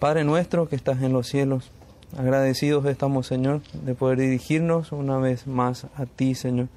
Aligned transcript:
Padre 0.00 0.24
nuestro 0.24 0.66
que 0.66 0.76
estás 0.76 1.02
en 1.02 1.12
los 1.12 1.28
cielos, 1.28 1.72
agradecidos 2.16 2.86
estamos, 2.86 3.26
Señor, 3.26 3.60
de 3.84 3.94
poder 3.94 4.18
dirigirnos 4.18 4.92
una 4.92 5.18
vez 5.18 5.46
más 5.46 5.88
a 5.94 6.06
ti, 6.06 6.34
Señor. 6.34 6.68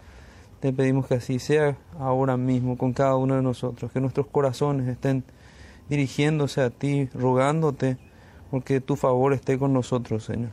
Te 0.59 0.73
pedimos 0.73 1.07
que 1.07 1.13
así 1.15 1.39
sea 1.39 1.77
ahora 1.97 2.35
mismo 2.35 2.77
con 2.77 2.91
cada 2.91 3.15
uno 3.15 3.37
de 3.37 3.41
nosotros, 3.41 3.93
que 3.93 4.01
nuestros 4.01 4.27
corazones 4.27 4.89
estén 4.89 5.23
dirigiéndose 5.87 6.59
a 6.59 6.69
ti, 6.69 7.07
rogándote, 7.13 7.97
porque 8.51 8.81
tu 8.81 8.97
favor 8.97 9.31
esté 9.31 9.57
con 9.57 9.71
nosotros, 9.71 10.25
Señor. 10.25 10.51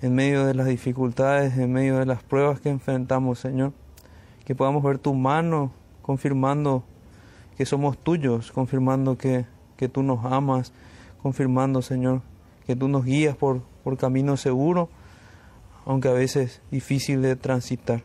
En 0.00 0.14
medio 0.14 0.46
de 0.46 0.54
las 0.54 0.66
dificultades, 0.66 1.58
en 1.58 1.74
medio 1.74 1.98
de 1.98 2.06
las 2.06 2.22
pruebas 2.22 2.58
que 2.60 2.70
enfrentamos, 2.70 3.38
Señor, 3.38 3.74
que 4.46 4.54
podamos 4.54 4.82
ver 4.82 4.96
tu 4.96 5.12
mano 5.12 5.72
confirmando 6.00 6.84
que 7.58 7.66
somos 7.66 7.98
tuyos, 7.98 8.50
confirmando 8.50 9.18
que, 9.18 9.44
que 9.76 9.90
tú 9.90 10.02
nos 10.02 10.24
amas, 10.24 10.72
confirmando, 11.24 11.80
Señor, 11.80 12.20
que 12.66 12.76
tú 12.76 12.86
nos 12.86 13.06
guías 13.06 13.34
por, 13.34 13.62
por 13.82 13.96
camino 13.96 14.36
seguro, 14.36 14.90
aunque 15.86 16.08
a 16.08 16.12
veces 16.12 16.60
difícil 16.70 17.22
de 17.22 17.34
transitar. 17.34 18.02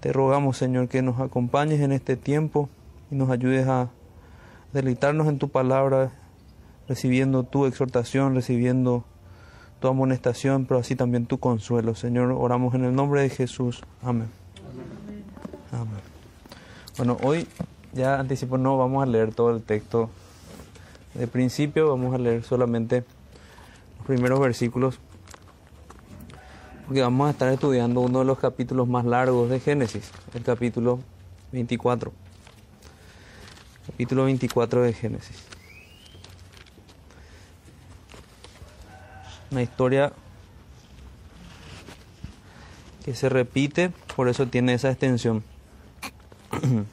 Te 0.00 0.14
rogamos, 0.14 0.56
Señor, 0.56 0.88
que 0.88 1.02
nos 1.02 1.20
acompañes 1.20 1.80
en 1.80 1.92
este 1.92 2.16
tiempo 2.16 2.70
y 3.10 3.16
nos 3.16 3.28
ayudes 3.28 3.68
a 3.68 3.90
deleitarnos 4.72 5.28
en 5.28 5.38
tu 5.38 5.50
palabra, 5.50 6.10
recibiendo 6.88 7.42
tu 7.42 7.66
exhortación, 7.66 8.34
recibiendo 8.34 9.04
tu 9.78 9.88
amonestación, 9.88 10.64
pero 10.64 10.80
así 10.80 10.96
también 10.96 11.26
tu 11.26 11.38
consuelo. 11.38 11.94
Señor, 11.94 12.32
oramos 12.32 12.74
en 12.74 12.86
el 12.86 12.94
nombre 12.94 13.20
de 13.20 13.28
Jesús. 13.28 13.82
Amén. 14.02 14.30
Amén. 15.70 16.00
Bueno, 16.96 17.18
hoy 17.22 17.46
ya 17.92 18.18
anticipo, 18.18 18.56
no 18.56 18.78
vamos 18.78 19.02
a 19.02 19.06
leer 19.06 19.34
todo 19.34 19.54
el 19.54 19.62
texto. 19.62 20.08
De 21.14 21.26
principio 21.26 21.88
vamos 21.88 22.14
a 22.14 22.18
leer 22.18 22.42
solamente 22.42 23.04
los 23.98 24.06
primeros 24.06 24.40
versículos 24.40 24.98
porque 26.86 27.00
vamos 27.00 27.28
a 27.28 27.30
estar 27.30 27.52
estudiando 27.52 28.00
uno 28.00 28.18
de 28.18 28.24
los 28.24 28.38
capítulos 28.38 28.86
más 28.88 29.04
largos 29.04 29.48
de 29.48 29.60
Génesis, 29.60 30.10
el 30.34 30.42
capítulo 30.42 31.00
24. 31.52 32.12
Capítulo 33.86 34.24
24 34.24 34.82
de 34.82 34.92
Génesis. 34.92 35.36
Una 39.50 39.62
historia 39.62 40.12
que 43.04 43.14
se 43.14 43.28
repite, 43.28 43.90
por 44.14 44.28
eso 44.28 44.46
tiene 44.46 44.74
esa 44.74 44.90
extensión. 44.90 45.42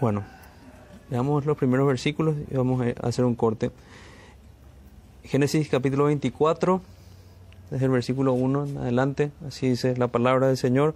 bueno, 0.00 0.24
veamos 1.12 1.44
los 1.44 1.58
primeros 1.58 1.86
versículos 1.86 2.36
y 2.50 2.54
vamos 2.54 2.80
a 2.80 3.06
hacer 3.06 3.26
un 3.26 3.34
corte. 3.34 3.70
Génesis 5.24 5.68
capítulo 5.68 6.06
24, 6.06 6.80
desde 7.70 7.84
el 7.84 7.90
versículo 7.90 8.32
1 8.32 8.64
en 8.64 8.78
adelante, 8.78 9.30
así 9.46 9.68
dice 9.68 9.94
la 9.98 10.08
palabra 10.08 10.46
del 10.46 10.56
Señor. 10.56 10.94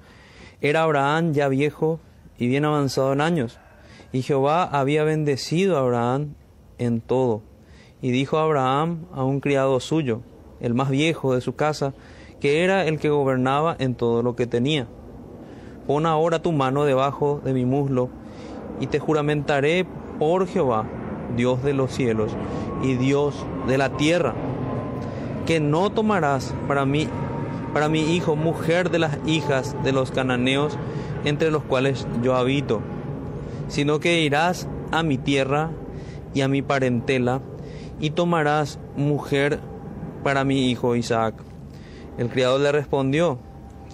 Era 0.62 0.84
Abraham 0.84 1.34
ya 1.34 1.48
viejo 1.48 2.00
y 2.38 2.48
bien 2.48 2.64
avanzado 2.64 3.12
en 3.12 3.20
años, 3.20 3.58
y 4.10 4.22
Jehová 4.22 4.64
había 4.64 5.04
bendecido 5.04 5.76
a 5.76 5.80
Abraham 5.80 6.28
en 6.78 7.02
todo. 7.02 7.42
Y 8.00 8.10
dijo 8.10 8.38
Abraham 8.38 9.04
a 9.12 9.22
un 9.22 9.40
criado 9.40 9.78
suyo, 9.80 10.22
el 10.60 10.72
más 10.72 10.88
viejo 10.88 11.34
de 11.34 11.42
su 11.42 11.56
casa, 11.56 11.92
que 12.40 12.64
era 12.64 12.86
el 12.86 12.98
que 12.98 13.10
gobernaba 13.10 13.76
en 13.78 13.94
todo 13.94 14.22
lo 14.22 14.34
que 14.34 14.46
tenía. 14.46 14.86
Pon 15.86 16.06
ahora 16.06 16.40
tu 16.40 16.52
mano 16.52 16.86
debajo 16.86 17.42
de 17.44 17.52
mi 17.52 17.66
muslo, 17.66 18.08
y 18.80 18.86
te 18.86 18.98
juramentaré 18.98 19.86
por 20.18 20.46
Jehová, 20.46 20.86
Dios 21.36 21.62
de 21.62 21.74
los 21.74 21.92
cielos 21.92 22.32
y 22.82 22.94
Dios 22.94 23.44
de 23.66 23.78
la 23.78 23.90
tierra, 23.96 24.34
que 25.46 25.60
no 25.60 25.90
tomarás 25.90 26.54
para 26.68 26.84
mí, 26.86 27.08
para 27.72 27.88
mi 27.88 28.14
hijo, 28.14 28.36
mujer 28.36 28.90
de 28.90 28.98
las 28.98 29.18
hijas 29.26 29.76
de 29.84 29.92
los 29.92 30.10
cananeos, 30.10 30.76
entre 31.24 31.50
los 31.50 31.62
cuales 31.62 32.06
yo 32.22 32.36
habito, 32.36 32.80
sino 33.68 34.00
que 34.00 34.22
irás 34.22 34.68
a 34.92 35.02
mi 35.02 35.18
tierra 35.18 35.70
y 36.34 36.40
a 36.40 36.48
mi 36.48 36.62
parentela, 36.62 37.40
y 38.00 38.10
tomarás 38.10 38.78
mujer 38.96 39.60
para 40.22 40.44
mi 40.44 40.70
hijo 40.70 40.96
Isaac. 40.96 41.34
El 42.18 42.28
criado 42.28 42.58
le 42.58 42.72
respondió, 42.72 43.38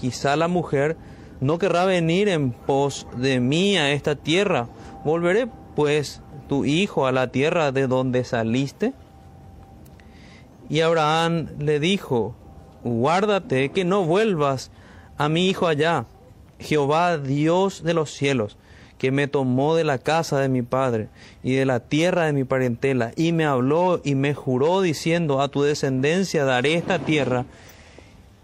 quizá 0.01 0.37
la 0.37 0.49
mujer 0.49 0.97
no 1.41 1.59
querrá 1.59 1.85
venir 1.85 2.29
en 2.29 2.53
pos 2.53 3.07
de 3.17 3.41
mí 3.41 3.77
a 3.77 3.93
esta 3.93 4.15
tierra, 4.15 4.69
volveré 5.05 5.49
pues 5.75 6.21
tu 6.49 6.65
hijo 6.65 7.07
a 7.07 7.13
la 7.13 7.29
tierra 7.29 7.73
de 7.73 7.87
donde 7.87 8.25
saliste? 8.25 8.93
Y 10.69 10.81
Abraham 10.81 11.49
le 11.59 11.81
dijo, 11.81 12.35
guárdate 12.85 13.71
que 13.71 13.85
no 13.85 14.05
vuelvas 14.05 14.71
a 15.19 15.29
mi 15.29 15.49
hijo 15.49 15.67
allá. 15.67 16.07
Jehová 16.59 17.19
Dios 17.19 17.83
de 17.83 17.95
los 17.95 18.11
cielos, 18.11 18.57
que 18.99 19.11
me 19.11 19.27
tomó 19.27 19.75
de 19.75 19.85
la 19.85 19.99
casa 19.99 20.39
de 20.39 20.49
mi 20.49 20.63
padre 20.63 21.09
y 21.43 21.55
de 21.55 21.67
la 21.67 21.81
tierra 21.81 22.25
de 22.25 22.33
mi 22.33 22.45
parentela, 22.45 23.13
y 23.17 23.33
me 23.33 23.45
habló 23.45 24.01
y 24.05 24.15
me 24.15 24.33
juró 24.33 24.81
diciendo, 24.81 25.41
a 25.41 25.49
tu 25.49 25.63
descendencia 25.63 26.45
daré 26.45 26.75
esta 26.75 27.01
tierra, 27.01 27.45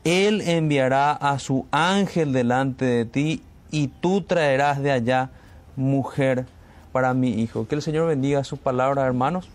él 0.04 0.40
enviará 0.40 1.12
a 1.12 1.38
su 1.38 1.66
ángel 1.70 2.32
delante 2.32 2.84
de 2.84 3.04
ti, 3.04 3.42
y 3.70 3.88
tú 3.88 4.22
traerás 4.22 4.82
de 4.82 4.90
allá 4.90 5.30
mujer 5.76 6.46
para 6.92 7.14
mi 7.14 7.30
hijo. 7.40 7.66
Que 7.66 7.74
el 7.74 7.82
Señor 7.82 8.08
bendiga 8.08 8.44
su 8.44 8.56
palabra, 8.56 9.06
hermanos, 9.06 9.48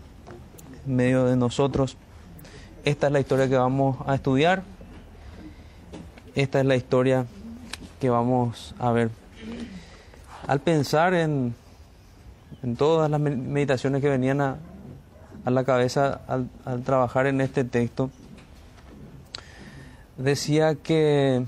en 0.86 0.96
medio 0.96 1.24
de 1.24 1.36
nosotros. 1.36 1.96
Esta 2.84 3.06
es 3.06 3.12
la 3.12 3.20
historia 3.20 3.48
que 3.48 3.56
vamos 3.56 3.96
a 4.06 4.14
estudiar. 4.14 4.62
Esta 6.34 6.60
es 6.60 6.66
la 6.66 6.76
historia 6.76 7.26
que 8.00 8.10
vamos 8.10 8.74
a 8.78 8.92
ver. 8.92 9.10
Al 10.46 10.60
pensar 10.60 11.14
en, 11.14 11.54
en 12.62 12.76
todas 12.76 13.10
las 13.10 13.20
meditaciones 13.20 14.02
que 14.02 14.08
venían 14.08 14.40
a, 14.40 14.56
a 15.44 15.50
la 15.50 15.64
cabeza 15.64 16.20
al, 16.26 16.48
al, 16.64 16.82
trabajar 16.82 17.26
en 17.26 17.40
este 17.40 17.64
texto, 17.64 18.10
decía 20.16 20.74
que, 20.74 21.44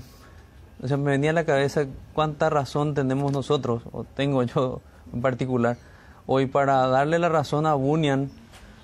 o 0.81 0.87
sea, 0.87 0.97
me 0.97 1.11
venía 1.11 1.31
a 1.31 1.33
la 1.33 1.45
cabeza 1.45 1.85
cuánta 2.13 2.49
razón 2.49 2.93
tenemos 2.93 3.31
nosotros, 3.31 3.83
o 3.91 4.03
tengo 4.03 4.43
yo 4.43 4.81
en 5.13 5.21
particular, 5.21 5.77
hoy 6.25 6.45
para 6.45 6.87
darle 6.87 7.19
la 7.19 7.29
razón 7.29 7.65
a 7.65 7.73
Bunyan 7.73 8.29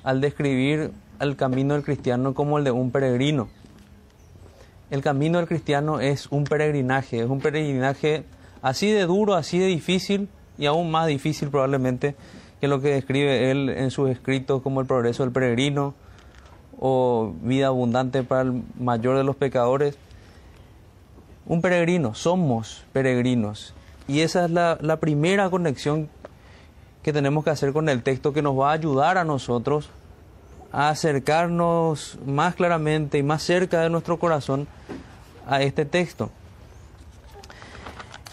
al 0.04 0.22
describir 0.22 0.92
el 1.20 1.36
camino 1.36 1.74
del 1.74 1.84
cristiano 1.84 2.34
como 2.34 2.58
el 2.58 2.64
de 2.64 2.72
un 2.72 2.92
peregrino. 2.92 3.50
El 4.90 5.02
camino 5.02 5.40
del 5.40 5.48
cristiano 5.48 6.00
es 6.00 6.28
un 6.28 6.44
peregrinaje, 6.44 7.22
es 7.22 7.30
un 7.30 7.40
peregrinaje 7.40 8.26
así 8.62 8.92
de 8.92 9.06
duro, 9.06 9.36
así 9.36 9.58
de 9.58 9.68
difícil 9.68 10.30
y 10.58 10.66
aún 10.66 10.92
más 10.92 11.08
difícil 11.08 11.50
probablemente 11.50 12.16
que 12.62 12.68
lo 12.68 12.80
que 12.80 12.90
describe 12.90 13.52
él 13.52 13.70
en 13.70 13.92
sus 13.92 14.10
escritos 14.10 14.62
como 14.62 14.82
el 14.82 14.88
progreso 14.88 15.24
del 15.24 15.34
peregrino 15.34 15.94
o 16.80 17.34
vida 17.42 17.68
abundante 17.68 18.24
para 18.24 18.44
el 18.44 18.64
mayor 18.80 19.18
de 19.18 19.24
los 19.24 19.36
pecadores. 19.36 19.98
Un 21.46 21.62
peregrino, 21.62 22.14
somos 22.14 22.86
peregrinos. 22.94 23.74
Y 24.08 24.22
esa 24.22 24.46
es 24.46 24.52
la, 24.52 24.78
la 24.82 24.98
primera 24.98 25.50
conexión 25.50 26.10
que 27.02 27.14
tenemos 27.14 27.44
que 27.44 27.50
hacer 27.50 27.74
con 27.74 27.90
el 27.90 28.04
texto 28.04 28.34
que 28.34 28.42
nos 28.42 28.58
va 28.60 28.70
a 28.72 28.74
ayudar 28.74 29.18
a 29.18 29.24
nosotros 29.24 29.90
a 30.74 30.90
acercarnos 30.90 32.18
más 32.26 32.56
claramente 32.56 33.20
y 33.20 33.24
más 33.24 33.44
cerca 33.44 33.82
de 33.82 33.90
nuestro 33.90 34.18
corazón 34.18 34.68
a 35.48 35.62
este 35.62 35.86
texto. 35.86 36.32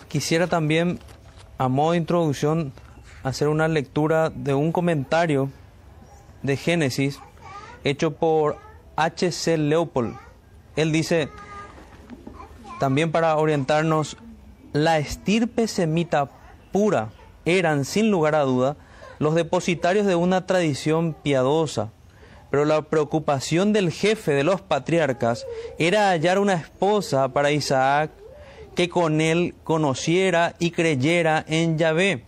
Quisiera 0.08 0.46
también, 0.46 0.98
a 1.58 1.68
modo 1.68 1.92
de 1.92 1.98
introducción, 1.98 2.72
hacer 3.22 3.48
una 3.48 3.68
lectura 3.68 4.30
de 4.30 4.54
un 4.54 4.72
comentario 4.72 5.50
de 6.42 6.56
Génesis 6.56 7.20
hecho 7.84 8.14
por 8.16 8.56
H.C. 8.96 9.58
Leopold. 9.58 10.16
Él 10.76 10.92
dice, 10.92 11.28
también 12.78 13.12
para 13.12 13.36
orientarnos, 13.36 14.16
la 14.72 14.98
estirpe 14.98 15.66
semita 15.66 16.30
pura 16.72 17.10
eran, 17.44 17.84
sin 17.84 18.10
lugar 18.10 18.34
a 18.34 18.42
duda, 18.42 18.76
los 19.18 19.34
depositarios 19.34 20.06
de 20.06 20.14
una 20.14 20.46
tradición 20.46 21.14
piadosa, 21.14 21.90
pero 22.50 22.64
la 22.64 22.82
preocupación 22.82 23.72
del 23.72 23.90
jefe 23.90 24.32
de 24.32 24.44
los 24.44 24.60
patriarcas 24.60 25.46
era 25.78 26.10
hallar 26.10 26.38
una 26.38 26.54
esposa 26.54 27.28
para 27.32 27.50
Isaac 27.52 28.10
que 28.74 28.88
con 28.88 29.20
él 29.20 29.54
conociera 29.64 30.54
y 30.58 30.70
creyera 30.70 31.44
en 31.48 31.76
Yahvé, 31.76 32.24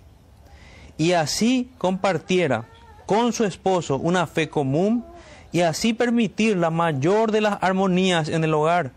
y 0.99 1.13
así 1.13 1.71
compartiera 1.79 2.69
con 3.07 3.33
su 3.33 3.45
esposo 3.45 3.97
una 3.97 4.27
fe 4.27 4.49
común 4.49 5.05
y 5.51 5.61
así 5.61 5.93
permitir 5.93 6.57
la 6.57 6.71
mayor 6.71 7.31
de 7.31 7.41
las 7.41 7.59
armonías 7.61 8.29
en 8.29 8.43
el 8.45 8.55
hogar, 8.55 8.93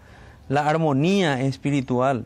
la 0.47 0.67
armonía 0.67 1.41
espiritual. 1.41 2.25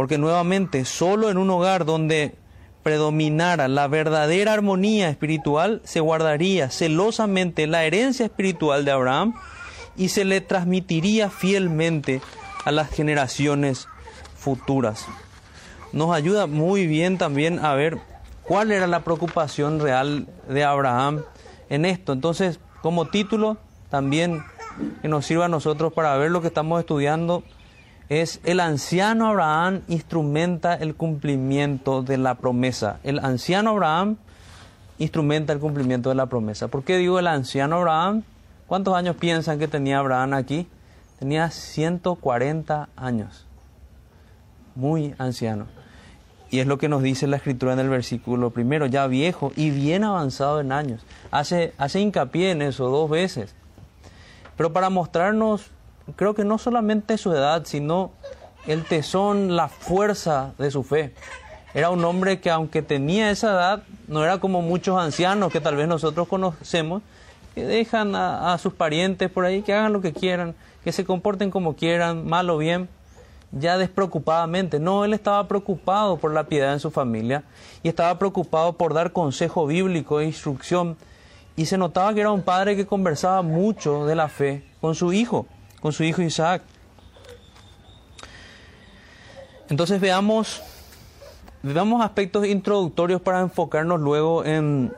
Porque 0.00 0.16
nuevamente, 0.16 0.86
solo 0.86 1.28
en 1.28 1.36
un 1.36 1.50
hogar 1.50 1.84
donde 1.84 2.34
predominara 2.82 3.68
la 3.68 3.86
verdadera 3.86 4.54
armonía 4.54 5.10
espiritual, 5.10 5.82
se 5.84 6.00
guardaría 6.00 6.70
celosamente 6.70 7.66
la 7.66 7.84
herencia 7.84 8.24
espiritual 8.24 8.86
de 8.86 8.92
Abraham 8.92 9.34
y 9.98 10.08
se 10.08 10.24
le 10.24 10.40
transmitiría 10.40 11.28
fielmente 11.28 12.22
a 12.64 12.72
las 12.72 12.88
generaciones 12.88 13.88
futuras. 14.38 15.04
Nos 15.92 16.14
ayuda 16.14 16.46
muy 16.46 16.86
bien 16.86 17.18
también 17.18 17.62
a 17.62 17.74
ver 17.74 17.98
cuál 18.42 18.72
era 18.72 18.86
la 18.86 19.04
preocupación 19.04 19.80
real 19.80 20.28
de 20.48 20.64
Abraham 20.64 21.24
en 21.68 21.84
esto. 21.84 22.14
Entonces, 22.14 22.58
como 22.80 23.08
título, 23.08 23.58
también 23.90 24.44
que 25.02 25.08
nos 25.08 25.26
sirva 25.26 25.44
a 25.44 25.48
nosotros 25.48 25.92
para 25.92 26.16
ver 26.16 26.30
lo 26.30 26.40
que 26.40 26.48
estamos 26.48 26.80
estudiando, 26.80 27.44
es 28.10 28.40
el 28.42 28.58
anciano 28.58 29.28
Abraham 29.28 29.82
instrumenta 29.86 30.74
el 30.74 30.96
cumplimiento 30.96 32.02
de 32.02 32.18
la 32.18 32.34
promesa. 32.34 32.98
El 33.04 33.20
anciano 33.20 33.70
Abraham 33.70 34.16
instrumenta 34.98 35.52
el 35.52 35.60
cumplimiento 35.60 36.08
de 36.08 36.16
la 36.16 36.26
promesa. 36.26 36.66
¿Por 36.66 36.82
qué 36.82 36.96
digo 36.96 37.20
el 37.20 37.28
anciano 37.28 37.76
Abraham? 37.76 38.24
¿Cuántos 38.66 38.96
años 38.96 39.14
piensan 39.14 39.60
que 39.60 39.68
tenía 39.68 40.00
Abraham 40.00 40.34
aquí? 40.34 40.66
Tenía 41.20 41.50
140 41.50 42.88
años. 42.96 43.46
Muy 44.74 45.14
anciano. 45.18 45.66
Y 46.50 46.58
es 46.58 46.66
lo 46.66 46.78
que 46.78 46.88
nos 46.88 47.04
dice 47.04 47.28
la 47.28 47.36
escritura 47.36 47.74
en 47.74 47.78
el 47.78 47.88
versículo 47.88 48.50
primero, 48.50 48.86
ya 48.86 49.06
viejo 49.06 49.52
y 49.54 49.70
bien 49.70 50.02
avanzado 50.02 50.60
en 50.60 50.72
años. 50.72 51.06
Hace, 51.30 51.74
hace 51.78 52.00
hincapié 52.00 52.50
en 52.50 52.62
eso 52.62 52.88
dos 52.88 53.08
veces. 53.08 53.54
Pero 54.56 54.72
para 54.72 54.90
mostrarnos 54.90 55.70
creo 56.16 56.34
que 56.34 56.44
no 56.44 56.58
solamente 56.58 57.18
su 57.18 57.32
edad, 57.32 57.64
sino 57.64 58.12
el 58.66 58.84
tesón, 58.84 59.56
la 59.56 59.68
fuerza 59.68 60.52
de 60.58 60.70
su 60.70 60.82
fe. 60.82 61.14
Era 61.72 61.90
un 61.90 62.04
hombre 62.04 62.40
que 62.40 62.50
aunque 62.50 62.82
tenía 62.82 63.30
esa 63.30 63.50
edad, 63.50 63.82
no 64.08 64.24
era 64.24 64.38
como 64.38 64.60
muchos 64.60 64.98
ancianos 64.98 65.52
que 65.52 65.60
tal 65.60 65.76
vez 65.76 65.86
nosotros 65.86 66.26
conocemos, 66.28 67.02
que 67.54 67.64
dejan 67.64 68.14
a, 68.14 68.56
sus 68.58 68.72
parientes 68.72 69.30
por 69.30 69.44
ahí 69.44 69.62
que 69.62 69.72
hagan 69.72 69.92
lo 69.92 70.00
que 70.00 70.12
quieran, 70.12 70.54
que 70.84 70.92
se 70.92 71.04
comporten 71.04 71.50
como 71.50 71.76
quieran, 71.76 72.26
mal 72.26 72.50
o 72.50 72.58
bien, 72.58 72.88
ya 73.52 73.78
despreocupadamente. 73.78 74.78
No, 74.78 75.04
él 75.04 75.14
estaba 75.14 75.46
preocupado 75.46 76.16
por 76.16 76.32
la 76.32 76.44
piedad 76.44 76.72
en 76.72 76.80
su 76.80 76.90
familia 76.90 77.44
y 77.82 77.88
estaba 77.88 78.18
preocupado 78.18 78.72
por 78.74 78.94
dar 78.94 79.12
consejo 79.12 79.66
bíblico 79.66 80.20
e 80.20 80.26
instrucción. 80.26 80.96
Y 81.56 81.66
se 81.66 81.78
notaba 81.78 82.14
que 82.14 82.20
era 82.20 82.32
un 82.32 82.42
padre 82.42 82.76
que 82.76 82.86
conversaba 82.86 83.42
mucho 83.42 84.06
de 84.06 84.14
la 84.14 84.28
fe 84.28 84.64
con 84.80 84.94
su 84.94 85.12
hijo 85.12 85.46
con 85.80 85.92
su 85.92 86.04
hijo 86.04 86.22
Isaac. 86.22 86.62
Entonces 89.68 90.00
veamos, 90.00 90.62
veamos 91.62 92.04
aspectos 92.04 92.46
introductorios 92.46 93.20
para 93.20 93.40
enfocarnos 93.40 94.00
luego 94.00 94.44
en, 94.44 94.92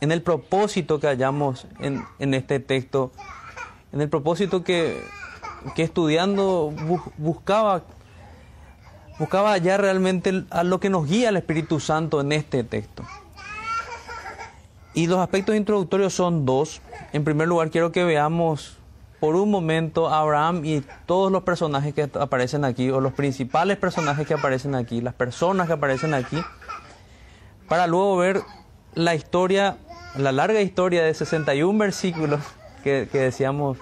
el 0.00 0.22
propósito 0.22 0.98
que 0.98 1.06
hallamos 1.06 1.66
en, 1.80 2.34
este 2.34 2.58
texto, 2.58 3.12
en 3.92 4.00
el 4.00 4.08
propósito 4.08 4.64
que, 4.64 5.00
estudiando 5.76 6.72
buscaba, 7.16 7.82
buscaba 9.20 9.56
ya 9.58 9.76
realmente 9.76 10.44
a 10.50 10.64
lo 10.64 10.80
que 10.80 10.90
nos 10.90 11.08
guía 11.08 11.28
el 11.28 11.36
Espíritu 11.36 11.78
Santo 11.78 12.20
en 12.20 12.32
este 12.32 12.64
texto. 12.64 13.04
Y 14.94 15.06
los 15.06 15.20
aspectos 15.20 15.54
introductorios 15.54 16.12
son 16.12 16.44
dos. 16.44 16.80
En 17.12 17.22
primer 17.22 17.46
lugar, 17.46 17.70
quiero 17.70 17.92
que 17.92 18.02
veamos 18.02 18.77
por 19.20 19.34
un 19.34 19.50
momento 19.50 20.08
Abraham 20.08 20.64
y 20.64 20.82
todos 21.06 21.32
los 21.32 21.42
personajes 21.42 21.94
que 21.94 22.02
aparecen 22.02 22.64
aquí, 22.64 22.90
o 22.90 23.00
los 23.00 23.12
principales 23.12 23.76
personajes 23.76 24.26
que 24.26 24.34
aparecen 24.34 24.74
aquí, 24.74 25.00
las 25.00 25.14
personas 25.14 25.66
que 25.66 25.72
aparecen 25.72 26.14
aquí, 26.14 26.38
para 27.68 27.86
luego 27.86 28.16
ver 28.16 28.42
la 28.94 29.14
historia, 29.14 29.78
la 30.16 30.32
larga 30.32 30.60
historia 30.60 31.02
de 31.02 31.12
61 31.14 31.78
versículos 31.78 32.40
que, 32.84 33.06
decíamos 33.12 33.78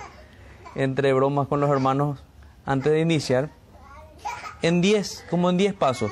entre 0.75 1.12
bromas 1.12 1.49
con 1.49 1.61
los 1.61 1.71
hermanos 1.71 2.23
antes 2.65 2.93
de 2.93 3.00
iniciar, 3.00 3.50
en 4.62 4.81
10, 4.81 5.27
como 5.31 5.50
en 5.50 5.59
10 5.59 5.75
pasos, 5.75 6.11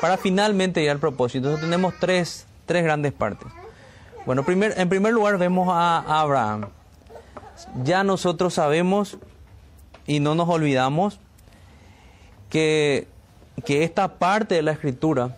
para 0.00 0.16
finalmente 0.16 0.80
llegar 0.80 0.96
al 0.96 1.00
propósito. 1.00 1.46
Entonces 1.46 1.64
tenemos 1.64 1.94
tres, 1.98 2.46
tres 2.66 2.82
grandes 2.82 3.12
partes. 3.12 3.48
Bueno, 4.26 4.44
primer, 4.44 4.74
en 4.78 4.88
primer 4.88 5.12
lugar 5.12 5.38
vemos 5.38 5.68
a 5.70 6.20
Abraham 6.20 6.66
ya 7.82 8.04
nosotros 8.04 8.54
sabemos 8.54 9.18
y 10.06 10.20
no 10.20 10.34
nos 10.34 10.48
olvidamos 10.48 11.18
que, 12.50 13.08
esta 13.66 14.18
parte 14.18 14.56
de 14.56 14.62
la 14.62 14.72
escritura, 14.72 15.36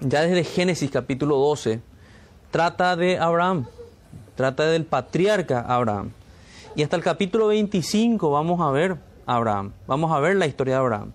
ya, 0.00 0.22
desde 0.22 0.44
Génesis 0.44 0.90
capítulo 0.90 1.36
12, 1.36 1.80
trata 2.50 2.96
de 2.96 3.18
Abraham, 3.18 3.66
trata 4.34 4.66
del 4.66 4.84
patriarca 4.84 5.60
Abraham. 5.60 6.10
Y 6.76 6.82
hasta 6.82 6.96
el 6.96 7.02
capítulo 7.02 7.48
25 7.48 8.30
vamos 8.30 8.60
a 8.60 8.70
ver 8.70 8.96
Abraham, 9.26 9.72
vamos 9.86 10.12
a 10.12 10.20
ver 10.20 10.36
la 10.36 10.46
historia 10.46 10.74
de 10.74 10.80
Abraham. 10.80 11.12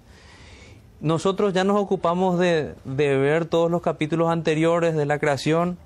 Nosotros 1.01 1.53
ya 1.53 1.63
nos 1.63 1.77
ocupamos 1.77 2.39
de, 2.39 2.73
de 2.85 3.17
ver 3.17 3.45
todos 3.45 3.69
los 3.69 3.81
capítulos 3.81 4.29
anteriores 4.29 4.95
de 4.95 5.05
la 5.05 5.19
creación, 5.19 5.77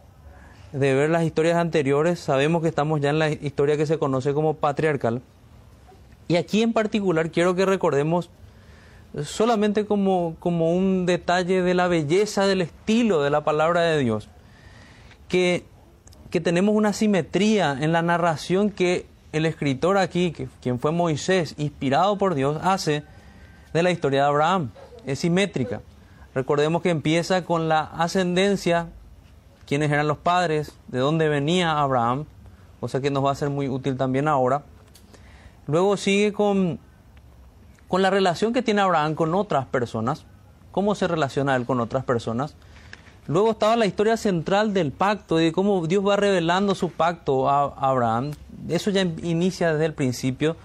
de 0.71 0.93
ver 0.93 1.09
las 1.09 1.23
historias 1.23 1.57
anteriores, 1.57 2.19
sabemos 2.19 2.61
que 2.61 2.67
estamos 2.67 3.01
ya 3.01 3.09
en 3.09 3.19
la 3.19 3.29
historia 3.29 3.77
que 3.77 3.85
se 3.85 3.97
conoce 3.97 4.33
como 4.33 4.55
patriarcal. 4.55 5.21
Y 6.27 6.35
aquí 6.35 6.61
en 6.61 6.73
particular 6.73 7.31
quiero 7.31 7.55
que 7.55 7.65
recordemos 7.65 8.29
solamente 9.23 9.85
como, 9.85 10.35
como 10.39 10.71
un 10.71 11.05
detalle 11.05 11.63
de 11.63 11.73
la 11.73 11.87
belleza 11.87 12.45
del 12.45 12.61
estilo 12.61 13.23
de 13.23 13.31
la 13.31 13.43
palabra 13.43 13.81
de 13.81 13.97
Dios, 13.97 14.29
que, 15.27 15.65
que 16.29 16.39
tenemos 16.39 16.75
una 16.75 16.93
simetría 16.93 17.75
en 17.79 17.91
la 17.91 18.03
narración 18.03 18.69
que 18.69 19.07
el 19.31 19.45
escritor 19.45 19.97
aquí, 19.97 20.31
que, 20.31 20.47
quien 20.61 20.79
fue 20.79 20.91
Moisés, 20.91 21.55
inspirado 21.57 22.17
por 22.17 22.35
Dios, 22.35 22.59
hace 22.63 23.03
de 23.73 23.83
la 23.83 23.91
historia 23.91 24.21
de 24.21 24.27
Abraham. 24.27 24.71
Es 25.05 25.19
simétrica. 25.19 25.81
Recordemos 26.35 26.81
que 26.81 26.89
empieza 26.89 27.43
con 27.43 27.69
la 27.69 27.81
ascendencia 27.81 28.89
quiénes 29.69 29.91
eran 29.91 30.07
los 30.07 30.17
padres, 30.17 30.73
de 30.87 30.97
dónde 30.97 31.29
venía 31.29 31.79
Abraham, 31.79 32.25
cosa 32.79 33.01
que 33.01 33.11
nos 33.11 33.23
va 33.23 33.29
a 33.29 33.35
ser 33.35 33.51
muy 33.51 33.69
útil 33.69 33.97
también 33.97 34.27
ahora. 34.27 34.63
Luego 35.67 35.95
sigue 35.95 36.33
con, 36.33 36.79
con 37.87 38.01
la 38.01 38.09
relación 38.09 38.51
que 38.51 38.63
tiene 38.63 38.81
Abraham 38.81 39.13
con 39.13 39.35
otras 39.35 39.67
personas, 39.67 40.25
cómo 40.71 40.95
se 40.95 41.07
relaciona 41.07 41.55
él 41.55 41.67
con 41.67 41.79
otras 41.81 42.03
personas. 42.03 42.55
Luego 43.27 43.51
estaba 43.51 43.75
la 43.75 43.85
historia 43.85 44.17
central 44.17 44.73
del 44.73 44.91
pacto 44.91 45.39
y 45.39 45.45
de 45.45 45.51
cómo 45.51 45.85
Dios 45.85 46.03
va 46.03 46.15
revelando 46.15 46.73
su 46.73 46.89
pacto 46.89 47.47
a 47.47 47.65
Abraham. 47.65 48.31
Eso 48.69 48.89
ya 48.89 49.01
inicia 49.01 49.73
desde 49.73 49.85
el 49.85 49.93
principio. 49.93 50.55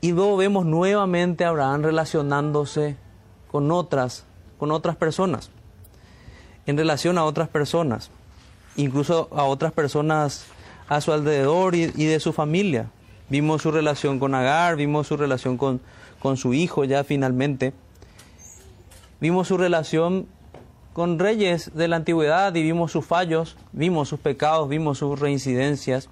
Y 0.00 0.12
luego 0.12 0.36
vemos 0.36 0.64
nuevamente 0.64 1.44
a 1.44 1.48
Abraham 1.48 1.82
relacionándose 1.82 2.96
con 3.50 3.72
otras, 3.72 4.26
con 4.58 4.70
otras 4.70 4.94
personas 4.94 5.50
en 6.66 6.76
relación 6.76 7.18
a 7.18 7.24
otras 7.24 7.48
personas, 7.48 8.10
incluso 8.76 9.28
a 9.32 9.44
otras 9.44 9.72
personas 9.72 10.46
a 10.88 11.00
su 11.00 11.12
alrededor 11.12 11.74
y, 11.74 11.86
de 11.86 12.20
su 12.20 12.32
familia. 12.32 12.90
Vimos 13.28 13.62
su 13.62 13.70
relación 13.70 14.18
con 14.18 14.34
Agar, 14.34 14.76
vimos 14.76 15.06
su 15.06 15.16
relación 15.16 15.56
con, 15.56 15.80
con 16.20 16.36
su 16.36 16.54
hijo 16.54 16.84
ya 16.84 17.04
finalmente. 17.04 17.72
Vimos 19.20 19.48
su 19.48 19.56
relación 19.56 20.26
con 20.92 21.18
reyes 21.18 21.72
de 21.74 21.88
la 21.88 21.96
antigüedad 21.96 22.54
y 22.54 22.62
vimos 22.62 22.92
sus 22.92 23.04
fallos, 23.04 23.56
vimos 23.72 24.08
sus 24.08 24.20
pecados, 24.20 24.68
vimos 24.68 24.98
sus 24.98 25.18
reincidencias. 25.18 26.08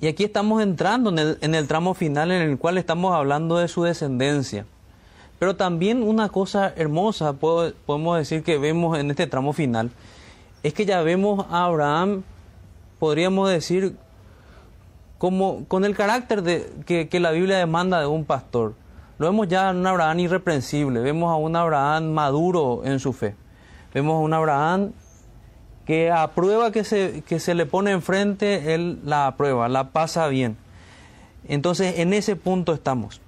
Y 0.00 0.08
aquí 0.08 0.24
estamos 0.24 0.62
entrando 0.62 1.10
en 1.10 1.18
el, 1.18 1.38
en 1.40 1.54
el 1.54 1.66
tramo 1.66 1.94
final 1.94 2.30
en 2.32 2.42
el 2.42 2.58
cual 2.58 2.76
estamos 2.76 3.14
hablando 3.14 3.56
de 3.58 3.68
su 3.68 3.84
descendencia. 3.84 4.66
Pero 5.42 5.56
también 5.56 6.04
una 6.04 6.28
cosa 6.28 6.72
hermosa, 6.76 7.32
podemos 7.32 8.16
decir 8.16 8.44
que 8.44 8.58
vemos 8.58 8.96
en 8.96 9.10
este 9.10 9.26
tramo 9.26 9.52
final, 9.52 9.90
es 10.62 10.72
que 10.72 10.86
ya 10.86 11.02
vemos 11.02 11.46
a 11.50 11.64
Abraham, 11.64 12.22
podríamos 13.00 13.50
decir, 13.50 13.96
como 15.18 15.64
con 15.64 15.84
el 15.84 15.96
carácter 15.96 16.44
que, 16.86 17.18
la 17.18 17.32
Biblia 17.32 17.58
demanda 17.58 17.98
de 17.98 18.06
un 18.06 18.24
pastor. 18.24 18.74
Lo 19.18 19.26
vemos 19.26 19.48
ya 19.48 19.70
en 19.70 19.78
un 19.78 19.86
Abraham 19.88 20.20
irreprensible, 20.20 21.00
vemos 21.00 21.32
a 21.32 21.34
un 21.34 21.56
Abraham 21.56 22.12
maduro 22.12 22.82
en 22.84 23.00
su 23.00 23.12
fe, 23.12 23.34
vemos 23.92 24.14
a 24.14 24.18
un 24.18 24.34
Abraham 24.34 24.92
que 25.86 26.12
a 26.12 26.30
que 26.72 26.84
se, 26.84 27.24
que 27.26 27.40
se 27.40 27.56
le 27.56 27.66
pone 27.66 27.90
enfrente, 27.90 28.76
él 28.76 29.00
la 29.04 29.26
aprueba, 29.26 29.68
la 29.68 29.90
pasa 29.90 30.28
bien. 30.28 30.56
Entonces 31.48 31.98
en 31.98 32.12
ese 32.12 32.36
punto 32.36 32.72
estamos. 32.72 33.20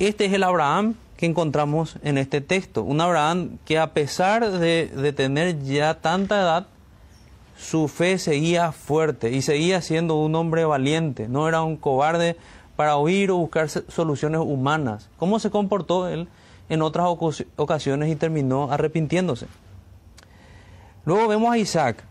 Este 0.00 0.24
es 0.24 0.32
el 0.32 0.42
Abraham 0.42 0.96
que 1.18 1.26
encontramos 1.26 1.96
en 2.02 2.16
este 2.16 2.40
texto. 2.40 2.82
Un 2.82 3.02
Abraham 3.02 3.58
que 3.66 3.78
a 3.78 3.92
pesar 3.92 4.50
de, 4.50 5.12
tener 5.14 5.62
ya 5.62 6.00
tanta 6.00 6.40
edad, 6.40 6.66
su 7.58 7.88
fe 7.88 8.18
seguía 8.18 8.72
fuerte 8.72 9.32
y 9.32 9.42
seguía 9.42 9.82
siendo 9.82 10.14
un 10.14 10.34
hombre 10.34 10.64
valiente, 10.64 11.28
no 11.28 11.46
era 11.46 11.62
un 11.62 11.76
cobarde 11.76 12.36
para 12.76 12.96
oír 12.96 13.30
o 13.30 13.36
buscar 13.36 13.68
soluciones 13.68 14.40
humanas. 14.40 15.10
¿Cómo 15.18 15.38
se 15.38 15.50
comportó 15.50 16.08
él? 16.08 16.28
en 16.68 16.82
otras 16.82 17.06
ocasiones 17.56 18.10
y 18.10 18.16
terminó 18.16 18.70
arrepintiéndose. 18.70 19.46
Luego 21.04 21.28
vemos 21.28 21.52
a 21.52 21.58
Isaac, 21.58 22.04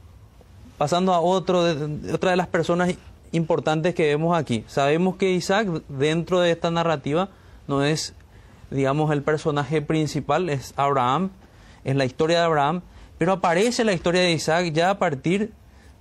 pasando 0.78 1.14
a 1.14 1.20
otro 1.20 1.64
de, 1.64 2.14
otra 2.14 2.32
de 2.32 2.38
las 2.38 2.48
personas 2.48 2.96
importantes 3.32 3.94
que 3.94 4.08
vemos 4.08 4.36
aquí. 4.36 4.64
Sabemos 4.68 5.18
que 5.18 5.32
Isaac 5.32 5.68
dentro 5.90 6.40
de 6.40 6.52
esta 6.52 6.72
narrativa 6.72 7.30
no 7.68 7.84
es, 7.84 8.14
digamos, 8.72 9.12
el 9.12 9.24
personaje 9.24 9.82
principal, 9.82 10.50
es 10.50 10.74
Abraham, 10.78 11.30
es 11.84 11.96
la 11.96 12.06
historia 12.06 12.40
de 12.40 12.46
Abraham, 12.46 12.82
pero 13.18 13.34
aparece 13.34 13.84
la 13.84 13.94
historia 13.94 14.22
de 14.22 14.32
Isaac 14.32 14.72
ya 14.74 14.92
a 14.92 15.00
partir 15.00 15.52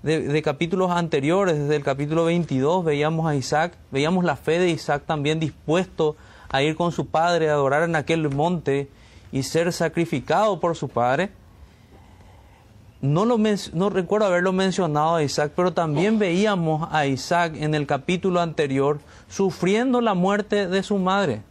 de, 0.03 0.43
capítulos 0.43 0.91
anteriores, 0.91 1.59
desde 1.59 1.77
el 1.77 1.83
capítulo 1.83 2.25
22 2.27 2.85
veíamos 2.85 3.27
a 3.27 3.35
Isaac, 3.35 3.77
veíamos 3.91 4.25
la 4.25 4.37
fe 4.37 4.59
de 4.59 4.71
Isaac 4.71 5.03
también 5.05 5.41
dispuesto 5.41 6.17
a 6.49 6.63
ir 6.63 6.77
con 6.77 6.93
su 6.93 7.07
padre 7.07 7.51
a 7.51 7.55
adorar 7.55 7.83
en 7.83 7.97
aquel 7.97 8.29
monte 8.31 8.89
y 9.33 9.43
ser 9.43 9.73
sacrificado 9.73 10.61
por 10.61 10.77
su 10.77 10.89
padre. 10.89 11.31
No, 13.01 13.25
lo 13.25 13.37
no 13.73 13.91
recuerdo 13.91 14.27
haberlo 14.27 14.53
mencionado 14.53 15.17
a 15.17 15.23
Isaac, 15.23 15.53
pero 15.57 15.73
también 15.73 16.19
veíamos 16.19 16.89
a 16.93 17.07
Isaac 17.07 17.55
en 17.57 17.75
el 17.75 17.87
capítulo 17.87 18.41
anterior 18.41 19.01
sufriendo 19.29 20.01
la 20.01 20.15
muerte 20.15 20.69
de 20.69 20.83
su 20.83 20.99
madre. 20.99 21.43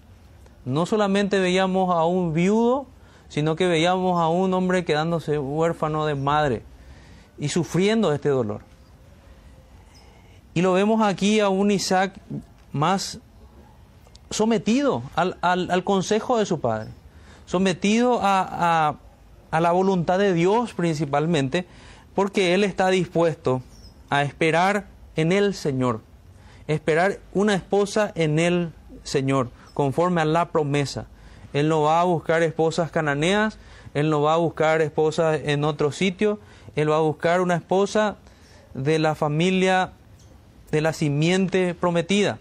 No 0.65 0.85
solamente 0.85 1.39
veíamos 1.39 1.95
a 1.95 2.05
un 2.05 2.33
viudo, 2.33 2.87
sino 3.29 3.55
que 3.55 3.67
veíamos 3.67 4.19
a 4.19 4.27
un 4.27 4.53
hombre 4.53 4.83
quedándose 4.83 5.37
huérfano 5.37 6.05
de 6.05 6.15
madre 6.15 6.63
y 7.37 7.49
sufriendo 7.49 8.11
este 8.13 8.29
dolor. 8.29 8.61
Y 10.53 10.61
lo 10.61 10.73
vemos 10.73 11.01
aquí 11.01 11.39
a 11.39 11.49
un 11.49 11.69
Isaac 11.69 12.19
más 12.71 13.19
sometido 14.29 15.03
al, 15.15 15.83
consejo 15.83 16.37
de 16.37 16.45
su 16.45 16.59
padre, 16.59 16.89
sometido 17.45 18.19
a, 18.21 18.95
a 19.51 19.61
la 19.61 19.71
voluntad 19.71 20.17
de 20.17 20.33
Dios 20.33 20.73
principalmente, 20.73 21.65
porque 22.15 22.53
él 22.53 22.63
está 22.63 22.89
dispuesto 22.89 23.61
a 24.09 24.23
esperar 24.23 24.87
en 25.15 25.31
el 25.31 25.53
Señor, 25.53 26.01
esperar 26.67 27.19
una 27.33 27.53
esposa 27.53 28.11
en 28.15 28.39
el 28.39 28.71
Señor, 29.03 29.51
conforme 29.75 30.21
a 30.21 30.25
la 30.25 30.49
promesa. 30.49 31.05
Él 31.53 31.69
no 31.69 31.83
va 31.83 32.01
a 32.01 32.05
buscar 32.05 32.41
esposas 32.41 32.89
cananeas, 32.89 33.59
él 33.93 34.09
no 34.09 34.23
va 34.23 34.33
a 34.33 34.37
buscar 34.37 34.81
esposas 34.81 35.41
en 35.43 35.63
otro 35.63 35.91
sitio, 35.91 36.39
él 36.75 36.89
va 36.89 36.97
a 36.97 37.01
buscar 37.01 37.41
una 37.41 37.55
esposa 37.55 38.15
de 38.73 38.97
la 38.97 39.13
familia 39.13 39.91
de 40.71 40.81
la 40.81 40.93
simiente 40.93 41.75
prometida. 41.75 42.39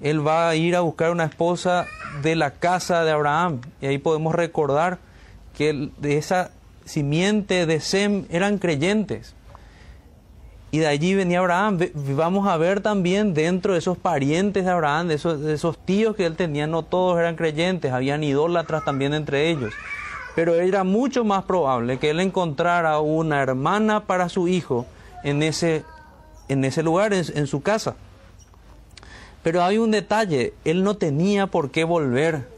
Él 0.00 0.26
va 0.26 0.48
a 0.48 0.54
ir 0.54 0.76
a 0.76 0.80
buscar 0.80 1.10
una 1.10 1.24
esposa 1.24 1.86
de 2.22 2.36
la 2.36 2.52
casa 2.52 3.04
de 3.04 3.10
Abraham. 3.12 3.60
Y 3.80 3.86
ahí 3.86 3.98
podemos 3.98 4.34
recordar 4.34 4.98
que 5.56 5.90
de 5.98 6.18
esa 6.18 6.50
simiente 6.84 7.66
de 7.66 7.80
Sem 7.80 8.26
eran 8.30 8.58
creyentes. 8.58 9.34
Y 10.72 10.78
de 10.78 10.86
allí 10.86 11.14
venía 11.14 11.38
Abraham. 11.38 11.78
Vamos 12.16 12.48
a 12.48 12.56
ver 12.56 12.80
también 12.80 13.34
dentro 13.34 13.74
de 13.74 13.78
esos 13.78 13.98
parientes 13.98 14.64
de 14.64 14.70
Abraham, 14.70 15.06
de 15.06 15.14
esos, 15.14 15.78
tíos 15.84 16.16
que 16.16 16.26
él 16.26 16.34
tenía, 16.34 16.66
no 16.66 16.82
todos 16.82 17.20
eran 17.20 17.36
creyentes, 17.36 17.92
habían 17.92 18.24
idólatras 18.24 18.84
también 18.84 19.14
entre 19.14 19.50
ellos 19.50 19.72
pero 20.34 20.54
era 20.54 20.84
mucho 20.84 21.24
más 21.24 21.44
probable 21.44 21.98
que 21.98 22.10
él 22.10 22.20
encontrara 22.20 22.98
una 23.00 23.42
hermana 23.42 24.06
para 24.06 24.28
su 24.28 24.48
hijo 24.48 24.86
en 25.24 25.42
ese, 25.42 25.84
en 26.48 26.64
ese 26.64 26.82
lugar, 26.82 27.12
en, 27.12 27.46
su 27.46 27.62
casa. 27.62 27.96
Pero 29.42 29.62
hay 29.62 29.78
un 29.78 29.90
detalle, 29.90 30.54
él 30.64 30.84
no 30.84 30.96
tenía 30.96 31.48
por 31.48 31.70
qué 31.70 31.84
volver, 31.84 32.48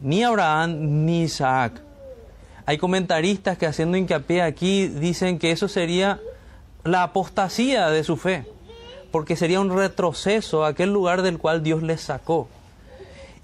ni 0.00 0.24
Abraham 0.24 1.04
ni 1.04 1.22
Isaac. 1.22 1.80
Hay 2.66 2.78
comentaristas 2.78 3.58
que 3.58 3.66
haciendo 3.66 3.96
hincapié 3.96 4.42
aquí 4.42 4.88
dicen 4.88 5.38
que 5.38 5.52
eso 5.52 5.68
sería 5.68 6.18
la 6.84 7.02
apostasía 7.02 7.88
de 7.88 8.04
su 8.04 8.16
fe, 8.16 8.46
porque 9.10 9.36
sería 9.36 9.60
un 9.60 9.74
retroceso 9.74 10.64
a 10.64 10.68
aquel 10.68 10.92
lugar 10.92 11.22
del 11.22 11.38
cual 11.38 11.62
Dios 11.62 11.82
les 11.82 12.02
sacó. 12.02 12.48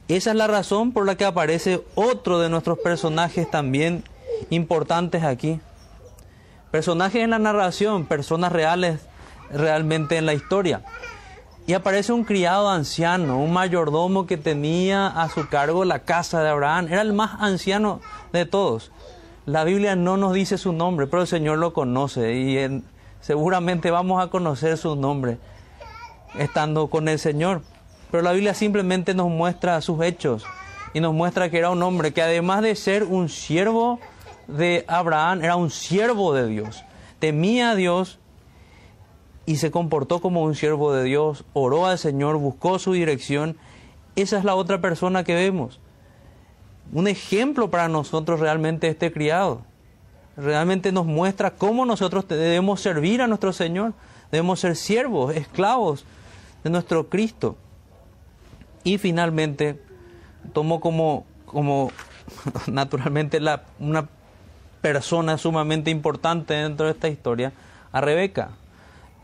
Esa 0.09 0.31
es 0.31 0.37
la 0.37 0.47
razón 0.47 0.93
por 0.93 1.07
la 1.07 1.17
que 1.17 1.25
aparece 1.25 1.83
otro 1.95 2.39
de 2.39 2.49
nuestros 2.49 2.79
personajes 2.79 3.51
también 3.51 4.05
importantes 4.51 5.23
aquí. 5.23 5.61
Personajes 6.71 7.23
en 7.23 7.31
la 7.31 7.39
narración, 7.39 8.07
personas 8.07 8.53
reales 8.53 9.01
realmente 9.53 10.17
en 10.17 10.27
la 10.27 10.35
historia. 10.35 10.83
Y 11.67 11.75
aparece 11.75 12.13
un 12.13 12.25
criado 12.25 12.69
anciano, 12.69 13.39
un 13.39 13.53
mayordomo 13.53 14.27
que 14.27 14.37
tenía 14.37 15.07
a 15.07 15.29
su 15.29 15.49
cargo 15.49 15.85
la 15.85 16.01
casa 16.01 16.43
de 16.43 16.49
Abraham. 16.49 16.89
Era 16.91 17.03
el 17.03 17.13
más 17.13 17.41
anciano 17.41 18.01
de 18.33 18.47
todos. 18.47 18.91
La 19.47 19.65
Biblia 19.65 19.95
no 19.95 20.17
nos 20.17 20.33
dice 20.33 20.59
su 20.59 20.73
nombre, 20.73 21.07
pero 21.07 21.23
el 21.23 21.29
Señor 21.29 21.59
lo 21.59 21.73
conoce 21.73 22.35
y 22.35 22.83
seguramente 23.21 23.91
vamos 23.91 24.23
a 24.23 24.29
conocer 24.29 24.77
su 24.77 24.97
nombre 24.97 25.39
estando 26.39 26.89
con 26.89 27.09
el 27.09 27.19
Señor. 27.19 27.63
Pero 28.11 28.23
la 28.23 28.33
Biblia 28.33 28.55
simplemente 28.55 29.15
nos 29.15 29.29
muestra 29.29 29.81
sus 29.81 30.03
hechos 30.03 30.45
y 30.95 31.01
nos 31.01 31.15
muestra 31.15 31.51
que 31.51 31.59
era 31.59 31.71
un 31.71 31.83
hombre 31.83 32.13
que 32.13 32.23
además 32.23 32.63
de 32.63 32.75
ser 32.75 33.05
un 33.05 33.29
siervo 33.29 34.01
de 34.49 34.85
Abraham, 34.89 35.43
era 35.43 35.57
un 35.57 35.71
siervo 35.71 36.35
de 36.35 36.49
Dios. 36.49 36.85
Temía 37.21 37.71
a 37.71 37.75
Dios 37.75 38.19
y 39.47 39.57
se 39.57 39.71
comportó 39.71 40.21
como 40.21 40.43
un 40.43 40.55
siervo 40.55 40.93
de 40.93 41.05
Dios, 41.05 41.45
oró 41.53 41.87
al 41.87 41.99
Señor, 41.99 42.37
buscó 42.39 42.79
su 42.79 42.93
dirección. 42.93 43.57
Esa 44.17 44.39
es 44.39 44.45
la 44.45 44.55
otra 44.55 44.81
persona 44.81 45.25
que 45.25 45.35
vemos. 45.35 45.81
Un 46.93 47.07
ejemplo 47.07 47.71
para 47.71 47.89
nosotros 47.89 48.41
realmente 48.41 48.89
este 48.89 49.13
criado. 49.13 49.63
Realmente 50.37 50.93
nos 50.93 51.07
muestra 51.07 51.51
cómo 51.51 51.85
nosotros 51.85 52.27
debemos 52.29 52.81
servir 52.81 53.23
a 53.23 53.27
nuestro 53.27 53.53
Señor. 53.53 53.93
Debemos 54.31 54.61
ser 54.61 54.77
siervos, 54.77 55.35
esclavos 55.35 56.05
de 56.65 56.71
nuestro 56.71 57.09
Cristo. 57.09 57.57
Y 58.85 58.99
finalmente 58.99 59.81
tomó 60.53 60.81
como, 60.81 61.27
como 61.45 61.91
naturalmente 62.67 63.41
la, 63.41 63.65
una 63.79 64.09
persona 64.81 65.37
sumamente 65.37 65.91
importante 65.91 66.55
dentro 66.55 66.87
de 66.87 66.93
esta 66.93 67.09
historia 67.09 67.53
a 67.93 68.01
Rebeca. 68.01 68.51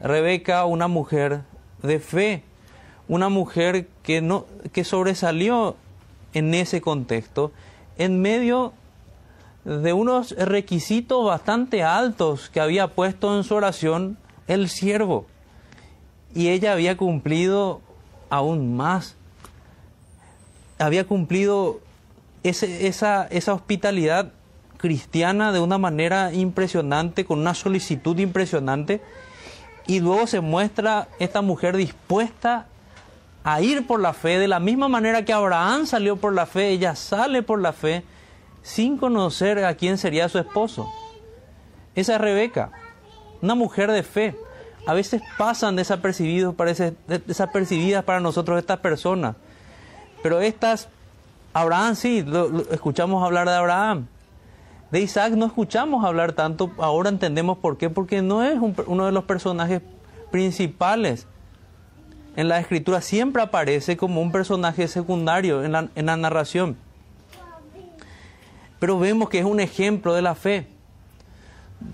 Rebeca, 0.01 0.65
una 0.67 0.89
mujer 0.89 1.43
de 1.83 2.01
fe, 2.01 2.43
una 3.09 3.29
mujer 3.29 3.89
que, 4.03 4.21
no, 4.21 4.47
que 4.73 4.85
sobresalió 4.85 5.77
en 6.35 6.53
ese 6.53 6.81
contexto 6.81 7.53
en 7.97 8.21
medio 8.21 8.75
de 9.67 9.93
unos 9.93 10.31
requisitos 10.31 11.27
bastante 11.27 11.83
altos 11.83 12.51
que 12.51 12.61
había 12.61 12.87
puesto 12.87 13.37
en 13.37 13.43
su 13.43 13.57
oración 13.57 14.17
el 14.47 14.69
siervo. 14.69 15.27
Y 16.37 16.49
ella 16.51 16.73
había 16.73 16.97
cumplido 16.97 17.81
aún 18.31 18.77
más. 18.77 19.17
Había 20.79 21.05
cumplido 21.05 21.81
esa, 22.45 23.27
esa 23.27 23.55
hospitalidad 23.55 24.31
cristiana 24.77 25.51
de 25.51 25.59
una 25.59 25.79
manera 25.79 26.33
impresionante, 26.33 27.25
con 27.25 27.41
una 27.41 27.55
solicitud 27.55 28.17
impresionante, 28.21 29.03
y 29.89 29.99
luego 29.99 30.29
se 30.29 30.41
muestra 30.41 31.09
esta 31.19 31.43
mujer 31.43 31.77
dispuesta 31.77 32.67
a 33.43 33.61
ir 33.63 33.85
por 33.85 33.99
la 33.99 34.13
fe, 34.13 34.39
de 34.39 34.47
la 34.47 34.61
misma 34.61 34.87
manera 34.87 35.25
que 35.25 35.33
Abraham 35.33 35.87
salió 35.87 36.17
por 36.17 36.35
la 36.35 36.47
fe, 36.47 36.69
ella 36.71 36.95
sale 36.95 37.43
por 37.43 37.61
la 37.61 37.73
fe, 37.73 38.05
sin 38.67 38.99
conocer 38.99 39.65
a 39.65 39.75
quién 39.75 39.97
sería 39.97 40.29
su 40.29 40.39
esposo. 40.39 40.91
Esa 41.95 42.17
es 42.17 42.21
Rebeca, 42.21 42.73
una 43.41 43.55
mujer 43.55 43.93
de 43.93 44.03
fe. 44.03 44.37
A 44.87 44.95
veces 44.95 45.23
pasan 45.39 45.77
desapercibidos, 45.77 46.55
parece, 46.55 46.95
desapercibidas 47.07 48.05
para 48.05 48.21
nosotros 48.21 48.59
estas 48.59 48.79
personas 48.79 49.37
pero 50.27 50.41
estas, 50.41 50.89
Abraham 51.53 51.95
sí, 51.95 52.25
escuchamos 52.73 53.23
hablar 53.23 53.49
de 53.49 53.55
Abraham. 53.55 54.09
De 54.91 55.01
Isaac 55.01 55.35
no 55.35 55.47
escuchamos 55.47 56.05
hablar 56.05 56.33
tanto, 56.33 56.73
ahora 56.79 57.11
entendemos 57.11 57.59
por 57.59 57.77
qué, 57.77 57.91
porque 57.91 58.23
no 58.23 58.43
es 58.43 58.59
uno 58.87 59.07
de 59.07 59.13
los 59.13 59.23
personajes 59.23 59.83
principales. 60.33 61.29
En 62.35 62.49
la 62.49 62.59
escritura 62.59 63.01
siempre 63.03 63.41
aparece 63.41 63.97
como 63.97 64.21
un 64.21 64.33
personaje 64.33 64.89
secundario 64.89 65.65
en 65.65 65.71
la, 65.71 65.89
en 65.95 66.07
la 66.07 66.17
narración. 66.17 66.77
Pero 68.79 68.99
vemos 68.99 69.29
que 69.29 69.39
es 69.39 69.45
un 69.45 69.61
ejemplo 69.61 70.15
de 70.15 70.23
la 70.23 70.35
fe. 70.35 70.67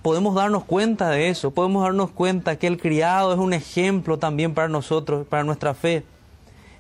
Podemos 0.03 0.35
darnos 0.35 0.65
cuenta 0.65 1.11
de 1.11 1.29
eso, 1.29 1.51
podemos 1.51 1.83
darnos 1.83 2.11
cuenta 2.11 2.57
que 2.57 2.67
el 2.67 2.79
criado 2.79 3.33
es 3.33 3.39
un 3.39 3.53
ejemplo 3.53 4.19
también 4.19 4.55
para 4.55 4.69
nosotros, 4.69 5.27
para 5.27 5.45
nuestra 5.45 5.75
fe 5.75 6.05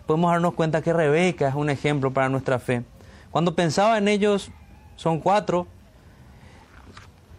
podemos 0.06 0.30
darnos 0.30 0.54
cuenta 0.54 0.82
que 0.82 0.92
Rebeca 0.92 1.48
es 1.48 1.54
un 1.54 1.70
ejemplo 1.70 2.12
para 2.12 2.28
nuestra 2.28 2.58
fe. 2.58 2.82
Cuando 3.30 3.54
pensaba 3.54 3.98
en 3.98 4.08
ellos, 4.08 4.50
son 4.96 5.20
cuatro, 5.20 5.66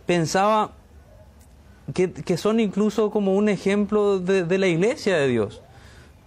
pensaba 0.05 0.72
que, 1.93 2.38
son 2.38 2.60
incluso 2.60 3.12
como 3.12 3.36
un 3.36 3.50
ejemplo 3.50 4.20
de, 4.20 4.43
de, 4.43 4.58
la 4.58 4.67
iglesia 4.67 5.17
de 5.17 5.27
Dios. 5.27 5.62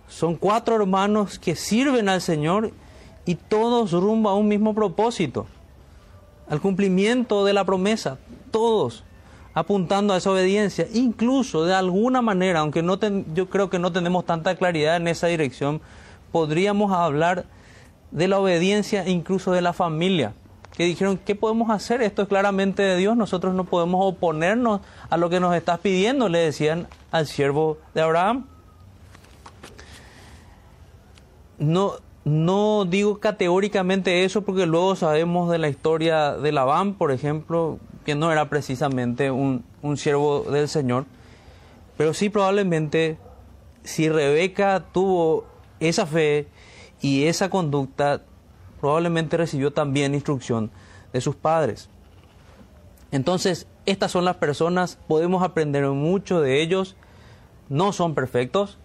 Son 0.09 0.37
cuatro 0.37 0.76
hermanos 0.76 1.38
que 1.38 1.57
sirven 1.57 2.09
al 2.09 2.21
Señor 2.21 2.71
y 3.25 3.35
todos 3.35 3.93
rumbo 3.93 4.28
a 4.28 4.37
un 4.37 4.47
mismo 4.47 4.75
propósito, 4.75 5.47
al 6.49 6.61
cumplimiento 6.61 7.45
de 7.45 7.53
la 7.53 7.65
promesa, 7.65 8.19
todos 8.50 9.05
apuntando 9.57 10.12
a 10.12 10.19
esa 10.19 10.31
obediencia, 10.31 10.87
incluso 10.93 11.65
de 11.65 11.73
alguna 11.73 12.21
manera, 12.21 12.61
aunque 12.61 12.83
no 12.83 12.99
yo 13.33 13.49
creo 13.49 13.71
que 13.71 13.79
no 13.79 13.91
tenemos 13.91 14.26
tanta 14.26 14.55
claridad 14.55 14.97
en 14.97 15.09
esa 15.09 15.29
dirección, 15.29 15.81
podríamos 16.31 16.93
hablar 16.93 17.47
de 18.11 18.29
la 18.29 18.38
obediencia 18.38 19.09
incluso 19.09 19.53
de 19.53 19.62
la 19.62 19.73
familia, 19.73 20.35
que 20.76 20.85
dijeron, 20.85 21.19
¿qué 21.25 21.35
podemos 21.35 21.71
hacer? 21.71 22.03
Esto 22.03 22.21
es 22.21 22.29
claramente 22.29 22.83
de 22.83 22.99
Dios, 22.99 23.17
nosotros 23.17 23.55
no 23.55 23.65
podemos 23.65 24.00
oponernos 24.05 24.83
a 25.09 25.17
lo 25.17 25.31
que 25.31 25.41
nos 25.41 25.57
estás 25.57 25.79
pidiendo, 25.79 26.29
le 26.29 26.41
decían 26.41 26.87
al 27.11 27.26
siervo 27.26 27.79
de 27.95 28.03
Abraham. 28.03 28.45
No, 31.57 31.95
no 32.26 32.85
digo 32.87 33.21
categóricamente 33.21 34.25
eso 34.25 34.42
porque 34.42 34.66
luego 34.66 34.97
sabemos 34.97 35.49
de 35.49 35.59
la 35.59 35.68
historia 35.68 36.33
de 36.33 36.50
Labán, 36.50 36.95
por 36.95 37.12
ejemplo, 37.12 37.78
que 38.04 38.16
no 38.16 38.33
era 38.33 38.49
precisamente 38.49 39.30
un, 39.30 39.62
siervo 39.95 40.40
del 40.40 40.68
Señor, 40.68 41.04
pero 41.97 42.14
sí 42.14 42.28
probablemente 42.28 43.16
si 43.85 44.09
Rebeca 44.09 44.87
tuvo 44.92 45.47
esa 45.78 46.04
fe 46.04 46.49
y 47.00 47.26
esa 47.26 47.49
conducta, 47.49 48.23
probablemente 48.80 49.37
recibió 49.37 49.73
también 49.73 50.12
instrucción 50.12 50.73
de 51.12 51.21
sus 51.21 51.37
padres. 51.37 51.88
Entonces, 53.12 53.68
estas 53.87 54.11
son 54.11 54.25
las 54.25 54.38
personas, 54.38 54.99
podemos 55.06 55.45
aprender 55.45 55.87
mucho 55.90 56.40
de 56.40 56.61
ellos, 56.61 56.97
no 57.68 57.92
son 57.92 58.16
perfectos, 58.16 58.78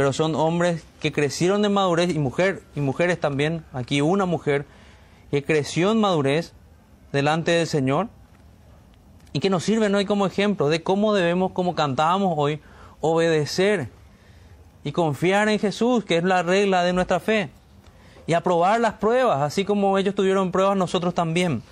pero 0.00 0.14
son 0.14 0.34
hombres 0.34 0.82
que 0.98 1.12
crecieron 1.12 1.62
en 1.62 1.74
madurez 1.74 2.08
y 2.08 2.14
y 2.14 2.80
mujeres 2.80 3.20
también, 3.20 3.66
aquí 3.74 4.00
una 4.00 4.24
mujer 4.24 4.64
que 5.30 5.44
creció 5.44 5.92
en 5.92 6.00
madurez 6.00 6.54
delante 7.12 7.50
del 7.50 7.66
Señor 7.66 8.08
y 9.34 9.40
que 9.40 9.50
nos 9.50 9.62
sirven 9.62 9.94
hoy 9.94 10.06
como 10.06 10.24
ejemplo 10.24 10.70
de 10.70 10.82
cómo 10.82 11.12
debemos, 11.12 11.52
como 11.52 11.74
cantábamos 11.74 12.32
hoy, 12.38 12.62
obedecer 13.02 13.90
y 14.84 14.92
confiar 14.92 15.50
en 15.50 15.58
Jesús, 15.58 16.02
que 16.06 16.16
es 16.16 16.24
la 16.24 16.42
regla 16.42 16.82
de 16.82 16.94
nuestra 16.94 17.20
fe, 17.20 17.50
y 18.26 18.32
aprobar 18.32 18.80
las 18.80 18.94
pruebas, 18.94 19.42
así 19.42 19.66
como 19.66 19.98
ellos 19.98 20.14
tuvieron 20.14 20.50
pruebas, 20.50 20.78
nosotros 20.78 21.12
también. 21.12 21.62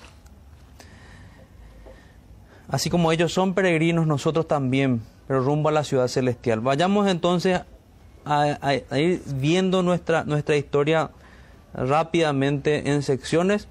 Así 2.68 2.90
como 2.90 3.10
ellos 3.10 3.32
son 3.32 3.54
peregrinos, 3.54 4.06
nosotros 4.06 4.46
también, 4.46 5.00
pero 5.26 5.40
rumbo 5.40 5.70
a 5.70 5.72
la 5.72 5.82
ciudad 5.82 6.08
celestial. 6.08 6.60
Vayamos 6.60 7.08
entonces 7.08 7.62
a, 8.28 8.98
ir 8.98 9.22
viendo 9.26 9.82
nuestra, 9.82 10.24
nuestra 10.24 10.56
historia 10.56 11.10
rápidamente 11.74 12.90
en 12.90 13.02
secciones 13.02 13.68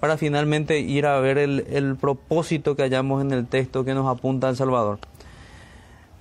para 0.00 0.16
finalmente 0.16 0.80
ir 0.80 1.06
a 1.06 1.20
ver 1.20 1.38
el, 1.38 1.66
el 1.70 1.96
propósito 1.96 2.76
que 2.76 2.82
hallamos 2.82 3.20
en 3.22 3.32
el 3.32 3.46
texto 3.46 3.84
que 3.84 3.94
nos 3.94 4.08
apunta 4.08 4.48
al 4.48 4.56
Salvador. 4.56 4.98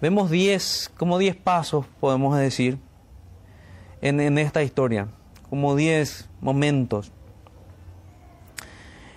Vemos 0.02 0.30
diez, 0.30 0.92
como 0.98 1.18
diez 1.18 1.36
pasos, 1.36 1.86
podemos 2.00 2.38
decir, 2.38 2.78
en, 4.02 4.20
en 4.20 4.38
esta 4.38 4.64
historia, 4.64 5.08
como 5.50 5.76
diez 5.76 6.30
momentos. 6.42 7.12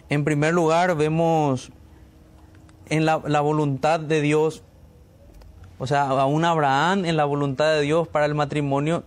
En 0.09 0.25
primer 0.25 0.53
lugar, 0.55 0.97
vemos 0.97 1.71
en 2.89 3.05
la, 3.05 3.23
la, 3.27 3.41
voluntad 3.41 4.01
de 4.01 4.21
Dios, 4.21 4.63
o 5.83 5.87
sea, 5.89 6.05
a 6.05 6.27
un 6.27 6.45
Abraham 6.45 7.07
en 7.07 7.17
la 7.17 7.25
voluntad 7.25 7.75
de 7.75 7.81
Dios 7.81 8.07
para 8.07 8.27
el 8.27 8.37
matrimonio 8.37 9.03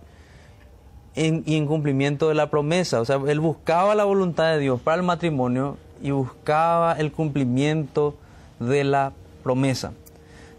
y 1.14 1.56
en 1.56 1.66
cumplimiento 1.66 2.28
de 2.28 2.34
la 2.34 2.50
promesa. 2.50 3.00
O 3.00 3.04
sea, 3.06 3.18
él 3.28 3.40
buscaba 3.40 3.94
la 3.94 4.04
voluntad 4.04 4.52
de 4.52 4.58
Dios 4.58 4.78
para 4.82 4.98
el 4.98 5.02
matrimonio 5.02 5.78
y 6.02 6.10
buscaba 6.10 6.92
el 6.92 7.12
cumplimiento 7.12 8.14
de 8.60 8.84
la 8.84 9.14
promesa. 9.42 9.94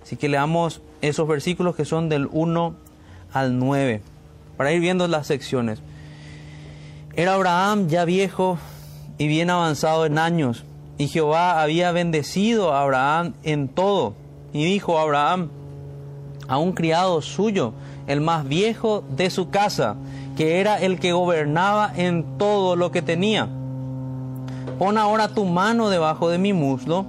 Así 0.02 0.16
que 0.16 0.28
leamos 0.28 0.82
esos 1.02 1.28
versículos 1.28 1.76
que 1.76 1.86
son 1.86 2.10
del 2.10 2.28
1 2.32 2.74
al 3.32 3.60
9, 3.60 4.02
para 4.58 4.72
ir 4.72 4.82
viendo 4.82 5.08
las 5.08 5.28
secciones. 5.28 5.84
Era 7.16 7.36
Abraham 7.36 7.90
ya 7.90 8.06
viejo 8.06 8.58
y 9.20 9.28
bien 9.28 9.52
avanzado 9.52 10.08
en 10.08 10.18
años, 10.18 10.66
y 10.98 11.10
Jehová 11.10 11.62
había 11.62 11.92
bendecido 11.92 12.74
a 12.74 12.82
Abraham 12.82 13.36
en 13.44 13.68
todo. 13.68 14.16
Y 14.52 14.66
dijo 14.66 14.98
a 14.98 15.04
Abraham 15.04 15.50
a 16.48 16.58
un 16.58 16.74
criado 16.74 17.22
suyo, 17.22 17.74
el 18.08 18.22
más 18.22 18.48
viejo 18.48 19.04
de 19.10 19.30
su 19.30 19.50
casa, 19.50 19.96
que 20.36 20.60
era 20.60 20.80
el 20.80 21.00
que 21.00 21.14
gobernaba 21.14 21.92
en 21.96 22.38
todo 22.38 22.76
lo 22.76 22.92
que 22.92 23.02
tenía. 23.02 23.50
Pon 24.80 24.98
ahora 24.98 25.30
tu 25.30 25.46
mano 25.46 25.90
debajo 25.90 26.30
de 26.30 26.38
mi 26.38 26.54
muslo 26.54 27.06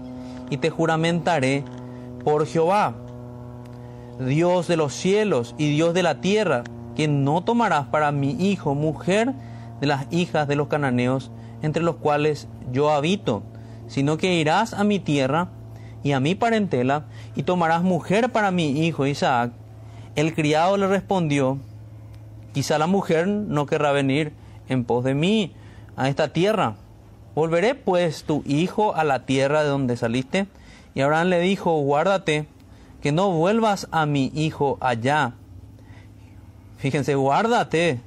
y 0.51 0.57
te 0.57 0.71
juramentaré 0.71 1.65
por 2.25 2.47
Jehová, 2.47 2.95
Dios 4.19 4.67
de 4.67 4.77
los 4.77 4.95
cielos 4.95 5.55
y 5.59 5.71
Dios 5.71 5.95
de 5.95 6.03
la 6.03 6.21
tierra, 6.21 6.65
que 6.97 7.07
no 7.07 7.45
tomarás 7.45 7.87
para 7.87 8.11
mi 8.11 8.31
hijo 8.31 8.75
mujer 8.75 9.35
de 9.81 9.87
las 9.87 10.07
hijas 10.11 10.49
de 10.49 10.57
los 10.57 10.69
cananeos, 10.69 11.31
entre 11.63 11.83
los 11.83 11.97
cuales 11.97 12.49
yo 12.73 12.91
habito, 12.91 13.43
sino 13.87 14.17
que 14.17 14.35
irás 14.35 14.75
a 14.75 14.83
mi 14.83 14.99
tierra 14.99 15.49
y 16.03 16.13
a 16.13 16.21
mi 16.21 16.35
parentela, 16.35 17.07
y 17.37 17.43
tomarás 17.43 17.83
mujer 17.83 18.31
para 18.31 18.51
mi 18.51 18.87
hijo 18.87 19.07
Isaac. 19.07 19.53
El 20.17 20.35
criado 20.35 20.77
le 20.77 20.87
respondió, 20.87 21.59
quizá 22.53 22.79
la 22.79 22.87
mujer 22.87 23.29
no 23.29 23.67
querrá 23.67 23.93
venir 23.93 24.33
en 24.69 24.85
pos 24.85 25.05
de 25.05 25.15
mí 25.15 25.55
a 25.97 26.09
esta 26.09 26.33
tierra. 26.33 26.77
Volveré 27.35 27.75
pues 27.75 28.25
tu 28.25 28.43
hijo 28.47 28.95
a 28.95 29.05
la 29.05 29.25
tierra 29.25 29.63
de 29.63 29.69
donde 29.69 29.97
saliste. 29.97 30.47
Y 30.95 31.03
Abraham 31.03 31.29
le 31.29 31.41
dijo, 31.41 31.79
guárdate 31.81 32.49
que 33.01 33.13
no 33.13 33.31
vuelvas 33.31 33.87
a 33.93 34.07
mi 34.07 34.33
hijo 34.35 34.79
allá. 34.81 35.35
Fíjense, 36.79 37.15
guárdate. 37.15 38.01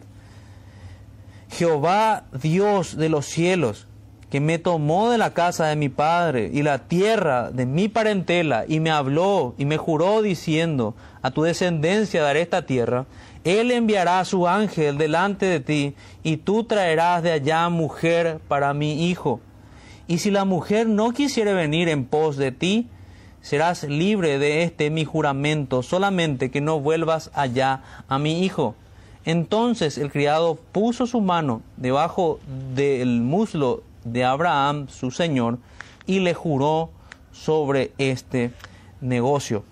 Jehová 1.50 2.24
Dios 2.42 2.96
de 2.96 3.10
los 3.10 3.26
cielos, 3.26 3.88
que 4.32 4.40
me 4.40 4.58
tomó 4.60 5.12
de 5.12 5.18
la 5.18 5.34
casa 5.34 5.68
de 5.68 5.76
mi 5.76 5.90
padre 5.90 6.50
y 6.54 6.64
la 6.64 6.88
tierra 6.88 7.52
de 7.52 7.66
mi 7.66 7.90
parentela, 7.90 8.64
y 8.66 8.80
me 8.80 8.90
habló 8.90 9.54
y 9.58 9.66
me 9.66 9.76
juró 9.76 10.22
diciendo, 10.22 10.96
a 11.22 11.32
tu 11.32 11.44
descendencia 11.44 12.24
daré 12.24 12.42
esta 12.42 12.66
tierra, 12.66 13.06
él 13.44 13.72
enviará 13.72 14.22
a 14.22 14.26
su 14.26 14.48
ángel 14.48 14.98
delante 14.98 15.46
de 15.46 15.60
ti, 15.60 15.96
y 16.24 16.38
tú 16.38 16.64
traerás 16.64 17.24
de 17.24 17.34
allá 17.34 17.68
mujer 17.68 18.40
para 18.48 18.74
mi 18.74 19.10
hijo. 19.10 19.42
Y 20.08 20.20
si 20.20 20.32
la 20.32 20.46
mujer 20.46 20.88
no 20.88 21.12
quisiere 21.12 21.54
venir 21.54 21.90
en 21.90 22.06
pos 22.06 22.38
de 22.38 22.54
ti, 22.54 22.88
serás 23.42 23.84
libre 23.84 24.40
de 24.40 24.64
este 24.64 24.90
mi 24.92 25.04
juramento, 25.04 25.84
solamente 25.84 26.52
que 26.52 26.62
no 26.62 26.80
vuelvas 26.80 27.32
allá 27.34 27.82
a 28.08 28.18
mi 28.18 28.46
hijo. 28.46 28.76
Entonces 29.26 29.98
el 29.98 30.10
criado 30.10 30.56
puso 30.56 31.06
su 31.06 31.20
mano 31.20 31.62
debajo 31.76 32.40
del 32.74 33.20
muslo 33.20 33.84
de 34.04 34.24
Abraham, 34.24 34.88
su 34.88 35.12
señor, 35.12 35.60
y 36.06 36.20
le 36.20 36.34
juró 36.34 36.90
sobre 37.32 37.92
este 37.98 38.52
negocio. 39.00 39.64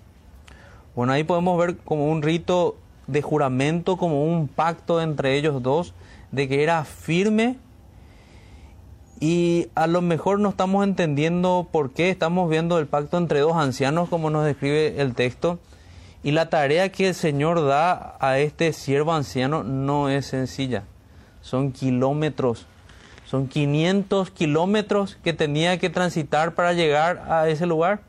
Bueno, 0.94 1.12
ahí 1.12 1.24
podemos 1.24 1.58
ver 1.58 1.76
como 1.78 2.10
un 2.10 2.22
rito 2.22 2.76
de 3.06 3.22
juramento, 3.22 3.96
como 3.96 4.24
un 4.24 4.48
pacto 4.48 5.00
entre 5.00 5.36
ellos 5.36 5.62
dos, 5.62 5.94
de 6.30 6.48
que 6.48 6.62
era 6.62 6.84
firme 6.84 7.56
y 9.20 9.68
a 9.74 9.86
lo 9.86 10.00
mejor 10.00 10.40
no 10.40 10.48
estamos 10.48 10.82
entendiendo 10.82 11.68
por 11.70 11.90
qué 11.90 12.08
estamos 12.08 12.48
viendo 12.48 12.78
el 12.78 12.86
pacto 12.86 13.18
entre 13.18 13.40
dos 13.40 13.54
ancianos, 13.54 14.08
como 14.08 14.30
nos 14.30 14.46
describe 14.46 15.00
el 15.00 15.14
texto. 15.14 15.58
Y 16.22 16.30
la 16.32 16.48
tarea 16.48 16.90
que 16.90 17.08
el 17.08 17.14
Señor 17.14 17.66
da 17.66 18.16
a 18.18 18.38
este 18.38 18.72
siervo 18.72 19.12
anciano 19.12 19.62
no 19.62 20.08
es 20.08 20.26
sencilla. 20.26 20.84
Son 21.42 21.72
kilómetros. 21.72 22.66
Son 23.30 23.46
500 23.46 24.32
kilómetros 24.32 25.16
que 25.22 25.32
tenía 25.32 25.78
que 25.78 25.88
transitar 25.88 26.56
para 26.56 26.72
llegar 26.72 27.22
a 27.30 27.48
ese 27.48 27.64
lugar. 27.64 28.00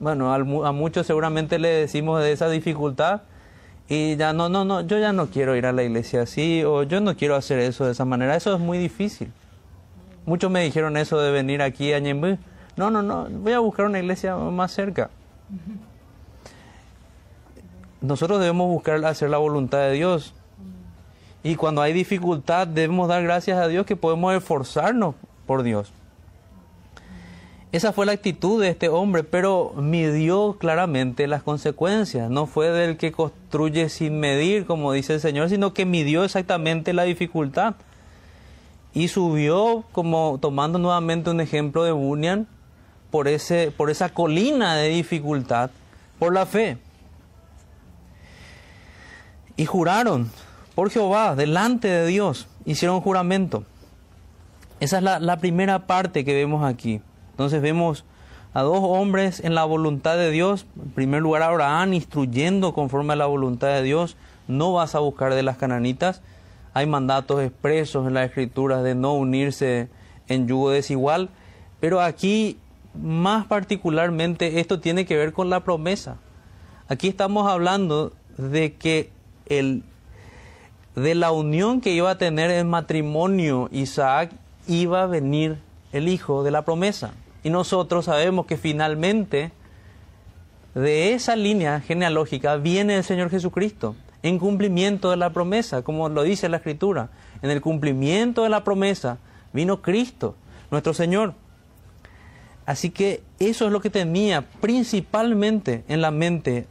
Bueno, 0.00 0.34
a 0.34 0.72
muchos 0.72 1.06
seguramente 1.06 1.60
le 1.60 1.68
decimos 1.68 2.20
de 2.20 2.32
esa 2.32 2.48
dificultad. 2.48 3.22
Y 3.88 4.16
ya 4.16 4.32
no, 4.32 4.48
no, 4.48 4.64
no, 4.64 4.80
yo 4.80 4.98
ya 4.98 5.12
no 5.12 5.28
quiero 5.28 5.54
ir 5.54 5.66
a 5.66 5.72
la 5.72 5.84
iglesia 5.84 6.22
así 6.22 6.64
o 6.64 6.82
yo 6.82 7.00
no 7.00 7.14
quiero 7.16 7.36
hacer 7.36 7.60
eso 7.60 7.84
de 7.84 7.92
esa 7.92 8.04
manera. 8.04 8.34
Eso 8.34 8.52
es 8.52 8.58
muy 8.58 8.78
difícil. 8.78 9.30
Muchos 10.26 10.50
me 10.50 10.64
dijeron 10.64 10.96
eso 10.96 11.20
de 11.20 11.30
venir 11.30 11.62
aquí 11.62 11.92
a 11.92 12.00
Ñemby. 12.00 12.36
No, 12.76 12.90
no, 12.90 13.00
no, 13.00 13.28
voy 13.30 13.52
a 13.52 13.60
buscar 13.60 13.86
una 13.86 14.00
iglesia 14.00 14.34
más 14.36 14.72
cerca. 14.72 15.08
Nosotros 18.00 18.40
debemos 18.40 18.66
buscar 18.66 19.04
hacer 19.04 19.30
la 19.30 19.38
voluntad 19.38 19.78
de 19.78 19.92
Dios. 19.92 20.34
Y 21.44 21.56
cuando 21.56 21.82
hay 21.82 21.92
dificultad 21.92 22.66
debemos 22.66 23.06
dar 23.06 23.22
gracias 23.22 23.58
a 23.58 23.68
Dios 23.68 23.84
que 23.84 23.96
podemos 23.96 24.34
esforzarnos 24.34 25.14
por 25.46 25.62
Dios. 25.62 25.92
Esa 27.70 27.92
fue 27.92 28.06
la 28.06 28.12
actitud 28.12 28.62
de 28.62 28.70
este 28.70 28.88
hombre, 28.88 29.24
pero 29.24 29.74
midió 29.76 30.56
claramente 30.58 31.26
las 31.26 31.42
consecuencias. 31.42 32.30
No 32.30 32.46
fue 32.46 32.70
del 32.70 32.96
que 32.96 33.12
construye 33.12 33.90
sin 33.90 34.20
medir, 34.20 34.64
como 34.64 34.92
dice 34.92 35.14
el 35.14 35.20
Señor, 35.20 35.50
sino 35.50 35.74
que 35.74 35.84
midió 35.84 36.24
exactamente 36.24 36.92
la 36.92 37.02
dificultad. 37.02 37.74
y 38.94 39.08
subió, 39.08 39.82
como 39.90 40.38
tomando 40.40 40.78
nuevamente 40.78 41.28
un 41.28 41.40
ejemplo 41.40 41.82
de 41.82 41.90
Bunyan, 41.90 42.46
por, 43.10 43.26
ese, 43.26 43.72
por 43.76 43.90
esa 43.90 44.10
colina 44.10 44.76
de 44.76 44.88
dificultad, 44.90 45.70
por 46.20 46.32
la 46.32 46.46
fe. 46.46 46.78
Y 49.56 49.66
juraron 49.66 50.30
por 50.74 50.90
Jehová, 50.90 51.36
delante 51.36 51.88
de 51.88 52.06
Dios, 52.06 52.48
hicieron 52.64 53.00
juramento. 53.00 53.64
Esa 54.80 54.98
es 54.98 55.04
la, 55.04 55.36
primera 55.38 55.86
parte 55.86 56.24
que 56.24 56.34
vemos 56.34 56.64
aquí. 56.64 57.00
Entonces 57.30 57.62
vemos 57.62 58.04
a 58.52 58.62
dos 58.62 58.80
hombres 58.82 59.40
en 59.40 59.54
la 59.54 59.64
voluntad 59.64 60.16
de 60.16 60.30
Dios. 60.30 60.66
En 60.76 60.90
primer 60.90 61.22
lugar, 61.22 61.42
Abraham 61.42 61.94
instruyendo 61.94 62.74
conforme 62.74 63.12
a 63.12 63.16
la 63.16 63.26
voluntad 63.26 63.68
de 63.68 63.82
Dios. 63.82 64.16
No 64.48 64.72
vas 64.72 64.94
a 64.94 64.98
buscar 64.98 65.32
de 65.34 65.42
las 65.42 65.56
cananitas. 65.56 66.22
Hay 66.74 66.86
mandatos 66.86 67.40
expresos 67.42 68.06
en 68.06 68.14
las 68.14 68.26
escrituras 68.26 68.82
de 68.82 68.94
no 68.94 69.14
unirse 69.14 69.88
en 70.26 70.48
yugo 70.48 70.70
desigual. 70.70 71.30
Pero 71.78 72.00
aquí, 72.00 72.58
más 73.00 73.46
particularmente, 73.46 74.58
esto 74.60 74.80
tiene 74.80 75.06
que 75.06 75.16
ver 75.16 75.32
con 75.32 75.50
la 75.50 75.60
promesa. 75.60 76.16
Aquí 76.88 77.08
estamos 77.08 77.50
hablando 77.50 78.12
de 78.36 78.74
que 78.74 79.10
el, 79.46 79.84
de 80.94 81.14
la 81.14 81.32
unión 81.32 81.80
que 81.80 81.90
iba 81.90 82.10
a 82.10 82.18
tener 82.18 82.50
en 82.50 82.68
matrimonio 82.68 83.68
Isaac 83.72 84.32
iba 84.68 85.02
a 85.02 85.06
venir 85.06 85.58
el 85.92 86.08
hijo 86.08 86.42
de 86.42 86.50
la 86.50 86.64
promesa. 86.64 87.12
Y 87.42 87.50
nosotros 87.50 88.06
sabemos 88.06 88.46
que 88.46 88.56
finalmente 88.56 89.52
de 90.74 91.12
esa 91.12 91.36
línea 91.36 91.80
genealógica 91.80 92.56
viene 92.56 92.96
el 92.96 93.04
Señor 93.04 93.30
Jesucristo, 93.30 93.94
en 94.22 94.38
cumplimiento 94.38 95.10
de 95.10 95.18
la 95.18 95.30
promesa, 95.30 95.82
como 95.82 96.08
lo 96.08 96.22
dice 96.22 96.48
la 96.48 96.56
Escritura. 96.56 97.10
En 97.42 97.50
el 97.50 97.60
cumplimiento 97.60 98.42
de 98.42 98.48
la 98.48 98.64
promesa 98.64 99.18
vino 99.52 99.82
Cristo, 99.82 100.34
nuestro 100.70 100.94
Señor. 100.94 101.34
Así 102.66 102.90
que 102.90 103.22
eso 103.38 103.66
es 103.66 103.72
lo 103.72 103.80
que 103.80 103.90
tenía 103.90 104.42
principalmente 104.60 105.84
en 105.88 106.00
la 106.00 106.10
mente 106.10 106.66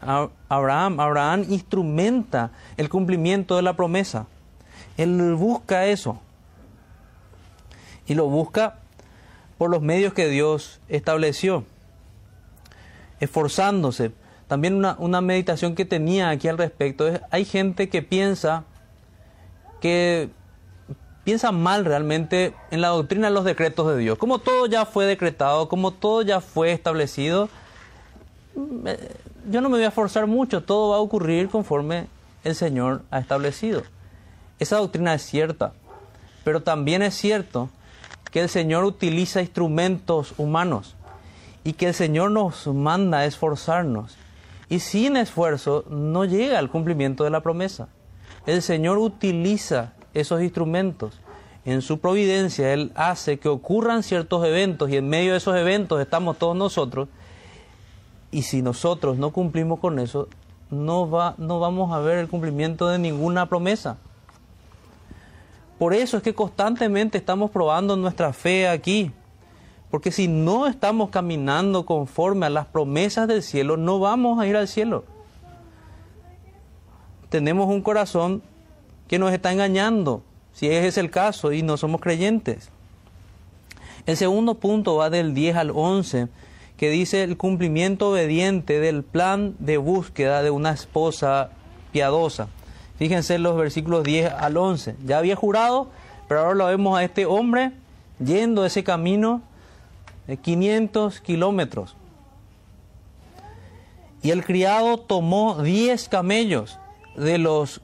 Abraham. 0.50 1.00
Abraham 1.00 1.46
instrumenta 1.50 2.52
el 2.78 2.90
cumplimiento 2.90 3.56
de 3.56 3.62
la 3.62 3.76
promesa. 3.76 4.26
Él 4.98 5.36
busca 5.36 5.86
eso. 5.86 6.20
Y 8.08 8.16
lo 8.16 8.28
busca 8.28 8.80
por 9.58 9.70
los 9.70 9.82
medios 9.82 10.14
que 10.14 10.28
Dios 10.28 10.82
estableció, 10.90 11.64
esforzándose. 13.20 14.12
También 14.48 14.76
una, 14.76 15.22
meditación 15.22 15.74
que 15.74 15.86
tenía 15.86 16.30
aquí 16.30 16.48
al 16.48 16.58
respecto 16.58 17.08
es, 17.08 17.22
hay 17.32 17.46
gente 17.46 17.88
que 17.88 18.02
piensa 18.02 18.66
que 19.80 20.30
piensa 21.24 21.52
mal 21.52 21.86
realmente 21.86 22.54
en 22.72 22.82
la 22.82 22.90
doctrina 22.90 23.28
de 23.28 23.34
los 23.34 23.46
decretos 23.46 23.88
de 23.88 23.98
Dios. 23.98 24.18
Como 24.18 24.40
todo 24.40 24.66
ya 24.66 24.86
fue 24.86 25.06
decretado, 25.06 25.70
como 25.70 25.92
todo 25.92 26.22
ya 26.22 26.42
fue 26.42 26.72
establecido, 26.72 27.50
mm, 28.56 28.88
eh, 28.88 29.16
yo 29.50 29.62
no 29.62 29.70
me 29.70 29.78
voy 29.78 29.86
a 29.86 29.92
forzar 29.92 30.28
mucho, 30.28 30.64
todo 30.64 30.90
va 30.90 30.98
a 30.98 31.00
ocurrir 31.00 31.50
conforme 31.50 32.08
el 32.44 32.56
Señor 32.56 33.04
ha 33.12 33.20
establecido. 33.20 33.84
Esa 34.60 34.78
doctrina 34.78 35.14
es 35.14 35.22
cierta, 35.24 35.74
pero 36.44 36.62
también 36.62 37.02
es 37.02 37.16
cierto 37.16 37.70
que 38.32 38.42
el 38.42 38.50
Señor 38.50 38.84
utiliza 38.84 39.42
instrumentos 39.42 40.34
humanos 40.38 40.96
y 41.64 41.74
que 41.74 41.88
el 41.88 41.94
Señor 41.94 42.32
nos 42.32 42.68
manda 42.68 43.20
a 43.20 43.26
esforzarnos. 43.26 44.18
Y 44.70 44.80
sin 44.80 45.18
esfuerzo 45.18 45.86
no 45.90 46.26
llega 46.26 46.58
al 46.58 46.70
cumplimiento 46.70 47.24
de 47.24 47.30
la 47.30 47.42
promesa. 47.42 47.90
El 48.46 48.62
Señor 48.62 48.98
utiliza 48.98 49.93
esos 50.14 50.42
instrumentos. 50.42 51.20
En 51.66 51.82
su 51.82 52.00
providencia 52.00 52.74
Él 52.74 52.92
hace 52.96 53.40
que 53.40 53.50
ocurran 53.50 54.04
ciertos 54.04 54.46
eventos 54.46 54.90
y 54.90 54.98
en 54.98 55.08
medio 55.08 55.32
de 55.32 55.38
esos 55.38 55.56
eventos 55.56 56.02
estamos 56.02 56.38
todos 56.38 56.56
nosotros. 56.56 57.08
Y 58.32 58.42
si 58.42 58.62
nosotros 58.62 59.18
no 59.18 59.32
cumplimos 59.32 59.80
con 59.80 60.00
eso, 60.00 60.28
no, 60.70 61.10
va, 61.10 61.36
no 61.38 61.60
vamos 61.60 61.94
a 61.94 62.00
ver 62.00 62.18
el 62.18 62.28
cumplimiento 62.28 62.90
de 62.90 63.00
ninguna 63.00 63.48
promesa. 63.48 63.98
Por 65.80 65.94
eso 65.94 66.18
es 66.18 66.24
que 66.24 66.34
constantemente 66.34 67.18
estamos 67.18 67.52
probando 67.52 67.96
nuestra 67.96 68.34
fe 68.34 68.68
aquí. 68.68 69.12
Porque 69.90 70.12
si 70.12 70.28
no 70.28 70.66
estamos 70.66 71.12
caminando 71.12 71.86
conforme 71.86 72.48
a 72.48 72.50
las 72.50 72.66
promesas 72.66 73.28
del 73.28 73.44
cielo, 73.44 73.78
no 73.78 74.00
vamos 74.00 74.40
a 74.40 74.48
ir 74.48 74.58
al 74.58 74.68
cielo. 74.68 75.06
Tenemos 77.30 77.68
un 77.68 77.82
corazón 77.82 78.42
que 79.08 79.20
nos 79.20 79.34
está 79.34 79.52
engañando, 79.52 80.24
si 80.54 80.68
ese 80.68 80.88
es 80.88 80.98
el 80.98 81.10
caso 81.10 81.52
y 81.52 81.64
no 81.64 81.78
somos 81.78 82.02
creyentes. 82.02 82.70
El 84.06 84.18
segundo 84.18 84.56
punto 84.56 84.96
va 84.96 85.10
del 85.10 85.34
10 85.34 85.56
al 85.56 85.72
11, 85.74 86.28
que 86.78 86.90
dice 86.90 87.24
el 87.24 87.38
cumplimiento 87.38 88.12
obediente 88.12 88.80
del 88.80 89.04
plan 89.04 89.56
de 89.60 89.78
búsqueda 89.78 90.44
de 90.44 90.50
una 90.50 90.72
esposa 90.72 91.52
piadosa. 91.92 92.48
Fíjense 92.98 93.40
los 93.40 93.56
versículos 93.56 94.04
10 94.04 94.34
al 94.34 94.58
11. 94.58 94.96
Ya 95.06 95.18
había 95.18 95.36
jurado, 95.36 95.90
pero 96.28 96.42
ahora 96.42 96.56
lo 96.56 96.66
vemos 96.66 96.98
a 96.98 97.04
este 97.04 97.26
hombre 97.26 97.72
yendo 98.24 98.66
ese 98.66 98.84
camino 98.84 99.42
de 100.28 100.38
500 100.38 101.22
kilómetros. 101.22 101.96
Y 104.22 104.32
el 104.32 104.44
criado 104.46 104.98
tomó 104.98 105.62
10 105.62 106.08
camellos 106.10 106.80
de 107.16 107.38
los 107.38 107.82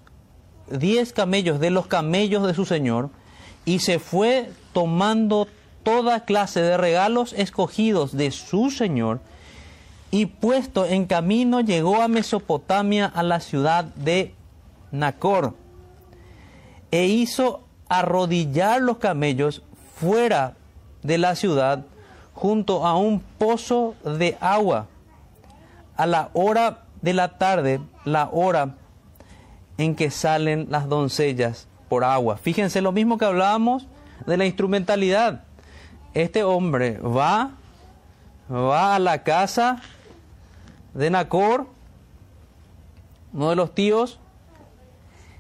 diez 0.72 1.14
camellos 1.14 1.60
de 1.60 1.70
los 1.70 1.88
camellos 1.88 2.46
de 2.46 2.54
su 2.54 2.66
señor 2.66 3.10
y 3.66 3.80
se 3.80 4.00
fue 4.00 4.50
tomando 4.74 5.48
toda 5.84 6.26
clase 6.26 6.62
de 6.62 6.78
regalos 6.78 7.34
escogidos 7.34 8.16
de 8.16 8.32
su 8.32 8.70
señor 8.70 9.20
y 10.12 10.26
puesto 10.26 10.86
en 10.86 11.06
camino 11.06 11.62
llegó 11.62 12.02
a 12.02 12.08
Mesopotamia 12.08 13.06
a 13.06 13.24
la 13.24 13.40
ciudad 13.40 13.86
de 13.96 14.34
Nacor 14.92 15.56
e 16.92 17.06
hizo 17.06 17.62
arrodillar 17.88 18.82
los 18.82 18.98
camellos 18.98 19.62
fuera 19.96 20.56
de 21.04 21.18
la 21.18 21.36
ciudad 21.36 21.86
junto 22.34 22.86
a 22.86 22.96
un 22.96 23.20
pozo 23.20 23.96
de 24.04 24.38
agua. 24.40 24.88
A 25.98 26.06
la 26.06 26.30
hora 26.34 26.86
de 27.02 27.14
la 27.14 27.38
tarde, 27.38 27.82
la 28.06 28.30
hora 28.32 28.76
en 29.80 29.96
que 29.96 30.12
salen 30.12 30.68
las 30.70 30.90
doncellas 30.90 31.68
por 31.88 32.04
agua. 32.04 32.38
Fíjense 32.38 32.82
lo 32.82 32.92
mismo 32.92 33.18
que 33.18 33.26
hablábamos 33.26 33.88
de 34.28 34.36
la 34.36 34.46
instrumentalidad. 34.46 35.46
Este 36.14 36.44
hombre 36.44 37.00
va, 37.00 37.52
va 38.52 38.96
a 38.96 39.00
la 39.00 39.24
casa 39.24 39.82
de 40.94 41.10
Nacor, 41.10 41.68
uno 43.32 43.50
de 43.52 43.56
los 43.56 43.74
tíos, 43.74 44.20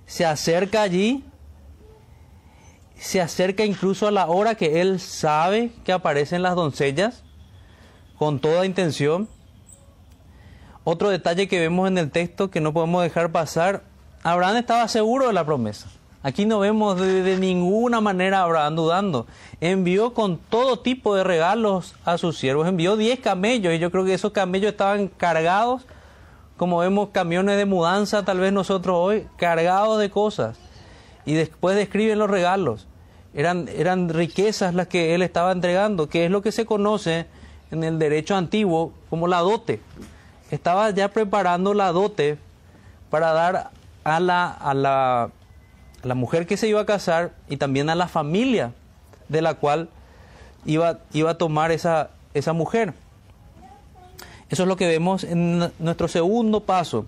se 0.05 0.25
acerca 0.25 0.83
allí, 0.83 1.25
se 2.95 3.19
acerca 3.19 3.65
incluso 3.65 4.07
a 4.07 4.11
la 4.11 4.27
hora 4.27 4.55
que 4.55 4.79
él 4.79 5.01
sabe 5.01 5.73
que 5.83 5.91
aparecen 5.91 6.43
las 6.43 6.55
doncellas, 6.55 7.25
con 8.17 8.39
toda 8.39 8.65
intención. 8.65 9.27
Otro 10.85 11.09
detalle 11.09 11.49
que 11.49 11.59
vemos 11.59 11.89
en 11.89 11.97
el 11.97 12.09
texto 12.09 12.49
que 12.49 12.61
no 12.61 12.71
podemos 12.71 13.03
dejar 13.03 13.33
pasar, 13.33 13.88
Abraham 14.23 14.57
estaba 14.57 14.87
seguro 14.87 15.27
de 15.27 15.33
la 15.33 15.45
promesa. 15.45 15.89
Aquí 16.21 16.45
no 16.45 16.59
vemos 16.59 16.99
de, 16.99 17.37
ninguna 17.37 18.01
manera 18.01 18.39
a 18.39 18.43
Abraham 18.43 18.75
dudando. 18.75 19.27
Envió 19.61 20.13
con 20.13 20.37
todo 20.37 20.79
tipo 20.79 21.15
de 21.15 21.23
regalos 21.23 21.95
a 22.03 22.17
sus 22.17 22.37
siervos. 22.37 22.67
Envió 22.67 22.97
10 22.97 23.19
camellos 23.21 23.73
y 23.73 23.79
yo 23.79 23.89
creo 23.89 24.03
que 24.03 24.13
esos 24.13 24.33
camellos 24.33 24.71
estaban 24.71 25.07
cargados, 25.07 25.85
como 26.57 26.79
vemos 26.79 27.09
camiones 27.13 27.55
de 27.55 27.65
mudanza, 27.65 28.25
tal 28.25 28.39
vez 28.39 28.51
nosotros 28.51 28.97
hoy, 28.99 29.27
cargados 29.37 29.97
de 29.99 30.09
cosas. 30.09 30.57
Y 31.25 31.33
después 31.35 31.77
describen 31.77 32.19
los 32.19 32.29
regalos. 32.29 32.85
Eran, 33.33 33.69
eran 33.69 34.09
riquezas 34.09 34.73
las 34.73 34.87
que 34.87 35.15
él 35.15 35.21
estaba 35.21 35.53
entregando, 35.53 36.09
que 36.09 36.25
es 36.25 36.31
lo 36.31 36.41
que 36.41 36.51
se 36.51 36.65
conoce 36.65 37.27
en 37.71 37.85
el 37.85 37.97
derecho 37.97 38.35
antiguo 38.35 38.91
como 39.09 39.27
la 39.29 39.39
dote. 39.39 39.79
Estaba 40.51 40.89
ya 40.89 41.09
preparando 41.09 41.73
la 41.73 41.93
dote 41.93 42.37
para 43.09 43.31
dar 43.31 43.71
a 44.09 44.19
la, 44.19 44.49
a 44.49 44.73
la, 44.73 45.29
la 46.03 46.15
mujer 46.15 46.47
que 46.47 46.57
se 46.57 46.67
iba 46.67 46.81
a 46.81 46.85
casar 46.85 47.33
y 47.49 47.57
también 47.57 47.89
a 47.89 47.95
la 47.95 48.07
familia 48.07 48.73
de 49.27 49.41
la 49.41 49.55
cual 49.55 49.89
iba, 50.65 50.99
iba 51.13 51.31
a 51.31 51.37
tomar 51.37 51.71
esa, 51.71 52.09
esa 52.33 52.53
mujer. 52.53 52.93
Eso 54.49 54.63
es 54.63 54.67
lo 54.67 54.75
que 54.77 54.87
vemos 54.87 55.23
en 55.23 55.71
nuestro 55.79 56.07
segundo 56.07 56.61
paso. 56.61 57.05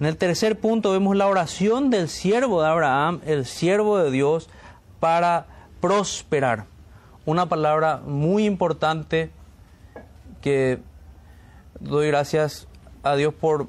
En 0.00 0.06
el 0.06 0.16
tercer 0.16 0.58
punto 0.58 0.92
vemos 0.92 1.14
la 1.14 1.28
oración 1.28 1.90
del 1.90 2.08
siervo 2.08 2.62
de 2.62 2.68
Abraham, 2.68 3.20
el 3.26 3.46
siervo 3.46 3.98
de 3.98 4.10
Dios, 4.10 4.48
para 4.98 5.46
prosperar. 5.80 6.64
Una 7.26 7.46
palabra 7.46 8.00
muy 8.04 8.46
importante 8.46 9.30
que 10.40 10.80
doy 11.78 12.08
gracias 12.08 12.66
a 13.02 13.14
Dios 13.14 13.34
por 13.34 13.68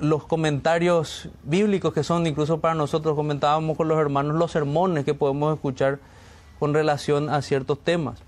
los 0.00 0.24
comentarios 0.24 1.28
bíblicos 1.42 1.92
que 1.92 2.04
son 2.04 2.26
incluso 2.26 2.60
para 2.60 2.74
nosotros, 2.74 3.14
comentábamos 3.14 3.76
con 3.76 3.88
los 3.88 3.98
hermanos 3.98 4.36
los 4.36 4.52
sermones 4.52 5.04
que 5.04 5.14
podemos 5.14 5.54
escuchar 5.54 5.98
con 6.58 6.74
relación 6.74 7.30
a 7.30 7.42
ciertos 7.42 7.78
temas. 7.82 8.20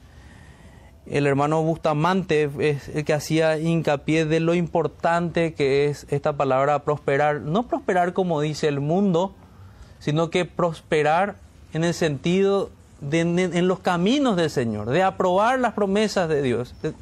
El 1.06 1.26
hermano 1.26 1.62
Bustamante 1.62 2.50
es 2.58 2.88
el 2.88 3.04
que 3.04 3.14
hacía 3.14 3.58
hincapié 3.58 4.26
de 4.26 4.38
lo 4.38 4.54
importante 4.54 5.54
que 5.54 5.86
es 5.86 6.06
esta 6.10 6.34
palabra 6.34 6.84
prosperar. 6.84 7.40
No 7.40 7.64
prosperar 7.64 8.12
como 8.12 8.40
dice 8.40 8.68
el 8.68 8.80
mundo, 8.80 9.34
sino 9.98 10.30
que 10.30 10.44
prosperar 10.44 11.36
en 11.72 11.84
el 11.84 11.94
sentido 11.94 12.70
de 13.00 13.20
en, 13.20 13.66
los 13.66 13.80
caminos 13.80 14.36
del 14.36 14.50
Señor, 14.50 14.90
de 14.90 15.02
aprobar 15.02 15.58
las 15.58 15.72
promesas 15.72 16.28
de 16.28 16.42
Dios, 16.42 16.74
de, 16.82 16.94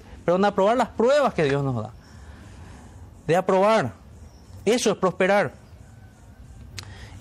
aprobar 0.46 0.76
las 0.76 0.88
pruebas 0.88 1.34
que 1.34 1.44
Dios 1.44 1.64
nos 1.64 1.82
da. 1.82 1.90
De 3.26 3.36
aprobar. 3.36 3.92
Eso 4.72 4.90
es 4.90 4.96
prosperar. 4.96 5.52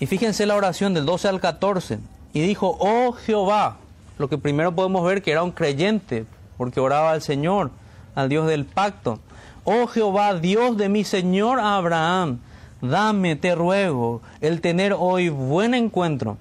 Y 0.00 0.06
fíjense 0.06 0.46
la 0.46 0.56
oración 0.56 0.94
del 0.94 1.06
12 1.06 1.28
al 1.28 1.40
14. 1.40 1.98
Y 2.32 2.40
dijo, 2.40 2.76
oh 2.80 3.12
Jehová, 3.12 3.78
lo 4.18 4.28
que 4.28 4.38
primero 4.38 4.74
podemos 4.74 5.04
ver 5.04 5.22
que 5.22 5.32
era 5.32 5.42
un 5.42 5.50
creyente, 5.50 6.26
porque 6.56 6.80
oraba 6.80 7.12
al 7.12 7.22
Señor, 7.22 7.70
al 8.14 8.28
Dios 8.28 8.46
del 8.46 8.64
pacto. 8.64 9.18
Oh 9.64 9.86
Jehová, 9.86 10.34
Dios 10.34 10.76
de 10.76 10.88
mi 10.88 11.04
Señor 11.04 11.58
Abraham, 11.60 12.40
dame, 12.80 13.36
te 13.36 13.54
ruego, 13.54 14.22
el 14.40 14.60
tener 14.60 14.94
hoy 14.96 15.28
buen 15.28 15.74
encuentro 15.74 16.36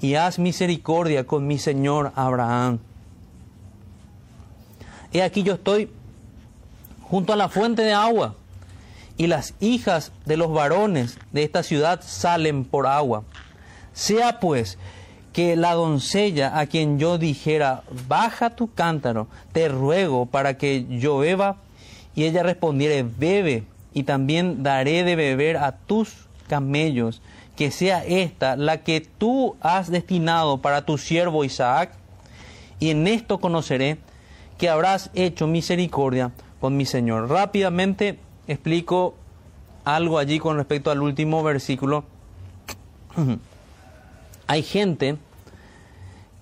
y 0.00 0.14
haz 0.14 0.38
misericordia 0.38 1.26
con 1.26 1.46
mi 1.46 1.58
Señor 1.58 2.12
Abraham. 2.14 2.78
He 5.12 5.22
aquí 5.22 5.42
yo 5.42 5.54
estoy 5.54 5.90
junto 7.02 7.32
a 7.32 7.36
la 7.36 7.48
fuente 7.48 7.82
de 7.82 7.92
agua 7.92 8.34
y 9.16 9.26
las 9.26 9.54
hijas 9.60 10.12
de 10.24 10.36
los 10.36 10.52
varones 10.52 11.18
de 11.32 11.44
esta 11.44 11.62
ciudad 11.62 12.00
salen 12.02 12.64
por 12.64 12.86
agua. 12.86 13.24
Sea 13.92 14.40
pues 14.40 14.78
que 15.32 15.56
la 15.56 15.74
doncella 15.74 16.58
a 16.58 16.66
quien 16.66 16.98
yo 16.98 17.18
dijera, 17.18 17.82
baja 18.08 18.50
tu 18.50 18.72
cántaro, 18.72 19.26
te 19.52 19.68
ruego 19.68 20.26
para 20.26 20.56
que 20.56 20.86
yo 20.88 21.18
beba, 21.18 21.56
y 22.14 22.24
ella 22.24 22.44
respondiere, 22.44 23.02
bebe, 23.02 23.64
y 23.92 24.04
también 24.04 24.62
daré 24.62 25.02
de 25.02 25.16
beber 25.16 25.56
a 25.56 25.72
tus 25.72 26.28
camellos, 26.48 27.20
que 27.56 27.72
sea 27.72 28.04
esta 28.04 28.56
la 28.56 28.82
que 28.82 29.00
tú 29.00 29.56
has 29.60 29.90
destinado 29.90 30.58
para 30.58 30.84
tu 30.84 30.98
siervo 30.98 31.44
Isaac, 31.44 31.92
y 32.78 32.90
en 32.90 33.06
esto 33.08 33.40
conoceré 33.40 33.98
que 34.58 34.68
habrás 34.68 35.10
hecho 35.14 35.48
misericordia 35.48 36.30
con 36.60 36.76
mi 36.76 36.86
Señor. 36.86 37.28
Rápidamente 37.28 38.18
explico 38.46 39.14
algo 39.84 40.18
allí 40.18 40.38
con 40.38 40.56
respecto 40.56 40.90
al 40.90 41.02
último 41.02 41.42
versículo. 41.42 42.04
Hay 44.46 44.62
gente 44.62 45.16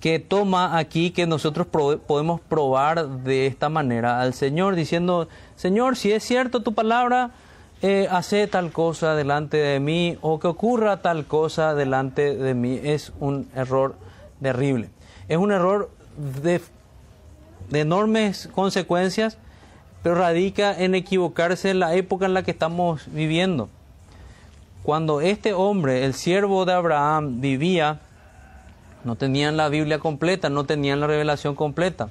que 0.00 0.18
toma 0.18 0.78
aquí 0.78 1.12
que 1.12 1.26
nosotros 1.26 1.68
podemos 1.68 2.40
probar 2.40 3.08
de 3.08 3.46
esta 3.46 3.68
manera 3.68 4.20
al 4.20 4.34
Señor, 4.34 4.74
diciendo, 4.74 5.28
Señor, 5.54 5.96
si 5.96 6.10
es 6.10 6.24
cierto 6.24 6.64
tu 6.64 6.74
palabra, 6.74 7.30
eh, 7.82 8.08
hace 8.10 8.48
tal 8.48 8.72
cosa 8.72 9.14
delante 9.14 9.56
de 9.56 9.78
mí 9.78 10.18
o 10.20 10.40
que 10.40 10.48
ocurra 10.48 11.02
tal 11.02 11.26
cosa 11.26 11.74
delante 11.74 12.36
de 12.36 12.54
mí. 12.54 12.80
Es 12.82 13.12
un 13.20 13.48
error 13.54 13.94
terrible. 14.40 14.90
Es 15.28 15.36
un 15.36 15.52
error 15.52 15.88
de, 16.16 16.60
de 17.70 17.80
enormes 17.80 18.48
consecuencias, 18.52 19.38
pero 20.02 20.16
radica 20.16 20.76
en 20.76 20.94
equivocarse 20.94 21.70
en 21.70 21.78
la 21.78 21.94
época 21.94 22.26
en 22.26 22.34
la 22.34 22.42
que 22.42 22.50
estamos 22.50 23.02
viviendo. 23.06 23.68
Cuando 24.82 25.20
este 25.20 25.52
hombre, 25.52 26.04
el 26.04 26.14
siervo 26.14 26.64
de 26.64 26.72
Abraham, 26.72 27.40
vivía, 27.40 28.00
no 29.04 29.16
tenían 29.16 29.56
la 29.56 29.68
Biblia 29.68 29.98
completa, 29.98 30.50
no 30.50 30.64
tenían 30.64 31.00
la 31.00 31.06
revelación 31.06 31.54
completa. 31.54 32.08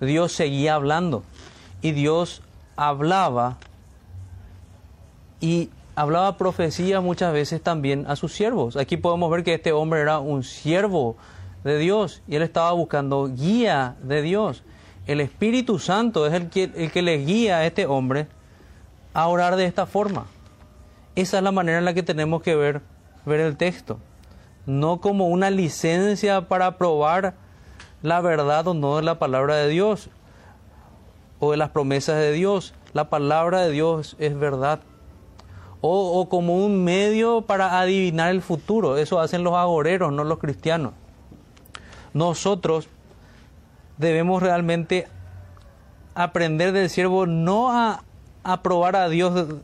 Dios 0.00 0.32
seguía 0.32 0.74
hablando 0.74 1.22
y 1.82 1.92
Dios 1.92 2.42
hablaba 2.76 3.58
y 5.40 5.70
hablaba 5.96 6.36
profecía 6.36 7.00
muchas 7.00 7.32
veces 7.32 7.62
también 7.62 8.04
a 8.08 8.16
sus 8.16 8.32
siervos. 8.32 8.76
Aquí 8.76 8.96
podemos 8.96 9.30
ver 9.30 9.44
que 9.44 9.54
este 9.54 9.72
hombre 9.72 10.00
era 10.00 10.18
un 10.18 10.44
siervo 10.44 11.16
de 11.64 11.78
Dios 11.78 12.22
y 12.28 12.36
él 12.36 12.42
estaba 12.42 12.72
buscando 12.72 13.28
guía 13.28 13.96
de 14.02 14.22
Dios. 14.22 14.62
El 15.08 15.22
Espíritu 15.22 15.78
Santo 15.78 16.26
es 16.26 16.34
el 16.34 16.50
que, 16.50 16.70
el 16.76 16.92
que 16.92 17.00
le 17.00 17.16
guía 17.16 17.56
a 17.56 17.66
este 17.66 17.86
hombre 17.86 18.28
a 19.14 19.26
orar 19.26 19.56
de 19.56 19.64
esta 19.64 19.86
forma. 19.86 20.26
Esa 21.16 21.38
es 21.38 21.42
la 21.42 21.50
manera 21.50 21.78
en 21.78 21.86
la 21.86 21.94
que 21.94 22.02
tenemos 22.02 22.42
que 22.42 22.54
ver, 22.54 22.82
ver 23.24 23.40
el 23.40 23.56
texto. 23.56 23.98
No 24.66 25.00
como 25.00 25.28
una 25.28 25.48
licencia 25.48 26.42
para 26.42 26.76
probar 26.76 27.32
la 28.02 28.20
verdad 28.20 28.68
o 28.68 28.74
no 28.74 28.96
de 28.96 29.02
la 29.02 29.18
palabra 29.18 29.56
de 29.56 29.68
Dios 29.68 30.10
o 31.40 31.52
de 31.52 31.56
las 31.56 31.70
promesas 31.70 32.16
de 32.16 32.32
Dios. 32.32 32.74
La 32.92 33.08
palabra 33.08 33.62
de 33.62 33.70
Dios 33.70 34.14
es 34.18 34.38
verdad. 34.38 34.80
O, 35.80 36.20
o, 36.20 36.28
como 36.28 36.62
un 36.62 36.84
medio 36.84 37.40
para 37.40 37.80
adivinar 37.80 38.30
el 38.30 38.42
futuro. 38.42 38.98
Eso 38.98 39.20
hacen 39.20 39.42
los 39.42 39.54
agoreros, 39.54 40.12
no 40.12 40.22
los 40.22 40.38
cristianos. 40.38 40.92
Nosotros 42.12 42.90
debemos 43.98 44.42
realmente 44.42 45.06
aprender 46.14 46.72
del 46.72 46.90
siervo 46.90 47.26
no 47.26 47.70
a, 47.70 48.02
a 48.42 48.62
probar 48.62 48.96
a 48.96 49.08
Dios 49.08 49.56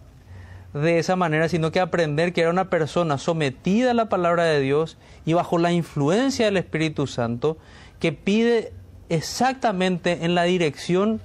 de 0.75 0.99
esa 0.99 1.17
manera, 1.17 1.49
sino 1.49 1.71
que 1.71 1.81
aprender 1.81 2.33
que 2.33 2.43
era 2.43 2.51
una 2.51 2.69
persona 2.69 3.17
sometida 3.17 3.93
a 3.93 3.95
la 3.95 4.09
palabra 4.09 4.45
de 4.45 4.61
Dios 4.61 4.97
y 5.25 5.33
bajo 5.33 5.59
la 5.59 5.73
influencia 5.73 6.47
del 6.47 6.57
Espíritu 6.57 7.07
Santo, 7.07 7.57
que 8.01 8.13
pide 8.13 8.73
exactamente 9.09 10.25
en 10.25 10.35
la 10.35 10.43
dirección 10.43 11.21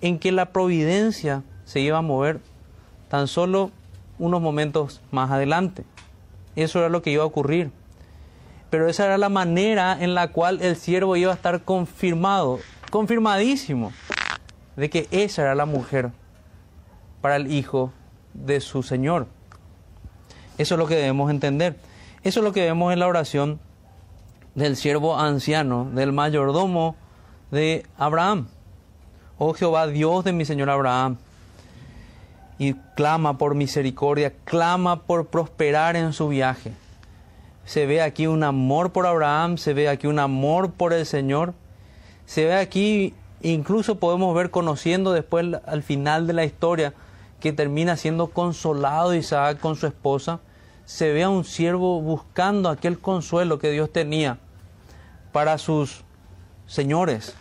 en 0.00 0.18
que 0.18 0.32
la 0.32 0.52
providencia 0.52 1.42
se 1.64 1.80
iba 1.80 1.98
a 1.98 2.02
mover 2.02 2.40
tan 3.08 3.26
solo 3.26 3.70
unos 4.18 4.40
momentos 4.40 5.00
más 5.10 5.30
adelante. 5.30 5.84
Eso 6.56 6.78
era 6.78 6.88
lo 6.88 7.02
que 7.02 7.10
iba 7.10 7.24
a 7.24 7.26
ocurrir. 7.26 7.70
Pero 8.70 8.88
esa 8.88 9.06
era 9.06 9.18
la 9.18 9.28
manera 9.28 9.96
en 10.00 10.14
la 10.14 10.28
cual 10.28 10.62
el 10.62 10.76
siervo 10.76 11.16
iba 11.16 11.32
a 11.32 11.34
estar 11.34 11.62
confirmado, 11.62 12.60
confirmadísimo, 12.90 13.92
de 14.76 14.88
que 14.88 15.08
esa 15.10 15.42
era 15.42 15.54
la 15.56 15.66
mujer 15.66 16.12
para 17.20 17.36
el 17.36 17.52
hijo 17.52 17.92
de 18.32 18.60
su 18.60 18.82
Señor. 18.82 19.26
Eso 20.56 20.74
es 20.74 20.78
lo 20.78 20.86
que 20.86 20.94
debemos 20.94 21.30
entender. 21.30 21.76
Eso 22.22 22.40
es 22.40 22.44
lo 22.44 22.52
que 22.52 22.62
vemos 22.62 22.92
en 22.92 23.00
la 23.00 23.08
oración 23.08 23.58
del 24.54 24.76
siervo 24.76 25.18
anciano, 25.18 25.90
del 25.92 26.12
mayordomo 26.12 26.96
de 27.50 27.86
Abraham. 27.96 28.48
Oh 29.38 29.54
Jehová, 29.54 29.86
Dios 29.86 30.24
de 30.24 30.32
mi 30.32 30.44
Señor 30.44 30.70
Abraham. 30.70 31.16
Y 32.58 32.74
clama 32.94 33.38
por 33.38 33.54
misericordia, 33.54 34.34
clama 34.44 35.02
por 35.02 35.28
prosperar 35.28 35.96
en 35.96 36.12
su 36.12 36.28
viaje. 36.28 36.72
Se 37.70 37.86
ve 37.86 38.02
aquí 38.02 38.26
un 38.26 38.42
amor 38.42 38.90
por 38.90 39.06
Abraham, 39.06 39.56
se 39.56 39.74
ve 39.74 39.88
aquí 39.88 40.08
un 40.08 40.18
amor 40.18 40.72
por 40.72 40.92
el 40.92 41.06
Señor. 41.06 41.54
Se 42.26 42.44
ve 42.44 42.54
aquí, 42.54 43.14
incluso 43.42 44.00
podemos 44.00 44.34
ver 44.34 44.50
conociendo 44.50 45.12
después 45.12 45.46
al 45.64 45.84
final 45.84 46.26
de 46.26 46.32
la 46.32 46.44
historia, 46.44 46.94
que 47.38 47.52
termina 47.52 47.96
siendo 47.96 48.26
consolado 48.26 49.14
Isaac 49.14 49.60
con 49.60 49.76
su 49.76 49.86
esposa, 49.86 50.40
se 50.84 51.12
ve 51.12 51.22
a 51.22 51.28
un 51.28 51.44
siervo 51.44 52.00
buscando 52.00 52.70
aquel 52.70 52.98
consuelo 52.98 53.60
que 53.60 53.70
Dios 53.70 53.92
tenía 53.92 54.38
para 55.30 55.56
sus 55.56 56.02
señores. 56.66 57.36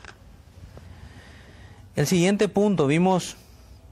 El 1.96 2.06
siguiente 2.06 2.50
punto, 2.50 2.86
vimos 2.86 3.36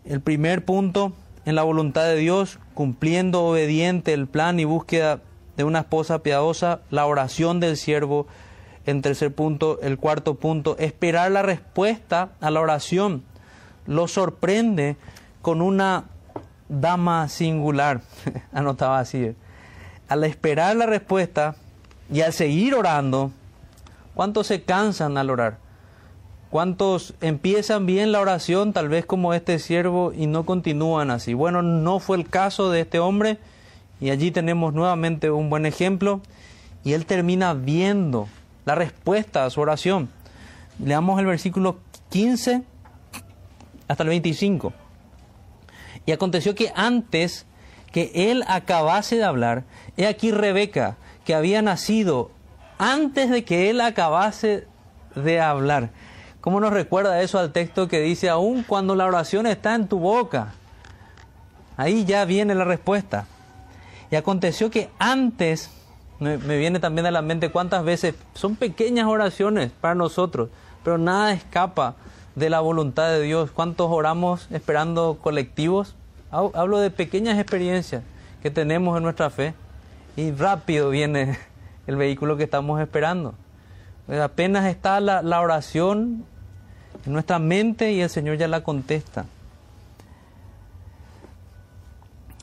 el 0.05 0.21
primer 0.21 0.63
punto 0.63 1.13
en 1.45 1.55
la 1.55 1.63
voluntad 1.63 2.03
de 2.03 2.15
Dios, 2.17 2.59
cumpliendo 2.75 3.43
obediente 3.43 4.13
el 4.13 4.27
plan 4.27 4.59
y 4.59 4.65
búsqueda 4.65 5.19
de 5.57 5.63
una 5.63 5.79
esposa 5.79 6.19
piadosa, 6.19 6.79
la 6.91 7.05
oración 7.05 7.59
del 7.59 7.75
siervo. 7.75 8.27
En 8.85 9.01
tercer 9.01 9.33
punto, 9.33 9.79
el 9.81 9.97
cuarto 9.97 10.35
punto, 10.35 10.77
esperar 10.79 11.31
la 11.31 11.41
respuesta 11.41 12.29
a 12.39 12.51
la 12.51 12.61
oración. 12.61 13.23
Lo 13.85 14.07
sorprende 14.07 14.95
con 15.41 15.61
una 15.61 16.05
dama 16.69 17.27
singular, 17.27 18.01
anotaba 18.53 18.99
así. 18.99 19.35
Al 20.07 20.23
esperar 20.23 20.77
la 20.77 20.85
respuesta 20.85 21.55
y 22.09 22.21
al 22.21 22.31
seguir 22.31 22.75
orando, 22.75 23.31
¿cuántos 24.13 24.47
se 24.47 24.63
cansan 24.63 25.17
al 25.17 25.29
orar? 25.29 25.57
¿Cuántos 26.49 27.13
empiezan 27.19 27.85
bien 27.85 28.13
la 28.13 28.21
oración, 28.21 28.71
tal 28.71 28.87
vez 28.87 29.05
como 29.05 29.33
este 29.33 29.59
siervo, 29.59 30.13
y 30.13 30.27
no 30.27 30.45
continúan 30.45 31.11
así? 31.11 31.33
Bueno, 31.33 31.61
no 31.61 31.99
fue 31.99 32.15
el 32.15 32.29
caso 32.29 32.71
de 32.71 32.81
este 32.81 32.99
hombre, 32.99 33.37
y 33.99 34.09
allí 34.09 34.31
tenemos 34.31 34.73
nuevamente 34.73 35.31
un 35.31 35.49
buen 35.49 35.65
ejemplo, 35.65 36.21
y 36.83 36.93
él 36.93 37.05
termina 37.05 37.53
viendo 37.53 38.27
la 38.65 38.75
respuesta 38.75 39.45
a 39.45 39.49
su 39.49 39.61
oración. 39.61 40.09
Leamos 40.83 41.19
el 41.19 41.25
versículo 41.25 41.79
15 42.09 42.63
hasta 43.87 44.03
el 44.03 44.09
25. 44.09 44.73
Y 46.05 46.11
aconteció 46.11 46.55
que 46.55 46.71
antes 46.75 47.45
que 47.91 48.11
él 48.13 48.43
acabase 48.47 49.17
de 49.17 49.23
hablar, 49.23 49.63
he 49.97 50.05
aquí 50.05 50.31
Rebeca, 50.31 50.97
que 51.25 51.33
había 51.33 51.61
nacido 51.61 52.31
antes 52.77 53.29
de 53.29 53.43
que 53.43 53.69
él 53.69 53.81
acabase 53.81 54.67
de 55.15 55.41
hablar. 55.41 55.89
¿Cómo 56.41 56.59
nos 56.59 56.71
recuerda 56.71 57.21
eso 57.21 57.39
al 57.39 57.51
texto 57.51 57.87
que 57.87 57.99
dice, 57.99 58.29
aún 58.29 58.63
cuando 58.63 58.95
la 58.95 59.05
oración 59.05 59.47
está 59.47 59.75
en 59.75 59.87
tu 59.87 59.99
boca? 59.99 60.53
Ahí 61.75 62.05
ya 62.05 62.23
viene 62.25 62.55
la 62.55 62.63
respuesta. 62.63 63.25
Y 64.11 64.15
aconteció 64.15 64.69
que 64.69 64.89
antes, 64.99 65.69
me, 66.19 66.37
viene 66.37 66.79
también 66.79 67.05
a 67.05 67.11
la 67.11 67.21
mente 67.21 67.51
cuántas 67.51 67.83
veces 67.83 68.15
son 68.33 68.55
pequeñas 68.55 69.07
oraciones 69.07 69.71
para 69.81 69.95
nosotros, 69.95 70.49
pero 70.83 70.97
nada 70.97 71.33
escapa 71.33 71.95
de 72.35 72.49
la 72.49 72.59
voluntad 72.59 73.09
de 73.09 73.21
Dios. 73.21 73.51
¿Cuántos 73.51 73.91
oramos 73.91 74.47
esperando 74.51 75.17
colectivos? 75.21 75.95
Hablo 76.31 76.79
de 76.79 76.89
pequeñas 76.91 77.39
experiencias 77.39 78.03
que 78.41 78.51
tenemos 78.51 78.95
en 78.97 79.03
nuestra 79.03 79.29
fe 79.29 79.53
y 80.15 80.31
rápido 80.31 80.89
viene 80.89 81.37
el 81.87 81.95
vehículo 81.95 82.37
que 82.37 82.43
estamos 82.43 82.79
esperando. 82.79 83.33
Pues 84.05 84.21
apenas 84.21 84.65
está 84.67 85.01
la 85.01 85.41
oración 85.41 86.23
en 87.05 87.13
nuestra 87.13 87.39
mente 87.39 87.91
y 87.91 88.01
el 88.01 88.09
Señor 88.09 88.37
ya 88.37 88.47
la 88.47 88.63
contesta. 88.63 89.25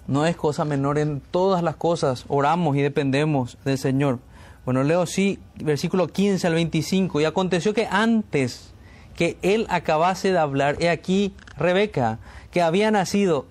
No 0.07 0.27
es 0.27 0.37
cosa 0.37 0.65
menor 0.65 0.99
en 0.99 1.21
todas 1.21 1.63
las 1.63 1.77
cosas. 1.77 2.25
Oramos 2.29 2.77
y 2.77 2.83
dependemos 2.83 3.57
del 3.65 3.79
Señor. 3.79 4.19
Bueno, 4.65 4.83
leo 4.83 5.07
sí, 5.07 5.39
versículo 5.57 6.09
15 6.09 6.47
al 6.47 6.55
25. 6.55 7.21
Y 7.21 7.25
aconteció 7.25 7.75
que 7.75 7.87
antes 7.91 8.75
que 9.15 9.39
él 9.43 9.67
acabase 9.71 10.33
de 10.33 10.39
hablar, 10.39 10.77
he 10.81 10.91
aquí 10.91 11.35
Rebeca, 11.57 12.19
que 12.51 12.63
había 12.63 12.91
nacido 12.91 13.47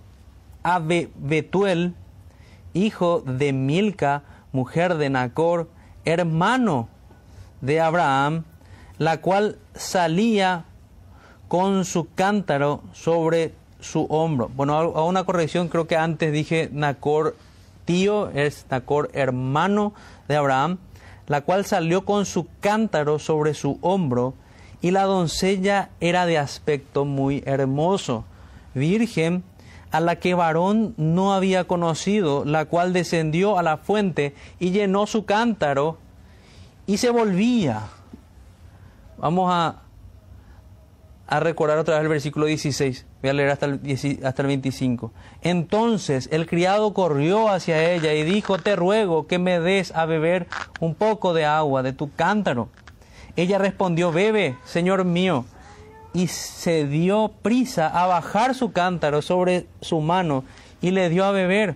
a 0.62 0.80
Betuel, 0.80 1.96
hijo 2.74 3.22
de 3.22 3.54
Milca, 3.54 4.24
mujer 4.52 4.96
de 4.96 5.10
Nacor, 5.10 5.70
hermano 6.06 6.90
de 7.62 7.80
Abraham, 7.80 8.44
la 8.98 9.22
cual 9.22 9.58
salía 9.74 10.66
con 11.48 11.86
su 11.86 12.14
cántaro 12.14 12.84
sobre 12.94 13.54
su 13.84 14.06
hombro. 14.10 14.50
Bueno, 14.56 14.76
a 14.76 15.04
una 15.04 15.24
corrección, 15.24 15.68
creo 15.68 15.88
que 15.88 15.98
antes 15.98 16.32
dije 16.32 16.70
Nacor 16.72 17.36
tío, 17.86 18.30
es 18.30 18.66
Nacor 18.70 19.10
hermano 19.14 19.94
de 20.28 20.36
Abraham, 20.36 20.78
la 21.28 21.42
cual 21.42 21.66
salió 21.66 22.06
con 22.06 22.26
su 22.26 22.48
cántaro 22.60 23.20
sobre 23.20 23.54
su 23.54 23.78
hombro, 23.82 24.34
y 24.82 24.92
la 24.92 25.04
doncella 25.04 25.90
era 26.02 26.26
de 26.26 26.38
aspecto 26.38 27.06
muy 27.06 27.42
hermoso, 27.46 28.26
virgen, 28.74 29.44
a 29.92 30.00
la 30.00 30.18
que 30.18 30.34
varón 30.34 30.94
no 30.98 31.34
había 31.34 31.66
conocido, 31.66 32.44
la 32.46 32.66
cual 32.66 32.94
descendió 32.94 33.60
a 33.60 33.64
la 33.64 33.78
fuente 33.78 34.34
y 34.60 34.72
llenó 34.72 35.06
su 35.06 35.24
cántaro 35.24 36.00
y 36.88 36.98
se 36.98 37.12
volvía. 37.12 37.84
Vamos 39.20 39.50
a, 39.54 39.83
a 41.28 41.40
recordar 41.40 41.78
otra 41.78 41.96
vez 41.96 42.04
el 42.04 42.10
versículo 42.10 42.46
16. 42.46 43.06
Voy 43.22 43.30
a 43.30 43.34
leer 43.34 43.50
hasta 43.50 43.66
el, 43.66 44.20
hasta 44.24 44.42
el 44.42 44.48
25. 44.48 45.12
Entonces 45.42 46.30
el 46.32 46.46
criado 46.46 46.94
corrió 46.94 47.50
hacia 47.50 47.92
ella 47.92 48.14
y 48.14 48.24
dijo, 48.24 48.58
te 48.58 48.76
ruego 48.76 49.28
que 49.28 49.40
me 49.40 49.60
des 49.60 49.96
a 49.96 50.06
beber 50.06 50.48
un 50.80 50.96
poco 50.96 51.34
de 51.34 51.46
agua 51.46 51.84
de 51.84 51.94
tu 51.94 52.12
cántaro. 52.14 52.70
Ella 53.36 53.58
respondió, 53.58 54.12
bebe, 54.12 54.58
señor 54.64 55.06
mío 55.06 55.46
y 56.14 56.28
se 56.28 56.86
dio 56.86 57.32
prisa 57.42 57.88
a 57.88 58.06
bajar 58.06 58.54
su 58.56 58.72
cántaro 58.72 59.22
sobre 59.22 59.66
su 59.82 60.00
mano 60.00 60.44
y 60.82 60.92
le 60.92 61.10
dio 61.10 61.26
a 61.26 61.32
beber. 61.32 61.76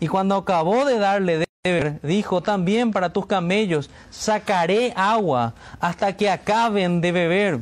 Y 0.00 0.08
cuando 0.08 0.36
acabó 0.36 0.84
de 0.86 0.98
darle 0.98 1.38
de 1.38 1.46
beber, 1.62 2.00
dijo 2.02 2.42
también 2.42 2.92
para 2.92 3.10
tus 3.10 3.26
camellos, 3.26 3.90
sacaré 4.10 4.92
agua 4.96 5.54
hasta 5.80 6.16
que 6.16 6.30
acaben 6.30 7.00
de 7.00 7.12
beber. 7.12 7.60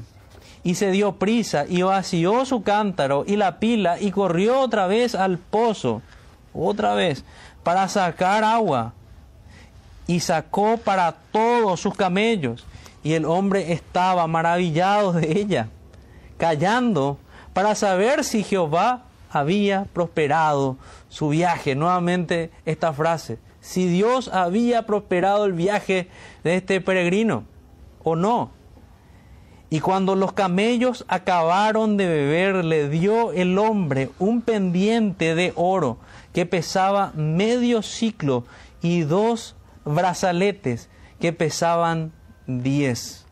Y 0.65 0.77
se 0.77 0.91
dio 0.91 1.17
prisa 1.17 1.65
y 1.69 1.83
vació 1.83 2.45
su 2.45 2.63
cántaro 2.63 3.25
y 3.27 3.37
la 3.37 3.59
pila 3.59 4.01
y 4.01 4.11
corrió 4.13 4.61
otra 4.61 4.87
vez 4.87 5.15
al 5.15 5.39
pozo, 5.39 6.03
otra 6.55 6.95
vez, 6.95 7.25
para 7.63 7.89
sacar 7.89 8.45
agua. 8.45 8.95
Y 10.07 10.21
sacó 10.21 10.77
para 10.79 11.13
todos 11.33 11.81
sus 11.81 11.95
camellos. 11.95 12.65
Y 13.03 13.15
el 13.15 13.25
hombre 13.25 13.73
estaba 13.73 14.27
maravillado 14.27 15.13
de 15.13 15.41
ella 15.41 15.69
callando 16.43 17.19
para 17.53 17.77
saber 17.77 18.25
si 18.25 18.43
Jehová 18.43 19.05
había 19.31 19.85
prosperado 19.93 20.77
su 21.09 21.29
viaje. 21.29 21.77
Nuevamente 21.77 22.51
esta 22.67 22.93
frase, 22.93 23.39
si 23.61 23.87
Dios 23.87 24.27
había 24.27 24.85
prosperado 24.85 25.45
el 25.45 25.53
viaje 25.53 26.09
de 26.43 26.57
este 26.57 26.81
peregrino 26.81 27.45
o 28.03 28.17
no. 28.17 28.51
Y 29.73 29.81
cuando 29.81 30.17
los 30.17 30.35
camellos 30.35 31.07
acabaron 31.09 31.97
de 31.97 32.07
beber, 32.07 32.63
le 32.63 32.91
dio 32.91 33.33
el 33.33 33.57
hombre 33.57 34.11
un 34.19 34.43
pendiente 34.43 35.35
de 35.35 35.55
oro 35.57 35.97
que 36.35 36.45
pesaba 36.45 37.13
medio 37.15 37.81
ciclo 37.81 38.45
y 38.83 39.01
dos 39.01 39.57
brazaletes 39.87 40.91
que 41.19 41.33
pesaban 41.33 42.13
diez 42.47 43.25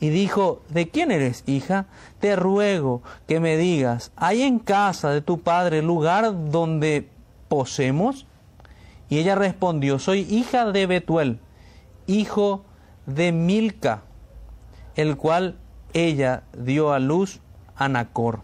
y 0.00 0.08
dijo, 0.08 0.62
¿de 0.70 0.88
quién 0.88 1.10
eres 1.10 1.44
hija? 1.46 1.84
Te 2.20 2.36
ruego 2.36 3.02
que 3.28 3.38
me 3.38 3.58
digas, 3.58 4.12
¿hay 4.16 4.40
en 4.40 4.60
casa 4.60 5.10
de 5.10 5.20
tu 5.20 5.42
padre 5.42 5.82
lugar 5.82 6.50
donde 6.50 7.10
posemos? 7.48 8.26
Y 9.10 9.18
ella 9.18 9.34
respondió, 9.34 9.98
soy 9.98 10.20
hija 10.20 10.72
de 10.72 10.86
Betuel, 10.86 11.38
hijo 12.06 12.64
de 13.04 13.30
Milca, 13.32 14.04
el 15.00 15.16
cual 15.16 15.58
ella 15.92 16.42
dio 16.56 16.92
a 16.92 16.98
luz 16.98 17.40
a 17.76 17.88
Nacor. 17.88 18.42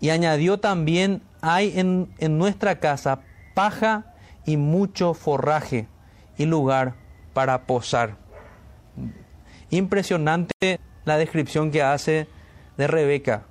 Y 0.00 0.10
añadió 0.10 0.60
también, 0.60 1.22
hay 1.40 1.78
en, 1.78 2.12
en 2.18 2.38
nuestra 2.38 2.78
casa 2.78 3.20
paja 3.54 4.14
y 4.44 4.56
mucho 4.56 5.14
forraje 5.14 5.88
y 6.36 6.46
lugar 6.46 6.94
para 7.32 7.66
posar. 7.66 8.16
Impresionante 9.70 10.80
la 11.04 11.18
descripción 11.18 11.70
que 11.70 11.82
hace 11.82 12.28
de 12.76 12.86
Rebeca, 12.86 13.42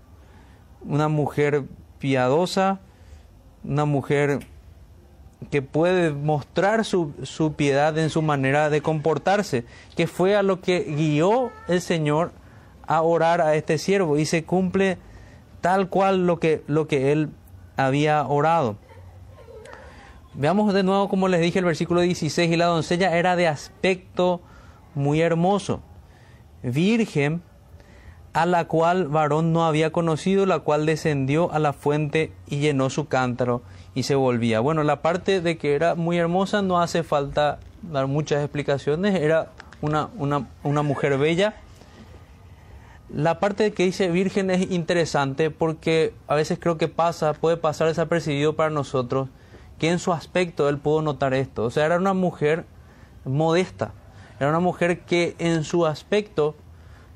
una 0.82 1.10
mujer 1.10 1.66
piadosa, 2.00 2.80
una 3.64 3.86
mujer 3.86 4.40
que 5.52 5.62
puede 5.62 6.12
mostrar 6.12 6.84
su, 6.84 7.14
su, 7.24 7.54
piedad 7.54 7.98
en 7.98 8.10
su 8.10 8.22
manera 8.22 8.70
de 8.70 8.82
comportarse, 8.82 9.66
que 9.96 10.08
fue 10.08 10.36
a 10.36 10.44
lo 10.44 10.62
que 10.62 10.80
guió 10.80 11.52
el 11.68 11.82
Señor 11.82 12.32
a 12.88 13.02
orar 13.02 13.42
a 13.42 13.56
este 13.56 13.78
siervo 13.78 14.18
y 14.18 14.26
se 14.26 14.44
cumple 14.44 14.98
tal 15.62 15.90
cual 15.90 16.26
lo 16.26 16.40
que, 16.40 16.64
lo 16.68 16.88
que 16.88 17.12
él 17.12 17.30
había 17.76 18.26
orado. 18.28 18.78
Veamos 20.34 20.74
de 20.74 20.84
nuevo 20.84 21.10
como 21.10 21.28
les 21.28 21.42
dije 21.42 21.60
el 21.60 21.66
versículo 21.66 22.02
16, 22.02 22.52
y 22.52 22.58
la 22.58 22.66
doncella 22.66 23.16
era 23.18 23.36
de 23.36 23.48
aspecto 23.48 24.42
muy 24.96 25.22
hermoso 25.22 25.82
virgen, 26.64 27.42
a 28.34 28.46
la 28.46 28.66
cual 28.68 29.08
varón 29.08 29.54
no 29.54 29.66
había 29.66 29.92
conocido, 29.92 30.46
la 30.46 30.60
cual 30.60 30.86
descendió 30.86 31.52
a 31.52 31.60
la 31.60 31.74
fuente 31.74 32.34
y 32.48 32.58
llenó 32.58 32.90
su 32.90 33.08
cántaro 33.08 33.64
y 33.98 34.04
se 34.04 34.14
volvía. 34.14 34.60
Bueno, 34.60 34.84
la 34.84 35.02
parte 35.02 35.42
de 35.42 35.58
que 35.58 35.74
era 35.74 35.96
muy 35.96 36.20
hermosa 36.20 36.62
no 36.62 36.80
hace 36.80 37.02
falta 37.02 37.58
dar 37.82 38.06
muchas 38.06 38.44
explicaciones, 38.44 39.20
era 39.20 39.50
una, 39.82 40.10
una, 40.18 40.48
una 40.62 40.84
mujer 40.84 41.18
bella. 41.18 41.56
La 43.10 43.40
parte 43.40 43.64
de 43.64 43.72
que 43.74 43.86
dice 43.86 44.12
virgen 44.12 44.52
es 44.52 44.70
interesante 44.70 45.50
porque 45.50 46.14
a 46.28 46.36
veces 46.36 46.60
creo 46.62 46.78
que 46.78 46.88
pasa, 46.88 47.34
puede 47.34 47.58
pasar 47.58 47.88
desapercibido 47.88 48.56
para 48.56 48.70
nosotros, 48.70 49.30
que 49.80 49.90
en 49.90 49.98
su 49.98 50.14
aspecto 50.14 50.70
él 50.70 50.78
pudo 50.78 51.02
notar 51.02 51.34
esto. 51.34 51.64
O 51.64 51.72
sea, 51.72 51.88
era 51.88 51.98
una 51.98 52.14
mujer 52.14 52.66
modesta, 53.26 53.94
era 54.40 54.52
una 54.52 54.60
mujer 54.60 55.00
que 55.00 55.36
en 55.40 55.64
su 55.64 55.88
aspecto 55.88 56.54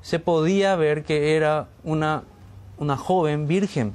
se 0.00 0.18
podía 0.18 0.74
ver 0.74 1.04
que 1.04 1.36
era 1.36 1.68
una, 1.84 2.24
una 2.76 2.96
joven 2.96 3.46
virgen. 3.46 3.94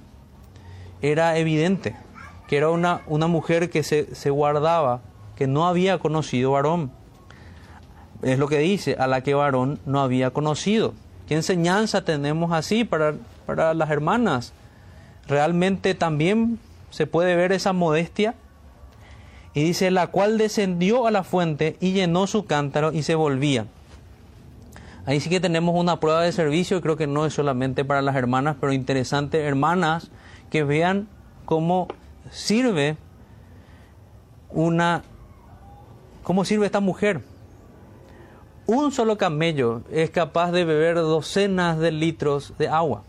Era 1.01 1.37
evidente 1.37 2.06
que 2.47 2.57
era 2.57 2.69
una, 2.69 3.01
una 3.07 3.27
mujer 3.27 3.69
que 3.69 3.83
se, 3.83 4.15
se 4.15 4.29
guardaba, 4.29 5.01
que 5.35 5.47
no 5.47 5.67
había 5.67 5.99
conocido 5.99 6.51
varón. 6.51 6.91
Es 8.21 8.39
lo 8.39 8.47
que 8.47 8.59
dice, 8.59 8.95
a 8.97 9.07
la 9.07 9.21
que 9.21 9.33
varón 9.33 9.79
no 9.85 10.01
había 10.01 10.31
conocido. 10.31 10.93
¿Qué 11.27 11.35
enseñanza 11.35 12.05
tenemos 12.05 12.51
así 12.53 12.83
para, 12.83 13.15
para 13.45 13.73
las 13.73 13.89
hermanas? 13.89 14.53
Realmente 15.27 15.93
también 15.93 16.57
se 16.89 17.05
puede 17.05 17.35
ver 17.35 17.51
esa 17.51 17.73
modestia 17.73 18.33
y 19.53 19.63
dice, 19.63 19.91
la 19.91 20.07
cual 20.07 20.37
descendió 20.37 21.05
a 21.05 21.11
la 21.11 21.23
fuente 21.23 21.77
y 21.79 21.91
llenó 21.91 22.27
su 22.27 22.45
cántaro 22.45 22.93
y 22.93 23.03
se 23.03 23.15
volvía. 23.15 23.65
Ahí 25.05 25.19
sí 25.19 25.29
que 25.29 25.39
tenemos 25.39 25.75
una 25.75 25.99
prueba 25.99 26.21
de 26.21 26.31
servicio, 26.31 26.81
creo 26.81 26.97
que 26.97 27.07
no 27.07 27.25
es 27.25 27.33
solamente 27.33 27.85
para 27.85 28.01
las 28.01 28.15
hermanas, 28.15 28.57
pero 28.59 28.73
interesante, 28.73 29.41
hermanas, 29.41 30.11
que 30.49 30.63
vean 30.63 31.07
cómo 31.45 31.87
sirve 32.31 32.97
una, 34.49 35.03
cómo 36.23 36.45
sirve 36.45 36.65
esta 36.65 36.79
mujer, 36.79 37.21
un 38.65 38.91
solo 38.91 39.17
camello 39.17 39.81
es 39.91 40.09
capaz 40.09 40.51
de 40.51 40.65
beber 40.65 40.95
docenas 40.95 41.79
de 41.79 41.91
litros 41.91 42.53
de 42.57 42.67
agua. 42.67 43.03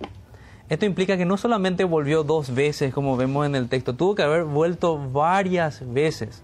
Esto 0.68 0.84
implica 0.84 1.16
que 1.16 1.24
no 1.24 1.36
solamente 1.36 1.84
volvió 1.84 2.22
dos 2.22 2.54
veces, 2.54 2.92
como 2.92 3.16
vemos 3.16 3.46
en 3.46 3.54
el 3.54 3.68
texto, 3.68 3.94
tuvo 3.94 4.14
que 4.14 4.22
haber 4.22 4.44
vuelto 4.44 4.98
varias 5.10 5.82
veces 5.92 6.42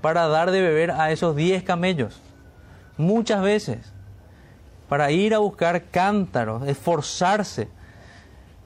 para 0.00 0.28
dar 0.28 0.50
de 0.50 0.62
beber 0.62 0.90
a 0.92 1.12
esos 1.12 1.36
diez 1.36 1.62
camellos. 1.62 2.20
Muchas 2.96 3.42
veces. 3.42 3.92
Para 4.88 5.10
ir 5.12 5.34
a 5.34 5.38
buscar 5.38 5.84
cántaros, 5.84 6.66
esforzarse. 6.66 7.68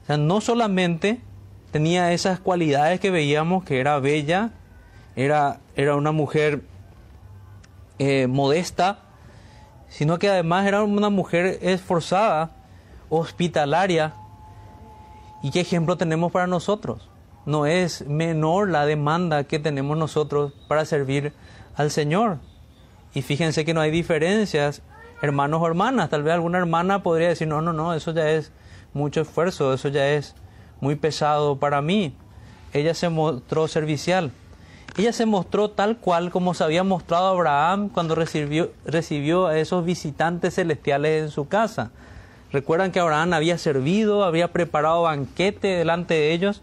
O 0.02 0.06
sea, 0.06 0.16
no 0.16 0.40
solamente 0.40 1.20
tenía 1.74 2.12
esas 2.12 2.38
cualidades 2.38 3.00
que 3.00 3.10
veíamos, 3.10 3.64
que 3.64 3.80
era 3.80 3.98
bella, 3.98 4.52
era, 5.16 5.58
era 5.74 5.96
una 5.96 6.12
mujer 6.12 6.62
eh, 7.98 8.28
modesta, 8.28 9.00
sino 9.88 10.20
que 10.20 10.30
además 10.30 10.68
era 10.68 10.84
una 10.84 11.10
mujer 11.10 11.58
esforzada, 11.62 12.52
hospitalaria. 13.08 14.14
¿Y 15.42 15.50
qué 15.50 15.62
ejemplo 15.62 15.96
tenemos 15.96 16.30
para 16.30 16.46
nosotros? 16.46 17.10
No 17.44 17.66
es 17.66 18.06
menor 18.06 18.70
la 18.70 18.86
demanda 18.86 19.42
que 19.42 19.58
tenemos 19.58 19.98
nosotros 19.98 20.52
para 20.68 20.84
servir 20.84 21.32
al 21.74 21.90
Señor. 21.90 22.38
Y 23.14 23.22
fíjense 23.22 23.64
que 23.64 23.74
no 23.74 23.80
hay 23.80 23.90
diferencias, 23.90 24.80
hermanos 25.22 25.60
o 25.60 25.66
hermanas. 25.66 26.08
Tal 26.08 26.22
vez 26.22 26.34
alguna 26.34 26.58
hermana 26.58 27.02
podría 27.02 27.30
decir, 27.30 27.48
no, 27.48 27.62
no, 27.62 27.72
no, 27.72 27.94
eso 27.94 28.12
ya 28.12 28.30
es 28.30 28.52
mucho 28.92 29.22
esfuerzo, 29.22 29.74
eso 29.74 29.88
ya 29.88 30.10
es 30.10 30.36
muy 30.80 30.96
pesado 30.96 31.56
para 31.56 31.80
mí. 31.82 32.14
Ella 32.72 32.94
se 32.94 33.08
mostró 33.08 33.68
servicial. 33.68 34.32
Ella 34.96 35.12
se 35.12 35.26
mostró 35.26 35.70
tal 35.70 35.96
cual 35.98 36.30
como 36.30 36.54
se 36.54 36.62
había 36.62 36.84
mostrado 36.84 37.26
Abraham 37.26 37.88
cuando 37.88 38.14
recibió, 38.14 38.70
recibió 38.84 39.46
a 39.46 39.58
esos 39.58 39.84
visitantes 39.84 40.54
celestiales 40.54 41.24
en 41.24 41.30
su 41.30 41.48
casa. 41.48 41.90
Recuerdan 42.52 42.92
que 42.92 43.00
Abraham 43.00 43.32
había 43.32 43.58
servido, 43.58 44.24
había 44.24 44.52
preparado 44.52 45.02
banquete 45.02 45.66
delante 45.66 46.14
de 46.14 46.32
ellos. 46.32 46.62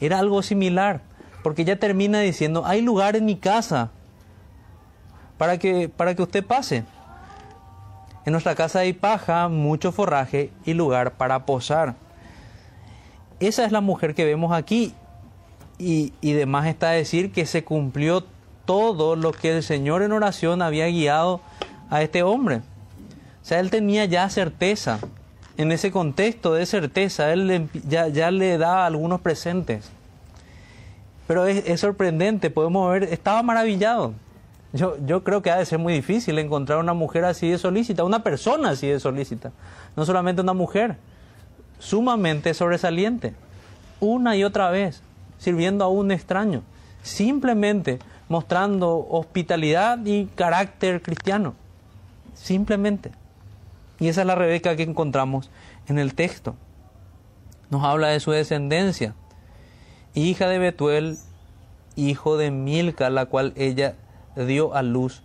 Era 0.00 0.20
algo 0.20 0.42
similar, 0.42 1.00
porque 1.42 1.62
ella 1.62 1.80
termina 1.80 2.20
diciendo, 2.20 2.62
hay 2.64 2.82
lugar 2.82 3.16
en 3.16 3.24
mi 3.24 3.34
casa 3.34 3.90
para 5.38 5.58
que, 5.58 5.88
para 5.88 6.14
que 6.14 6.22
usted 6.22 6.46
pase. 6.46 6.84
En 8.24 8.30
nuestra 8.30 8.54
casa 8.54 8.78
hay 8.80 8.92
paja, 8.92 9.48
mucho 9.48 9.90
forraje 9.90 10.52
y 10.64 10.74
lugar 10.74 11.14
para 11.14 11.44
posar. 11.44 11.96
Esa 13.46 13.64
es 13.64 13.72
la 13.72 13.80
mujer 13.80 14.14
que 14.14 14.24
vemos 14.24 14.52
aquí 14.52 14.94
y, 15.76 16.12
y 16.20 16.32
demás 16.32 16.66
está 16.66 16.90
decir 16.90 17.32
que 17.32 17.44
se 17.44 17.64
cumplió 17.64 18.24
todo 18.64 19.16
lo 19.16 19.32
que 19.32 19.56
el 19.56 19.64
Señor 19.64 20.02
en 20.02 20.12
oración 20.12 20.62
había 20.62 20.86
guiado 20.86 21.40
a 21.90 22.02
este 22.02 22.22
hombre. 22.22 22.58
O 23.42 23.44
sea, 23.44 23.58
él 23.58 23.70
tenía 23.70 24.04
ya 24.04 24.28
certeza. 24.30 25.00
En 25.56 25.72
ese 25.72 25.90
contexto 25.90 26.54
de 26.54 26.64
certeza, 26.66 27.32
él 27.32 27.68
ya, 27.88 28.06
ya 28.06 28.30
le 28.30 28.58
da 28.58 28.86
algunos 28.86 29.20
presentes. 29.20 29.90
Pero 31.26 31.46
es, 31.46 31.64
es, 31.66 31.80
sorprendente, 31.80 32.48
podemos 32.48 32.90
ver, 32.92 33.04
estaba 33.04 33.42
maravillado. 33.42 34.14
Yo, 34.72 34.96
yo 35.04 35.24
creo 35.24 35.42
que 35.42 35.50
ha 35.50 35.56
de 35.56 35.66
ser 35.66 35.80
muy 35.80 35.92
difícil 35.92 36.38
encontrar 36.38 36.78
una 36.78 36.94
mujer 36.94 37.24
así 37.24 37.50
de 37.50 37.58
solícita, 37.58 38.04
una 38.04 38.22
persona 38.22 38.70
así 38.70 38.86
de 38.86 39.00
solícita, 39.00 39.50
no 39.96 40.06
solamente 40.06 40.40
una 40.40 40.54
mujer, 40.54 40.96
sumamente 41.82 42.54
sobresaliente, 42.54 43.34
una 43.98 44.36
y 44.36 44.44
otra 44.44 44.70
vez 44.70 45.02
sirviendo 45.38 45.84
a 45.84 45.88
un 45.88 46.12
extraño, 46.12 46.62
simplemente 47.02 47.98
mostrando 48.28 49.04
hospitalidad 49.10 49.98
y 50.04 50.26
carácter 50.26 51.02
cristiano, 51.02 51.54
simplemente. 52.34 53.10
Y 53.98 54.06
esa 54.06 54.20
es 54.20 54.26
la 54.28 54.36
Rebeca 54.36 54.76
que 54.76 54.84
encontramos 54.84 55.50
en 55.88 55.98
el 55.98 56.14
texto. 56.14 56.54
Nos 57.68 57.82
habla 57.82 58.08
de 58.08 58.20
su 58.20 58.30
descendencia, 58.30 59.14
hija 60.14 60.48
de 60.48 60.58
Betuel, 60.58 61.18
hijo 61.96 62.36
de 62.36 62.52
Milca, 62.52 63.10
la 63.10 63.26
cual 63.26 63.54
ella 63.56 63.96
dio 64.36 64.72
a 64.76 64.82
luz 64.82 65.22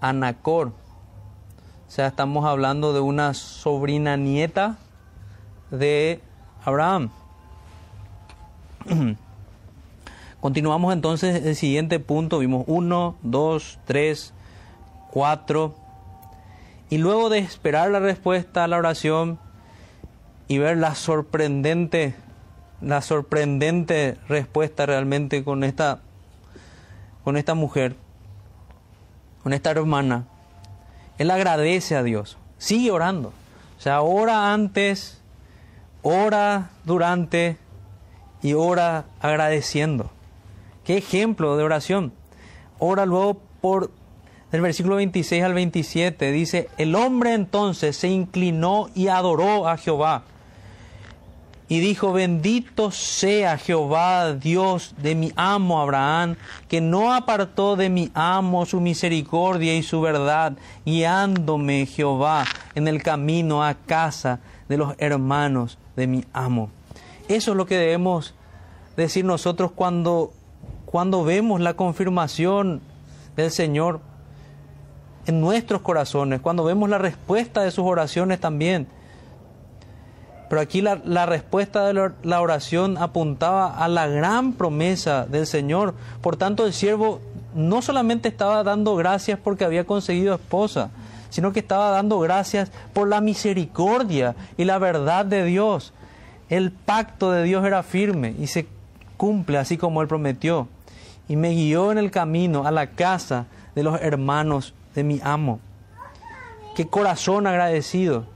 a 0.00 0.12
Nacor. 0.12 0.68
O 0.68 1.90
sea, 1.90 2.06
estamos 2.06 2.44
hablando 2.44 2.92
de 2.92 3.00
una 3.00 3.34
sobrina 3.34 4.16
nieta 4.16 4.78
de 5.70 6.20
Abraham. 6.64 7.10
Continuamos 10.40 10.92
entonces 10.92 11.44
el 11.44 11.56
siguiente 11.56 11.98
punto. 11.98 12.38
Vimos 12.38 12.64
uno, 12.66 13.16
dos, 13.22 13.78
tres, 13.84 14.32
cuatro. 15.10 15.74
Y 16.88 16.98
luego 16.98 17.30
de 17.30 17.38
esperar 17.38 17.90
la 17.90 17.98
respuesta 17.98 18.64
a 18.64 18.68
la 18.68 18.76
oración 18.76 19.40
y 20.48 20.58
ver 20.58 20.76
la 20.76 20.94
sorprendente, 20.94 22.14
la 22.80 23.02
sorprendente 23.02 24.18
respuesta 24.28 24.86
realmente 24.86 25.42
con 25.42 25.64
esta, 25.64 26.00
con 27.24 27.36
esta 27.36 27.54
mujer, 27.54 27.96
con 29.42 29.52
esta 29.52 29.70
hermana, 29.70 30.26
él 31.18 31.30
agradece 31.30 31.96
a 31.96 32.02
Dios. 32.02 32.36
Sigue 32.58 32.90
orando. 32.90 33.32
O 33.78 33.80
sea, 33.80 34.02
ora 34.02 34.52
antes, 34.52 35.22
ora 36.08 36.70
durante 36.84 37.56
y 38.40 38.52
ora 38.52 39.06
agradeciendo. 39.20 40.12
Qué 40.84 40.98
ejemplo 40.98 41.56
de 41.56 41.64
oración. 41.64 42.12
Ora 42.78 43.04
luego 43.06 43.40
por 43.60 43.90
del 44.52 44.60
versículo 44.60 44.94
26 44.96 45.42
al 45.42 45.54
27 45.54 46.30
dice, 46.30 46.68
el 46.78 46.94
hombre 46.94 47.34
entonces 47.34 47.96
se 47.96 48.06
inclinó 48.06 48.88
y 48.94 49.08
adoró 49.08 49.68
a 49.68 49.76
Jehová. 49.78 50.22
Y 51.66 51.80
dijo, 51.80 52.12
bendito 52.12 52.92
sea 52.92 53.58
Jehová, 53.58 54.34
Dios 54.34 54.94
de 54.98 55.16
mi 55.16 55.32
amo 55.34 55.80
Abraham, 55.80 56.36
que 56.68 56.80
no 56.80 57.12
apartó 57.12 57.74
de 57.74 57.88
mi 57.88 58.12
amo 58.14 58.64
su 58.64 58.80
misericordia 58.80 59.74
y 59.74 59.82
su 59.82 60.00
verdad, 60.00 60.52
guiándome 60.84 61.84
Jehová 61.86 62.44
en 62.76 62.86
el 62.86 63.02
camino 63.02 63.64
a 63.64 63.74
casa 63.74 64.38
de 64.68 64.76
los 64.76 64.94
hermanos 64.98 65.78
de 65.96 66.06
mi 66.06 66.24
amo. 66.32 66.70
Eso 67.28 67.50
es 67.50 67.56
lo 67.56 67.66
que 67.66 67.76
debemos 67.76 68.34
decir 68.96 69.24
nosotros 69.24 69.72
cuando 69.72 70.32
cuando 70.86 71.24
vemos 71.24 71.60
la 71.60 71.74
confirmación 71.74 72.80
del 73.36 73.50
Señor 73.50 74.00
en 75.26 75.40
nuestros 75.40 75.82
corazones, 75.82 76.40
cuando 76.40 76.64
vemos 76.64 76.88
la 76.88 76.96
respuesta 76.96 77.62
de 77.62 77.70
sus 77.70 77.84
oraciones 77.84 78.40
también. 78.40 78.86
Pero 80.48 80.60
aquí 80.60 80.80
la, 80.80 81.00
la, 81.04 81.26
respuesta 81.26 81.86
de 81.86 82.12
la 82.22 82.40
oración 82.40 82.96
apuntaba 82.98 83.76
a 83.76 83.88
la 83.88 84.06
gran 84.06 84.52
promesa 84.52 85.26
del 85.26 85.46
Señor. 85.46 85.94
Por 86.22 86.36
tanto, 86.36 86.64
el 86.64 86.72
siervo 86.72 87.20
no 87.52 87.82
solamente 87.82 88.28
estaba 88.28 88.62
dando 88.62 88.94
gracias 88.94 89.40
porque 89.42 89.64
había 89.64 89.84
conseguido 89.84 90.36
esposa, 90.36 90.90
sino 91.30 91.52
que 91.52 91.60
estaba 91.60 91.90
dando 91.90 92.18
gracias 92.20 92.70
por 92.92 93.08
la 93.08 93.20
misericordia 93.20 94.34
y 94.56 94.64
la 94.64 94.78
verdad 94.78 95.24
de 95.26 95.44
Dios. 95.44 95.92
El 96.48 96.70
pacto 96.70 97.32
de 97.32 97.42
Dios 97.42 97.64
era 97.64 97.82
firme 97.82 98.34
y 98.38 98.46
se 98.46 98.66
cumple 99.16 99.58
así 99.58 99.76
como 99.76 100.02
Él 100.02 100.08
prometió 100.08 100.68
y 101.28 101.36
me 101.36 101.50
guió 101.50 101.92
en 101.92 101.98
el 101.98 102.10
camino 102.10 102.66
a 102.66 102.70
la 102.70 102.88
casa 102.88 103.46
de 103.74 103.82
los 103.82 104.00
hermanos 104.00 104.74
de 104.94 105.04
mi 105.04 105.20
amo. 105.22 105.60
Qué 106.74 106.86
corazón 106.86 107.46
agradecido. 107.46 108.26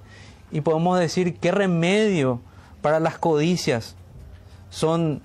Y 0.52 0.62
podemos 0.62 0.98
decir 0.98 1.36
qué 1.36 1.52
remedio 1.52 2.40
para 2.82 2.98
las 2.98 3.18
codicias 3.18 3.94
son 4.70 5.22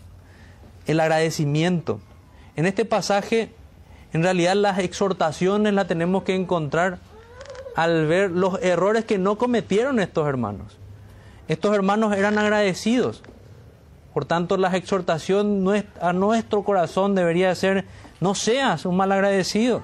el 0.85 0.99
agradecimiento. 0.99 1.99
En 2.55 2.65
este 2.65 2.85
pasaje, 2.85 3.51
en 4.13 4.21
realidad 4.21 4.55
las 4.55 4.79
exhortaciones 4.79 5.73
las 5.73 5.87
tenemos 5.87 6.23
que 6.23 6.35
encontrar 6.35 6.99
al 7.75 8.07
ver 8.07 8.31
los 8.31 8.61
errores 8.61 9.05
que 9.05 9.17
no 9.17 9.37
cometieron 9.37 9.99
estos 9.99 10.27
hermanos. 10.27 10.77
Estos 11.47 11.75
hermanos 11.75 12.15
eran 12.15 12.37
agradecidos. 12.37 13.21
Por 14.13 14.25
tanto, 14.25 14.57
la 14.57 14.75
exhortación 14.75 15.65
a 16.01 16.13
nuestro 16.13 16.63
corazón 16.63 17.15
debería 17.15 17.53
ser, 17.53 17.85
no 18.21 18.33
seas 18.33 18.85
un 18.85 18.95
mal 18.95 19.11
agradecido. 19.11 19.83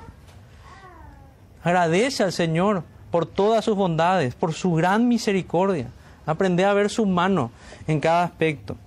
Agradece 1.64 2.24
al 2.24 2.32
Señor 2.32 2.84
por 3.12 3.26
todas 3.26 3.66
sus 3.66 3.76
bondades, 3.76 4.34
por 4.34 4.54
su 4.54 4.74
gran 4.74 5.08
misericordia. 5.08 5.90
Aprende 6.26 6.64
a 6.64 6.74
ver 6.74 6.90
su 6.90 7.06
mano 7.06 7.52
en 7.88 8.00
cada 8.00 8.24
aspecto. 8.24 8.78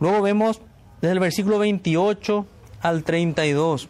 Luego 0.00 0.22
vemos 0.22 0.60
desde 1.00 1.12
el 1.12 1.20
versículo 1.20 1.60
28 1.60 2.46
al 2.80 3.04
32. 3.04 3.88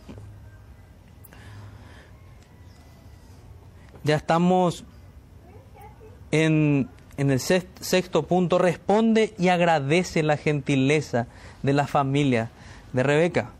Ya 4.04 4.16
estamos 4.16 4.84
en 6.30 6.88
en 7.16 7.30
el 7.30 7.40
sexto 7.40 8.24
punto, 8.24 8.58
responde 8.58 9.34
y 9.38 9.48
agradece 9.48 10.22
la 10.22 10.36
gentileza 10.36 11.26
de 11.62 11.72
la 11.72 11.86
familia 11.86 12.50
de 12.92 13.02
Rebeca. 13.02 13.50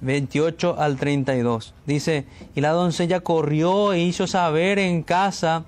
28 0.00 0.76
al 0.78 0.96
32. 0.96 1.74
Dice, 1.86 2.24
y 2.54 2.62
la 2.62 2.70
doncella 2.70 3.20
corrió 3.20 3.92
e 3.92 4.00
hizo 4.00 4.26
saber 4.26 4.78
en 4.78 5.02
casa 5.02 5.64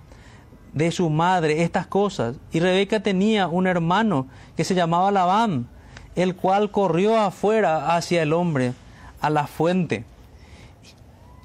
de 0.72 0.90
su 0.90 1.10
madre 1.10 1.62
estas 1.62 1.86
cosas. 1.86 2.36
Y 2.50 2.60
Rebeca 2.60 3.00
tenía 3.00 3.46
un 3.46 3.66
hermano 3.66 4.26
que 4.56 4.64
se 4.64 4.74
llamaba 4.74 5.10
Labán, 5.10 5.68
el 6.16 6.34
cual 6.34 6.70
corrió 6.70 7.20
afuera 7.20 7.94
hacia 7.94 8.22
el 8.22 8.32
hombre, 8.32 8.72
a 9.20 9.28
la 9.28 9.46
fuente. 9.46 10.04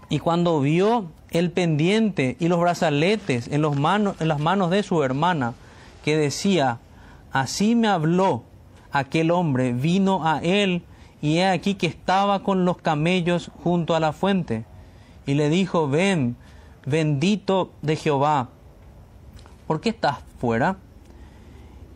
Y 0.10 0.20
cuando 0.20 0.62
vio 0.62 1.12
el 1.38 1.52
pendiente 1.52 2.38
y 2.40 2.48
los 2.48 2.60
brazaletes 2.60 3.48
en, 3.48 3.62
los 3.62 3.76
en 3.76 4.28
las 4.28 4.40
manos 4.40 4.70
de 4.70 4.84
su 4.84 5.04
hermana, 5.04 5.54
que 6.04 6.18
decía, 6.18 6.80
así 7.32 7.76
me 7.76 7.88
habló 7.88 8.44
aquel 8.92 9.32
hombre, 9.32 9.74
vino 9.74 10.26
a 10.26 10.40
él 10.40 10.84
y 11.22 11.38
he 11.38 11.48
aquí 11.48 11.76
que 11.76 11.88
estaba 11.88 12.44
con 12.44 12.66
los 12.66 12.78
camellos 12.78 13.52
junto 13.64 13.96
a 13.96 14.00
la 14.00 14.14
fuente. 14.14 14.66
Y 15.26 15.34
le 15.34 15.50
dijo, 15.50 15.88
ven, 15.88 16.36
bendito 16.86 17.72
de 17.82 17.96
Jehová, 17.96 18.50
¿por 19.66 19.82
qué 19.82 19.90
estás 19.90 20.20
fuera? 20.40 20.78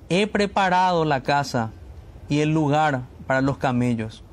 He 0.10 0.28
preparado 0.28 1.06
la 1.06 1.24
casa 1.24 1.72
y 2.28 2.40
el 2.40 2.54
lugar 2.54 3.04
para 3.28 3.42
los 3.42 3.58
camellos. 3.58 4.24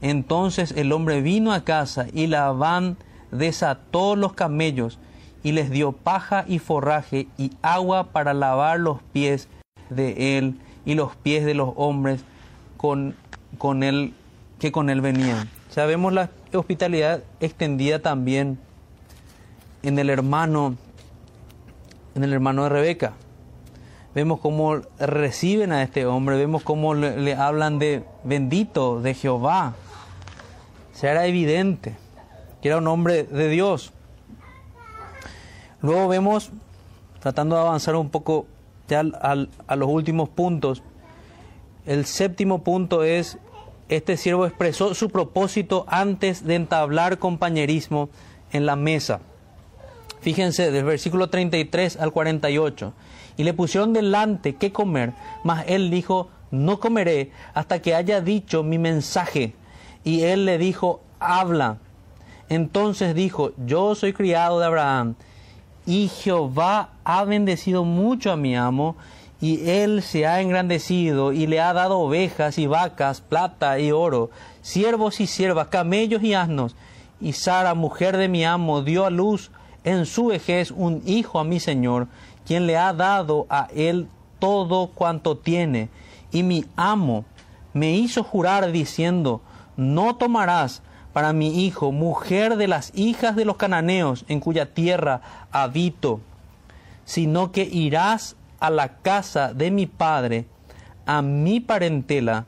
Entonces 0.00 0.72
el 0.76 0.92
hombre 0.92 1.22
vino 1.22 1.52
a 1.52 1.64
casa 1.64 2.06
y 2.12 2.26
Labán 2.26 2.96
desató 3.38 4.16
los 4.16 4.32
camellos 4.32 4.98
y 5.42 5.52
les 5.52 5.70
dio 5.70 5.92
paja 5.92 6.44
y 6.48 6.58
forraje 6.58 7.28
y 7.38 7.52
agua 7.62 8.08
para 8.08 8.34
lavar 8.34 8.80
los 8.80 9.00
pies 9.12 9.48
de 9.90 10.38
él 10.38 10.58
y 10.84 10.94
los 10.94 11.14
pies 11.16 11.44
de 11.44 11.54
los 11.54 11.72
hombres 11.76 12.22
con, 12.76 13.14
con 13.58 13.82
él 13.82 14.12
que 14.58 14.72
con 14.72 14.90
él 14.90 15.00
venían. 15.00 15.48
Sabemos 15.70 16.12
la 16.12 16.30
hospitalidad 16.52 17.22
extendida 17.40 18.00
también 18.00 18.58
en 19.82 19.98
el 19.98 20.10
hermano, 20.10 20.76
en 22.14 22.24
el 22.24 22.32
hermano 22.32 22.64
de 22.64 22.68
Rebeca. 22.70 23.12
Vemos 24.14 24.40
cómo 24.40 24.80
reciben 24.98 25.72
a 25.72 25.82
este 25.82 26.06
hombre, 26.06 26.36
vemos 26.36 26.62
cómo 26.62 26.94
le, 26.94 27.34
hablan 27.34 27.78
de 27.78 28.02
bendito 28.24 29.00
de 29.02 29.12
Jehová. 29.14 29.74
Se 30.94 31.06
era 31.06 31.26
evidente 31.26 31.94
era 32.66 32.78
un 32.78 32.86
hombre 32.88 33.24
de 33.24 33.48
Dios. 33.48 33.92
Luego 35.82 36.08
vemos, 36.08 36.50
tratando 37.20 37.56
de 37.56 37.62
avanzar 37.62 37.96
un 37.96 38.10
poco 38.10 38.46
ya 38.88 39.00
a 39.00 39.76
los 39.76 39.88
últimos 39.88 40.28
puntos, 40.28 40.82
el 41.84 42.06
séptimo 42.06 42.62
punto 42.62 43.04
es 43.04 43.38
este 43.88 44.16
siervo 44.16 44.46
expresó 44.46 44.94
su 44.94 45.10
propósito 45.10 45.84
antes 45.88 46.44
de 46.44 46.56
entablar 46.56 47.18
compañerismo 47.18 48.08
en 48.52 48.66
la 48.66 48.74
mesa. 48.74 49.20
Fíjense, 50.20 50.72
del 50.72 50.84
versículo 50.84 51.30
33 51.30 51.96
al 51.98 52.10
48. 52.10 52.92
Y 53.36 53.44
le 53.44 53.54
pusieron 53.54 53.92
delante 53.92 54.56
qué 54.56 54.72
comer, 54.72 55.12
mas 55.44 55.64
él 55.68 55.90
dijo, 55.90 56.30
no 56.50 56.80
comeré 56.80 57.30
hasta 57.54 57.80
que 57.80 57.94
haya 57.94 58.20
dicho 58.20 58.64
mi 58.64 58.78
mensaje. 58.78 59.54
Y 60.02 60.22
él 60.22 60.46
le 60.46 60.58
dijo, 60.58 61.00
habla. 61.20 61.78
Entonces 62.48 63.14
dijo, 63.14 63.52
yo 63.66 63.94
soy 63.94 64.12
criado 64.12 64.58
de 64.58 64.66
Abraham, 64.66 65.14
y 65.86 66.08
Jehová 66.08 66.90
ha 67.04 67.24
bendecido 67.24 67.84
mucho 67.84 68.32
a 68.32 68.36
mi 68.36 68.56
amo, 68.56 68.96
y 69.40 69.68
él 69.68 70.02
se 70.02 70.26
ha 70.26 70.40
engrandecido 70.40 71.32
y 71.32 71.46
le 71.46 71.60
ha 71.60 71.72
dado 71.72 71.98
ovejas 71.98 72.58
y 72.58 72.66
vacas, 72.66 73.20
plata 73.20 73.78
y 73.78 73.92
oro, 73.92 74.30
siervos 74.62 75.20
y 75.20 75.26
siervas, 75.26 75.68
camellos 75.68 76.22
y 76.22 76.34
asnos. 76.34 76.74
Y 77.20 77.32
Sara, 77.32 77.74
mujer 77.74 78.16
de 78.16 78.28
mi 78.28 78.44
amo, 78.44 78.82
dio 78.82 79.04
a 79.04 79.10
luz 79.10 79.50
en 79.84 80.06
su 80.06 80.26
vejez 80.26 80.70
un 80.70 81.02
hijo 81.06 81.38
a 81.38 81.44
mi 81.44 81.60
Señor, 81.60 82.08
quien 82.46 82.66
le 82.66 82.76
ha 82.76 82.92
dado 82.92 83.46
a 83.50 83.68
él 83.74 84.08
todo 84.38 84.88
cuanto 84.88 85.36
tiene. 85.36 85.90
Y 86.32 86.42
mi 86.42 86.64
amo 86.76 87.24
me 87.74 87.92
hizo 87.92 88.24
jurar 88.24 88.72
diciendo, 88.72 89.42
no 89.76 90.16
tomarás 90.16 90.82
para 91.16 91.32
mi 91.32 91.64
hijo 91.64 91.92
mujer 91.92 92.58
de 92.58 92.68
las 92.68 92.92
hijas 92.94 93.36
de 93.36 93.46
los 93.46 93.56
cananeos 93.56 94.26
en 94.28 94.38
cuya 94.38 94.74
tierra 94.74 95.22
habito, 95.50 96.20
sino 97.06 97.52
que 97.52 97.62
irás 97.62 98.36
a 98.60 98.68
la 98.68 98.98
casa 98.98 99.54
de 99.54 99.70
mi 99.70 99.86
padre, 99.86 100.44
a 101.06 101.22
mi 101.22 101.60
parentela, 101.60 102.44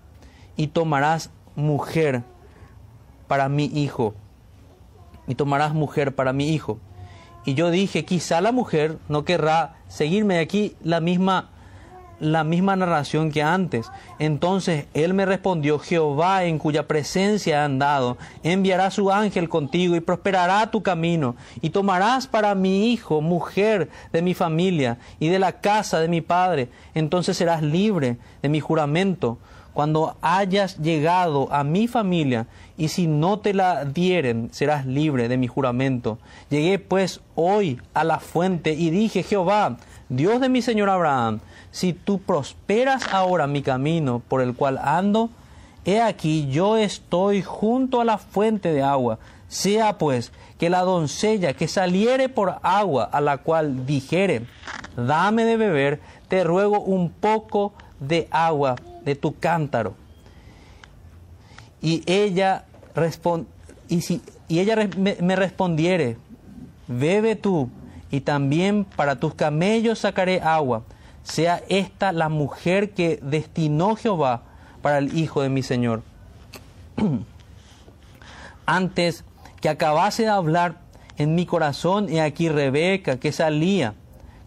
y 0.55 0.67
tomarás 0.67 1.31
mujer 1.57 2.25
para 3.27 3.49
mi 3.49 3.65
hijo. 3.65 4.15
Y 5.27 5.35
tomarás 5.35 5.73
mujer 5.73 6.15
para 6.15 6.35
mi 6.35 6.51
hijo. 6.51 6.79
Y 7.47 7.55
yo 7.55 7.71
dije, 7.71 8.05
quizá 8.05 8.43
la 8.43 8.53
mujer 8.53 8.99
no 9.09 9.25
querrá 9.25 9.77
seguirme 9.89 10.41
aquí 10.41 10.77
la 10.83 11.01
misma 11.01 11.49
la 12.21 12.45
misma 12.45 12.77
narración 12.77 13.31
que 13.31 13.43
antes. 13.43 13.91
Entonces 14.19 14.87
él 14.95 15.15
me 15.15 15.27
respondió, 15.27 15.79
Jehová 15.79 16.45
en 16.45 16.59
cuya 16.59 16.87
presencia 16.87 17.57
he 17.57 17.65
andado, 17.65 18.19
enviará 18.43 18.91
su 18.91 19.11
ángel 19.11 19.49
contigo 19.49 19.97
y 19.97 20.01
prosperará 20.01 20.71
tu 20.71 20.83
camino, 20.83 21.37
y 21.61 21.71
tomarás 21.71 22.27
para 22.27 22.55
mi 22.55 22.93
hijo 22.93 23.21
mujer 23.21 23.91
de 24.13 24.23
mi 24.23 24.35
familia 24.35 24.99
y 25.19 25.29
de 25.29 25.39
la 25.39 25.61
casa 25.61 26.01
de 26.01 26.09
mi 26.09 26.21
padre, 26.21 26.69
entonces 26.95 27.37
serás 27.37 27.63
libre 27.63 28.17
de 28.43 28.49
mi 28.49 28.61
juramento. 28.61 29.39
Cuando 29.73 30.17
hayas 30.23 30.79
llegado 30.79 31.53
a 31.53 31.63
mi 31.63 31.87
familia, 31.87 32.49
y 32.77 32.89
si 32.89 33.07
no 33.07 33.39
te 33.39 33.55
la 33.55 33.85
dieren, 33.85 34.49
serás 34.51 34.87
libre 34.87 35.29
de 35.29 35.37
mi 35.37 35.47
juramento. 35.47 36.19
Llegué 36.51 36.81
pues 36.81 37.21
hoy 37.37 37.81
a 37.95 38.03
la 38.03 38.19
fuente 38.19 38.73
y 38.73 38.91
dije, 38.91 39.23
Jehová, 39.23 39.77
Dios 40.09 40.41
de 40.41 40.49
mi 40.49 40.63
Señor 40.63 40.91
Abraham, 40.91 41.41
si 41.71 41.93
tú 41.93 42.21
prosperas 42.21 43.03
ahora 43.13 43.47
mi 43.47 43.63
camino 43.63 44.21
por 44.27 44.41
el 44.41 44.55
cual 44.55 44.79
ando, 44.79 45.31
he 45.85 46.01
aquí 46.01 46.49
yo 46.51 46.77
estoy 46.77 47.43
junto 47.43 48.01
a 48.01 48.05
la 48.05 48.19
fuente 48.19 48.73
de 48.73 48.83
agua. 48.83 49.19
Sea 49.49 49.97
pues 49.99 50.33
que 50.59 50.71
la 50.71 50.83
doncella 50.83 51.55
que 51.55 51.69
saliere 51.69 52.29
por 52.29 52.57
agua 52.63 53.05
a 53.05 53.21
la 53.21 53.39
cual 53.39 53.87
dijere, 53.87 54.47
dame 54.97 55.45
de 55.45 55.57
beber, 55.57 56.01
te 56.29 56.45
ruego 56.45 56.81
un 56.81 57.11
poco 57.11 57.73
de 58.01 58.29
agua 58.31 58.77
de 59.05 59.15
tu 59.15 59.39
cántaro. 59.39 59.95
Y 61.81 62.03
ella, 62.07 62.65
y 63.89 64.01
si, 64.01 64.21
y 64.49 64.59
ella 64.59 64.89
me 64.97 65.37
respondiere, 65.37 66.17
bebe 66.89 67.37
tú, 67.37 67.71
y 68.11 68.21
también 68.21 68.85
para 68.85 69.17
tus 69.21 69.35
camellos 69.35 70.01
sacaré 70.01 70.41
agua 70.41 70.83
sea 71.31 71.63
esta 71.69 72.13
la 72.13 72.29
mujer 72.29 72.91
que 72.91 73.19
destinó 73.23 73.97
Jehová 73.97 74.43
para 74.83 74.99
el 74.99 75.17
hijo 75.17 75.43
de 75.43 75.49
mi 75.49 75.63
Señor. 75.63 76.03
Antes 78.67 79.25
que 79.61 79.69
acabase 79.69 80.23
de 80.25 80.29
hablar 80.29 80.81
en 81.17 81.35
mi 81.35 81.47
corazón, 81.47 82.09
he 82.09 82.21
aquí 82.21 82.49
Rebeca 82.49 83.19
que 83.19 83.33
salía 83.33 83.95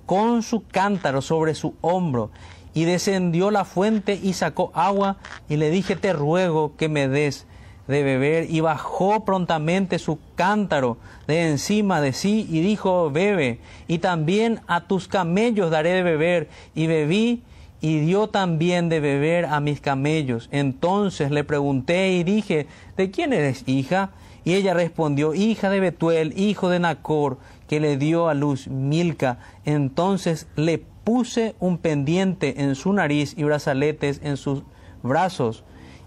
con 0.05 0.41
su 0.43 0.65
cántaro 0.67 1.21
sobre 1.21 1.55
su 1.55 1.75
hombro 1.81 2.31
y 2.73 2.85
descendió 2.85 3.51
la 3.51 3.65
fuente 3.65 4.19
y 4.21 4.33
sacó 4.33 4.71
agua 4.73 5.17
y 5.49 5.57
le 5.57 5.69
dije, 5.69 5.95
te 5.95 6.13
ruego 6.13 6.75
que 6.77 6.89
me 6.89 7.07
des 7.07 7.45
de 7.87 8.03
beber 8.03 8.49
y 8.49 8.61
bajó 8.61 9.25
prontamente 9.25 9.99
su 9.99 10.19
cántaro 10.35 10.97
de 11.27 11.49
encima 11.49 12.01
de 12.01 12.13
sí 12.13 12.47
y 12.49 12.61
dijo, 12.61 13.11
bebe, 13.11 13.59
y 13.87 13.99
también 13.99 14.61
a 14.67 14.81
tus 14.81 15.07
camellos 15.07 15.71
daré 15.71 15.91
de 15.91 16.03
beber. 16.03 16.49
Y 16.75 16.87
bebí 16.87 17.43
y 17.81 17.99
dio 17.99 18.27
también 18.27 18.89
de 18.89 18.99
beber 18.99 19.45
a 19.45 19.59
mis 19.59 19.81
camellos. 19.81 20.47
Entonces 20.51 21.31
le 21.31 21.43
pregunté 21.43 22.13
y 22.13 22.23
dije, 22.23 22.67
¿de 22.95 23.11
quién 23.11 23.33
eres 23.33 23.63
hija? 23.67 24.11
Y 24.43 24.53
ella 24.53 24.73
respondió, 24.73 25.33
hija 25.33 25.69
de 25.69 25.79
Betuel, 25.79 26.33
hijo 26.37 26.69
de 26.69 26.79
Nacor, 26.79 27.37
que 27.67 27.79
le 27.79 27.97
dio 27.97 28.29
a 28.29 28.33
luz 28.33 28.67
Milca. 28.67 29.39
Entonces 29.65 30.47
le 30.55 30.79
puse 31.03 31.55
un 31.59 31.77
pendiente 31.77 32.61
en 32.61 32.75
su 32.75 32.93
nariz 32.93 33.33
y 33.37 33.43
brazaletes 33.43 34.21
en 34.23 34.37
sus 34.37 34.63
brazos 35.03 35.63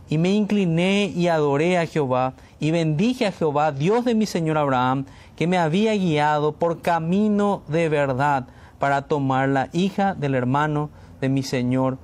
y 0.09 0.19
me 0.19 0.31
incliné 0.31 1.13
y 1.15 1.29
adoré 1.29 1.79
a 1.79 1.87
Jehová 1.87 2.35
y 2.61 2.71
bendije 2.71 3.27
a 3.27 3.33
Jehová, 3.33 3.73
Dios 3.73 4.05
de 4.05 4.15
mi 4.15 4.27
Señor 4.27 4.59
Abraham, 4.59 5.07
que 5.37 5.47
me 5.47 5.59
había 5.59 5.95
guiado 5.95 6.53
por 6.53 6.83
camino 6.83 7.63
de 7.69 7.89
verdad 7.89 8.47
para 8.79 9.03
tomar 9.03 9.49
la 9.49 9.69
hija 9.73 10.15
del 10.15 10.35
hermano 10.35 10.91
de 11.21 11.29
mi 11.29 11.43
Señor 11.43 11.99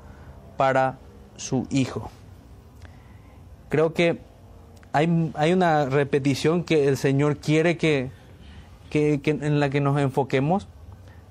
para 0.57 0.99
su 1.37 1.67
hijo. 1.71 2.11
Creo 3.69 3.95
que 3.95 4.21
hay, 4.93 5.33
hay 5.35 5.53
una 5.53 5.87
repetición 5.87 6.65
que 6.65 6.89
el 6.89 6.97
Señor 6.97 7.37
quiere 7.39 7.77
que, 7.77 8.11
que, 8.91 9.21
que 9.21 9.31
en 9.31 9.61
la 9.61 9.71
que 9.71 9.81
nos 9.81 9.99
enfoquemos 9.99 10.69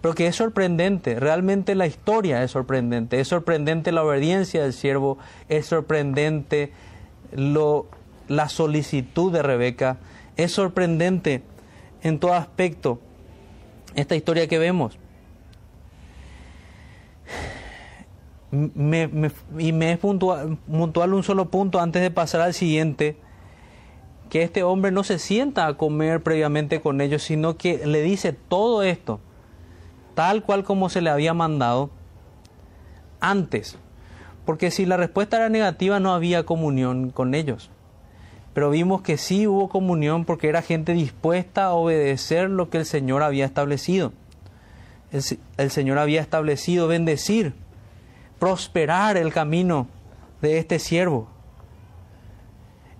pero 0.01 0.15
que 0.15 0.27
es 0.27 0.35
sorprendente, 0.35 1.19
realmente 1.19 1.75
la 1.75 1.87
historia 1.87 2.41
es 2.43 2.51
sorprendente, 2.51 3.19
es 3.19 3.27
sorprendente 3.27 3.91
la 3.91 4.03
obediencia 4.03 4.63
del 4.63 4.73
siervo, 4.73 5.17
es 5.49 5.65
sorprendente 5.65 6.71
lo, 7.33 7.87
la 8.29 8.47
solicitud 8.47 9.31
de 9.33 9.41
Rebeca. 9.43 9.97
Es 10.37 10.53
sorprendente 10.53 11.43
en 12.01 12.19
todo 12.19 12.33
aspecto 12.33 12.99
esta 13.95 14.15
historia 14.15 14.47
que 14.47 14.59
vemos. 14.59 14.97
y 18.51 19.73
me 19.73 19.91
es 19.91 19.97
puntual, 19.99 20.57
puntual 20.57 21.13
un 21.13 21.23
solo 21.23 21.51
punto 21.51 21.79
antes 21.79 22.01
de 22.01 22.09
pasar 22.09 22.41
al 22.41 22.53
siguiente, 22.53 23.17
que 24.29 24.43
este 24.43 24.63
hombre 24.63 24.91
no 24.91 25.03
se 25.03 25.19
sienta 25.19 25.67
a 25.67 25.75
comer 25.75 26.23
previamente 26.23 26.81
con 26.81 27.01
ellos, 27.01 27.21
sino 27.21 27.57
que 27.57 27.85
le 27.85 28.01
dice 28.01 28.33
todo 28.33 28.81
esto, 28.81 29.19
tal 30.19 30.43
cual 30.43 30.65
como 30.65 30.89
se 30.89 30.99
le 30.99 31.09
había 31.09 31.33
mandado 31.33 31.91
antes. 33.21 33.77
Porque 34.43 34.69
si 34.69 34.85
la 34.85 34.97
respuesta 34.97 35.37
era 35.37 35.47
negativa 35.47 36.01
no 36.01 36.13
había 36.13 36.45
comunión 36.45 37.11
con 37.11 37.33
ellos. 37.33 37.69
Pero 38.53 38.69
vimos 38.69 39.01
que 39.01 39.15
sí 39.15 39.47
hubo 39.47 39.69
comunión 39.69 40.25
porque 40.25 40.49
era 40.49 40.61
gente 40.61 40.91
dispuesta 40.91 41.67
a 41.67 41.73
obedecer 41.73 42.49
lo 42.49 42.69
que 42.69 42.79
el 42.79 42.85
Señor 42.85 43.23
había 43.23 43.45
establecido. 43.45 44.11
El, 45.57 45.71
Señor 45.71 45.97
había 45.97 46.19
establecido 46.19 46.89
bendecir 46.89 47.53
prosperar 48.39 49.15
el 49.15 49.31
camino 49.31 49.87
de 50.41 50.57
este 50.57 50.79
siervo. 50.79 51.29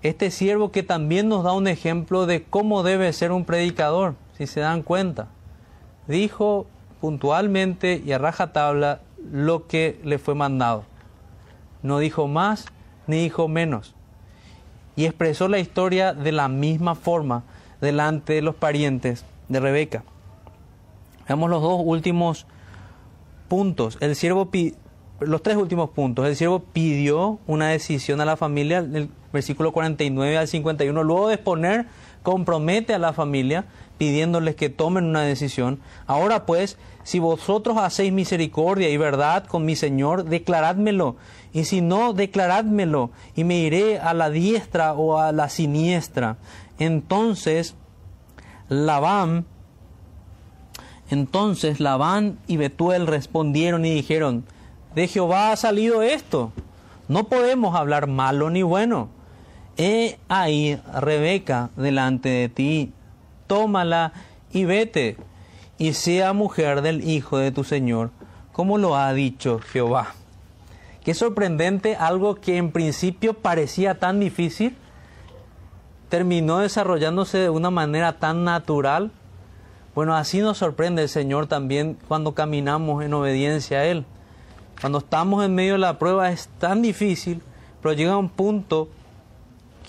Este 0.04 0.32
siervo 0.32 0.72
que 0.72 0.84
también 0.84 1.28
nos 1.28 1.44
da 1.44 1.52
un 1.52 1.68
ejemplo 1.68 2.26
de 2.26 2.46
cómo 2.46 2.82
debe 2.82 3.12
ser 3.12 3.34
un 3.34 3.44
predicador, 3.44 4.16
si 4.38 4.48
se 4.48 4.62
dan 4.62 4.84
cuenta. 4.84 5.28
Dijo 6.08 6.66
puntualmente 7.02 8.02
y 8.06 8.12
a 8.12 8.18
rajatabla 8.18 9.02
lo 9.32 9.68
que 9.68 10.00
le 10.04 10.18
fue 10.18 10.36
mandado. 10.36 10.86
No 11.82 12.00
dijo 12.00 12.28
más 12.28 12.66
ni 13.08 13.18
dijo 13.18 13.48
menos. 13.48 13.96
Y 14.96 15.06
expresó 15.06 15.48
la 15.48 15.60
historia 15.60 16.14
de 16.14 16.32
la 16.32 16.48
misma 16.48 16.96
forma 16.96 17.44
delante 17.82 18.34
de 18.34 18.42
los 18.42 18.56
parientes 18.56 19.26
de 19.48 19.60
Rebeca. 19.60 20.04
Veamos 21.28 21.50
los 21.50 21.62
dos 21.62 21.82
últimos 21.84 22.46
puntos. 23.48 23.98
El 24.02 24.16
siervo 24.16 24.50
los 25.20 25.44
tres 25.44 25.58
últimos 25.58 25.90
puntos. 25.90 26.26
El 26.26 26.36
siervo 26.36 26.60
pidió 26.60 27.40
una 27.48 27.70
decisión 27.70 28.22
a 28.22 28.26
la 28.26 28.38
familia, 28.38 28.80
el 28.80 29.10
versículo 29.34 29.72
49 29.72 30.38
al 30.38 30.48
51. 30.48 31.04
Luego 31.04 31.28
de 31.28 31.36
exponer, 31.36 31.86
compromete 32.24 32.94
a 32.94 33.00
la 33.00 33.14
familia 33.14 33.66
pidiéndoles 34.00 34.56
que 34.56 34.70
tomen 34.70 35.06
una 35.06 35.22
decisión. 35.22 35.80
Ahora 36.08 36.48
pues, 36.48 36.78
si 37.04 37.20
vosotros 37.20 37.78
hacéis 37.78 38.12
misericordia 38.12 38.90
y 38.90 38.98
verdad 38.98 39.46
con 39.46 39.66
mi 39.66 39.76
Señor, 39.76 40.24
declarádmelo. 40.24 41.18
Y 41.54 41.66
si 41.66 41.82
no, 41.82 42.14
declarádmelo 42.14 43.12
y 43.36 43.44
me 43.44 43.58
iré 43.58 44.00
a 44.00 44.16
la 44.16 44.32
diestra 44.32 44.94
o 44.94 45.20
a 45.20 45.32
la 45.32 45.50
siniestra. 45.50 46.38
Entonces, 46.80 47.76
Labán, 48.70 49.46
entonces 51.10 51.80
Labán 51.80 52.40
y 52.48 52.58
Betuel 52.58 53.06
respondieron 53.06 53.86
y 53.86 53.94
dijeron, 53.94 54.46
de 54.96 55.08
Jehová 55.08 55.52
ha 55.52 55.56
salido 55.58 56.04
esto. 56.04 56.54
No 57.10 57.26
podemos 57.26 57.76
hablar 57.76 58.08
malo 58.08 58.50
ni 58.50 58.64
bueno. 58.64 59.10
He 59.78 60.20
ahí 60.30 60.80
Rebeca 60.94 61.70
delante 61.76 62.30
de 62.30 62.50
ti. 62.50 62.94
Tómala 63.50 64.14
y 64.54 64.66
vete, 64.66 65.18
y 65.80 65.94
sea 65.94 66.34
mujer 66.34 66.84
del 66.84 67.04
hijo 67.10 67.40
de 67.40 67.52
tu 67.52 67.64
Señor, 67.64 68.12
como 68.52 68.78
lo 68.78 68.96
ha 68.96 69.12
dicho 69.12 69.58
Jehová. 69.58 70.14
Qué 71.04 71.16
sorprendente, 71.16 71.96
algo 71.96 72.36
que 72.36 72.58
en 72.58 72.72
principio 72.72 73.34
parecía 73.34 73.98
tan 73.98 74.20
difícil, 74.20 74.76
terminó 76.10 76.60
desarrollándose 76.60 77.40
de 77.40 77.50
una 77.50 77.72
manera 77.72 78.20
tan 78.20 78.44
natural. 78.44 79.12
Bueno, 79.96 80.16
así 80.16 80.42
nos 80.42 80.60
sorprende 80.60 81.02
el 81.02 81.10
Señor 81.10 81.48
también 81.48 81.98
cuando 82.08 82.36
caminamos 82.36 83.04
en 83.04 83.16
obediencia 83.16 83.80
a 83.80 83.86
Él. 83.86 84.06
Cuando 84.80 85.00
estamos 85.00 85.44
en 85.44 85.56
medio 85.56 85.74
de 85.74 85.80
la 85.80 85.98
prueba 85.98 86.30
es 86.30 86.50
tan 86.60 86.84
difícil, 86.84 87.42
pero 87.82 87.96
llega 87.96 88.16
un 88.16 88.30
punto 88.30 88.90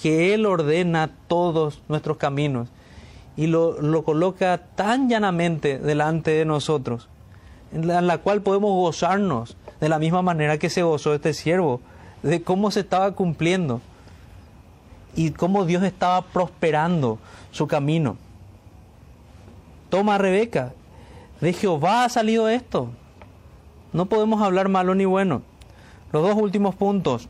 que 0.01 0.33
Él 0.33 0.47
ordena 0.47 1.11
todos 1.29 1.83
nuestros 1.89 2.17
caminos 2.17 2.71
y 3.41 3.47
lo, 3.47 3.81
lo 3.81 4.05
coloca 4.05 4.59
tan 4.75 5.09
llanamente 5.09 5.79
delante 5.79 6.31
de 6.31 6.45
nosotros, 6.45 7.09
en 7.73 7.87
la, 7.87 7.99
en 7.99 8.07
la 8.07 8.19
cual 8.19 8.43
podemos 8.43 8.71
gozarnos 8.73 9.57
de 9.81 9.89
la 9.89 9.99
misma 9.99 10.21
manera 10.21 10.59
que 10.59 10.69
se 10.69 10.83
gozó 10.83 11.15
este 11.15 11.33
siervo, 11.33 11.81
de 12.23 12.43
cómo 12.43 12.71
se 12.71 12.81
estaba 12.81 13.13
cumpliendo 13.13 13.81
y 15.17 15.31
cómo 15.31 15.65
Dios 15.65 15.85
estaba 15.85 16.21
prosperando 16.21 17.19
su 17.51 17.67
camino. 17.67 18.19
Toma 19.89 20.19
Rebeca, 20.19 20.75
de 21.41 21.55
Jehová 21.55 22.05
ha 22.05 22.11
salido 22.11 22.47
esto. 22.47 22.91
No 23.95 24.05
podemos 24.05 24.43
hablar 24.43 24.69
malo 24.69 24.95
ni 24.95 25.07
bueno. 25.07 25.41
Los 26.13 26.25
dos 26.25 26.37
últimos 26.37 26.75
puntos 26.75 27.27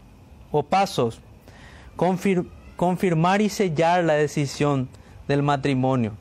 o 0.50 0.64
pasos. 0.64 1.20
confirmar 1.94 3.42
y 3.42 3.48
sellar 3.48 4.02
la 4.02 4.14
decisión 4.14 4.88
del 5.28 5.42
matrimonio. 5.42 6.12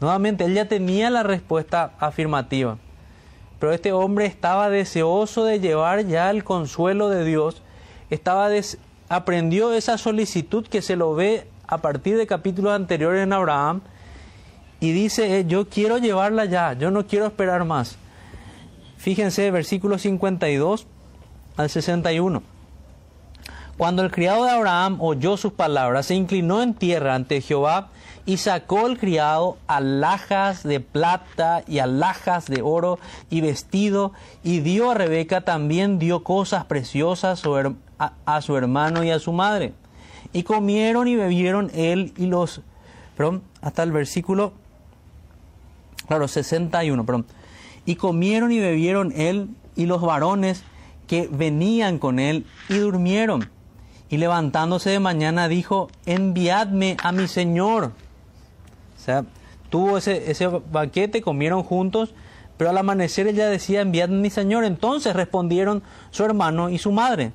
Nuevamente, 0.00 0.44
él 0.44 0.54
ya 0.54 0.66
tenía 0.66 1.10
la 1.10 1.22
respuesta 1.22 1.92
afirmativa. 1.98 2.78
Pero 3.58 3.72
este 3.72 3.92
hombre 3.92 4.26
estaba 4.26 4.70
deseoso 4.70 5.44
de 5.44 5.58
llevar 5.58 6.06
ya 6.06 6.30
el 6.30 6.44
consuelo 6.44 7.08
de 7.08 7.24
Dios. 7.24 7.62
Estaba 8.10 8.48
aprendió 9.08 9.72
esa 9.72 9.98
solicitud 9.98 10.66
que 10.66 10.82
se 10.82 10.96
lo 10.96 11.14
ve 11.14 11.48
a 11.66 11.78
partir 11.78 12.16
de 12.16 12.26
capítulos 12.26 12.72
anteriores 12.72 13.22
en 13.22 13.32
Abraham. 13.32 13.80
Y 14.80 14.92
dice, 14.92 15.38
eh, 15.38 15.44
yo 15.46 15.68
quiero 15.68 15.98
llevarla 15.98 16.44
ya, 16.44 16.72
yo 16.74 16.90
no 16.92 17.06
quiero 17.06 17.26
esperar 17.26 17.64
más. 17.64 17.96
Fíjense, 18.96 19.50
versículo 19.50 19.98
52 19.98 20.86
al 21.56 21.68
61. 21.68 22.42
Cuando 23.76 24.02
el 24.02 24.10
criado 24.10 24.44
de 24.44 24.50
Abraham 24.50 24.98
oyó 25.00 25.36
sus 25.36 25.52
palabras, 25.52 26.06
se 26.06 26.14
inclinó 26.14 26.62
en 26.62 26.74
tierra 26.74 27.14
ante 27.14 27.40
Jehová 27.40 27.88
y 28.28 28.36
sacó 28.36 28.86
el 28.86 28.98
criado 28.98 29.56
alhajas 29.68 30.62
de 30.62 30.80
plata 30.80 31.64
y 31.66 31.78
alhajas 31.78 32.44
de 32.44 32.60
oro 32.60 32.98
y 33.30 33.40
vestido 33.40 34.12
y 34.44 34.60
dio 34.60 34.90
a 34.90 34.94
Rebeca 34.94 35.40
también 35.40 35.98
dio 35.98 36.22
cosas 36.22 36.66
preciosas 36.66 37.42
a, 38.26 38.40
su 38.42 38.56
hermano 38.58 39.02
y 39.02 39.10
a 39.10 39.18
su 39.18 39.32
madre. 39.32 39.72
Y 40.34 40.42
comieron 40.42 41.08
y 41.08 41.16
bebieron 41.16 41.70
él 41.72 42.12
y 42.18 42.26
los, 42.26 42.60
hasta 43.62 43.82
el 43.82 43.92
versículo, 43.92 44.52
claro, 46.06 46.28
61, 46.28 47.06
perdón. 47.06 47.24
Y 47.86 47.96
comieron 47.96 48.52
y 48.52 48.58
bebieron 48.58 49.10
él 49.16 49.48
y 49.74 49.86
los 49.86 50.02
varones 50.02 50.64
que 51.06 51.30
venían 51.32 51.98
con 51.98 52.18
él 52.18 52.44
y 52.68 52.76
durmieron. 52.76 53.48
Y 54.10 54.18
levantándose 54.18 54.90
de 54.90 55.00
mañana 55.00 55.48
dijo, 55.48 55.88
enviadme 56.04 56.98
a 57.02 57.10
mi 57.12 57.26
señor. 57.26 57.92
Sea, 59.08 59.24
tuvo 59.70 59.96
ese, 59.96 60.30
ese 60.30 60.46
banquete, 60.48 61.22
comieron 61.22 61.62
juntos, 61.62 62.12
pero 62.58 62.68
al 62.68 62.76
amanecer 62.76 63.26
ella 63.26 63.48
decía, 63.48 63.80
enviadme 63.80 64.16
a 64.16 64.20
mi 64.20 64.28
señor. 64.28 64.64
Entonces 64.64 65.16
respondieron 65.16 65.82
su 66.10 66.26
hermano 66.26 66.68
y 66.68 66.76
su 66.76 66.92
madre, 66.92 67.32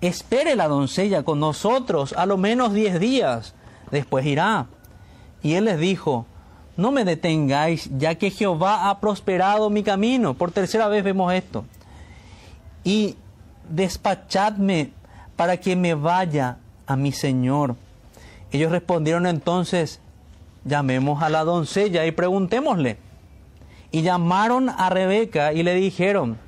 espere 0.00 0.54
la 0.54 0.68
doncella 0.68 1.24
con 1.24 1.40
nosotros 1.40 2.12
a 2.12 2.26
lo 2.26 2.36
menos 2.36 2.72
diez 2.74 3.00
días, 3.00 3.54
después 3.90 4.24
irá. 4.24 4.68
Y 5.42 5.54
él 5.54 5.64
les 5.64 5.80
dijo, 5.80 6.26
no 6.76 6.92
me 6.92 7.04
detengáis, 7.04 7.90
ya 7.98 8.14
que 8.14 8.30
Jehová 8.30 8.88
ha 8.88 9.00
prosperado 9.00 9.68
mi 9.68 9.82
camino. 9.82 10.34
Por 10.34 10.52
tercera 10.52 10.86
vez 10.86 11.02
vemos 11.02 11.34
esto. 11.34 11.64
Y 12.84 13.16
despachadme 13.68 14.92
para 15.34 15.56
que 15.56 15.74
me 15.74 15.94
vaya 15.94 16.58
a 16.86 16.94
mi 16.94 17.10
Señor. 17.10 17.74
Ellos 18.52 18.70
respondieron 18.70 19.26
entonces, 19.26 20.00
llamemos 20.64 21.22
a 21.22 21.28
la 21.28 21.44
doncella 21.44 22.06
y 22.06 22.12
preguntémosle. 22.12 22.98
Y 23.92 24.02
llamaron 24.02 24.68
a 24.68 24.88
Rebeca 24.90 25.52
y 25.52 25.62
le 25.62 25.74
dijeron, 25.74 26.38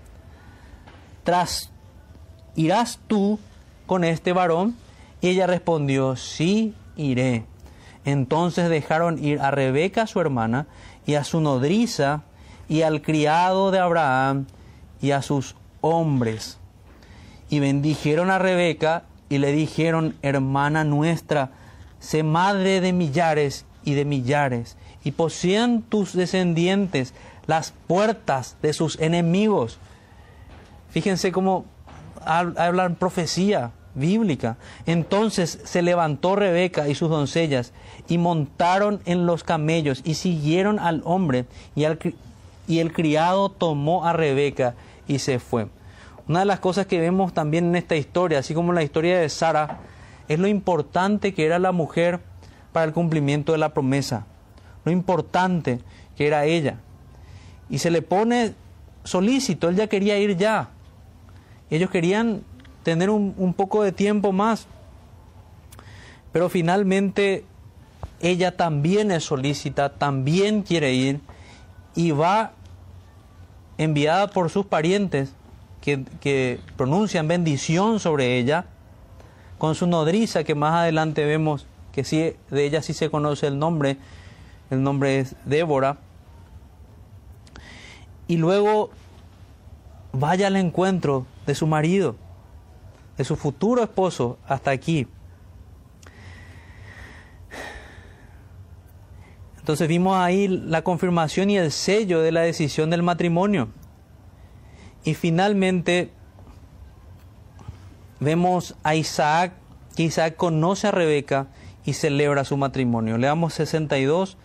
tras, 1.25 1.73
¿irás 2.55 3.01
tú 3.07 3.39
con 3.87 4.05
este 4.05 4.33
varón? 4.33 4.77
Y 5.21 5.29
ella 5.29 5.47
respondió, 5.47 6.17
sí, 6.17 6.75
iré. 6.97 7.45
Entonces 8.05 8.69
dejaron 8.69 9.23
ir 9.23 9.41
a 9.41 9.51
Rebeca 9.51 10.07
su 10.07 10.21
hermana 10.21 10.67
y 11.07 11.15
a 11.15 11.25
su 11.25 11.41
nodriza 11.41 12.23
y 12.69 12.83
al 12.83 13.03
criado 13.03 13.71
de 13.71 13.79
Abraham 13.79 14.47
y 15.01 15.11
a 15.13 15.23
sus 15.23 15.57
hombres. 15.81 16.59
Y 17.51 17.61
bendijeron 17.61 18.31
a 18.31 18.39
Rebeca 18.39 19.05
y 19.29 19.39
le 19.39 19.53
dijeron, 19.53 20.17
hermana 20.23 20.85
nuestra, 20.85 21.51
sé 21.99 22.23
madre 22.23 22.81
de 22.81 22.93
millares 22.93 23.67
y 23.85 23.95
de 23.95 24.05
millares, 24.05 24.76
y 25.05 25.12
posean 25.12 25.83
tus 25.83 26.12
descendientes 26.12 27.14
las 27.47 27.72
puertas 27.87 28.57
de 28.62 28.72
sus 28.72 28.99
enemigos. 29.01 29.78
Fíjense 30.91 31.33
cómo 31.33 31.64
hablan 32.24 32.95
profecía 32.95 33.72
bíblica. 33.95 34.57
Entonces 34.87 35.61
se 35.64 35.83
levantó 35.83 36.37
Rebeca 36.37 36.89
y 36.89 36.95
sus 36.95 37.11
doncellas 37.11 37.72
y 38.09 38.18
montaron 38.18 39.01
en 39.05 39.26
los 39.26 39.45
camellos 39.45 40.03
y 40.05 40.14
siguieron 40.14 40.78
al 40.78 41.03
hombre 41.05 41.47
y, 41.74 41.85
y 42.68 42.78
el 42.78 42.93
criado 42.93 43.51
tomó 43.51 44.07
a 44.07 44.12
Rebeca 44.12 44.74
y 45.09 45.18
se 45.18 45.39
fue. 45.39 45.68
Una 46.28 46.41
de 46.41 46.47
las 46.47 46.61
cosas 46.61 46.87
que 46.87 47.01
vemos 47.01 47.35
también 47.35 47.66
en 47.66 47.76
esta 47.76 47.97
historia, 47.97 48.39
así 48.39 48.55
como 48.55 48.70
en 48.70 48.76
la 48.76 48.83
historia 48.83 49.18
de 49.18 49.28
Sara, 49.28 49.80
es 50.28 50.39
lo 50.39 50.47
importante 50.47 51.35
que 51.35 51.45
era 51.45 51.59
la 51.59 51.72
mujer 51.72 52.20
para 52.73 52.87
el 52.87 52.93
cumplimiento 52.93 53.53
de 53.53 53.59
la 53.59 53.75
promesa, 53.75 54.27
lo 54.85 54.93
importante 54.93 55.81
que 56.16 56.27
era 56.27 56.45
ella. 56.45 56.79
Y 57.68 57.79
se 57.79 57.91
le 57.91 58.03
pone 58.03 58.55
solícito, 59.05 59.68
él 59.68 59.77
ya 59.77 59.87
quería 59.87 60.18
ir 60.18 60.37
ya. 60.37 60.70
Ellos 61.70 61.91
querían 61.91 62.43
tener 62.83 63.11
un, 63.11 63.35
un 63.37 63.55
poco 63.55 63.83
de 63.83 63.93
tiempo 63.93 64.33
más. 64.33 64.66
Pero 66.33 66.49
finalmente 66.49 67.45
ella 68.20 68.57
también 68.57 69.11
es 69.11 69.25
solícita, 69.25 69.91
también 69.91 70.62
quiere 70.62 70.95
ir 70.95 71.20
y 71.95 72.12
va 72.12 72.53
enviada 73.79 74.29
por 74.29 74.51
sus 74.51 74.66
parientes 74.66 75.33
que, 75.81 76.05
que, 76.20 76.61
pronuncian 76.77 77.27
bendición 77.27 77.99
sobre 77.99 78.39
ella, 78.39 78.66
con 79.59 79.75
su 79.75 79.87
nodriza 79.87 80.45
que 80.45 80.55
más 80.55 80.75
adelante 80.75 81.25
vemos 81.25 81.66
que 81.93 82.05
sí, 82.05 82.34
de 82.51 82.64
ella 82.64 82.82
sí 82.82 82.95
se 82.95 83.11
conoce 83.11 83.47
el 83.47 83.59
nombre, 83.59 83.99
el 84.70 84.82
nombre 84.82 85.20
es 85.20 85.36
Débora, 85.45 85.99
y 88.26 88.38
luego 88.38 88.90
vaya 90.12 90.47
al 90.47 90.57
encuentro 90.57 91.26
de 91.47 91.55
su 91.55 91.66
marido, 91.66 92.16
de 93.16 93.24
su 93.24 93.36
futuro 93.36 93.82
esposo, 93.82 94.38
hasta 94.47 94.70
aquí. 94.70 95.07
Entonces 99.59 99.86
vimos 99.86 100.16
ahí 100.16 100.49
la 100.49 100.82
confirmación 100.82 101.51
y 101.51 101.57
el 101.57 101.70
sello 101.70 102.20
de 102.20 102.32
la 102.32 102.40
decisión 102.40 102.90
del 102.90 103.03
matrimonio. 103.03 103.68
Y 105.05 105.14
finalmente 105.14 106.11
vemos 108.18 108.74
a 108.82 108.95
Isaac, 108.97 109.53
que 109.95 110.05
Isaac 110.05 110.34
conoce 110.36 110.88
a 110.88 110.90
Rebeca 110.90 111.47
y 111.85 111.95
celebra 111.95 112.45
su 112.45 112.57
matrimonio. 112.57 113.18
Leamos 113.18 113.55
62 113.55 114.37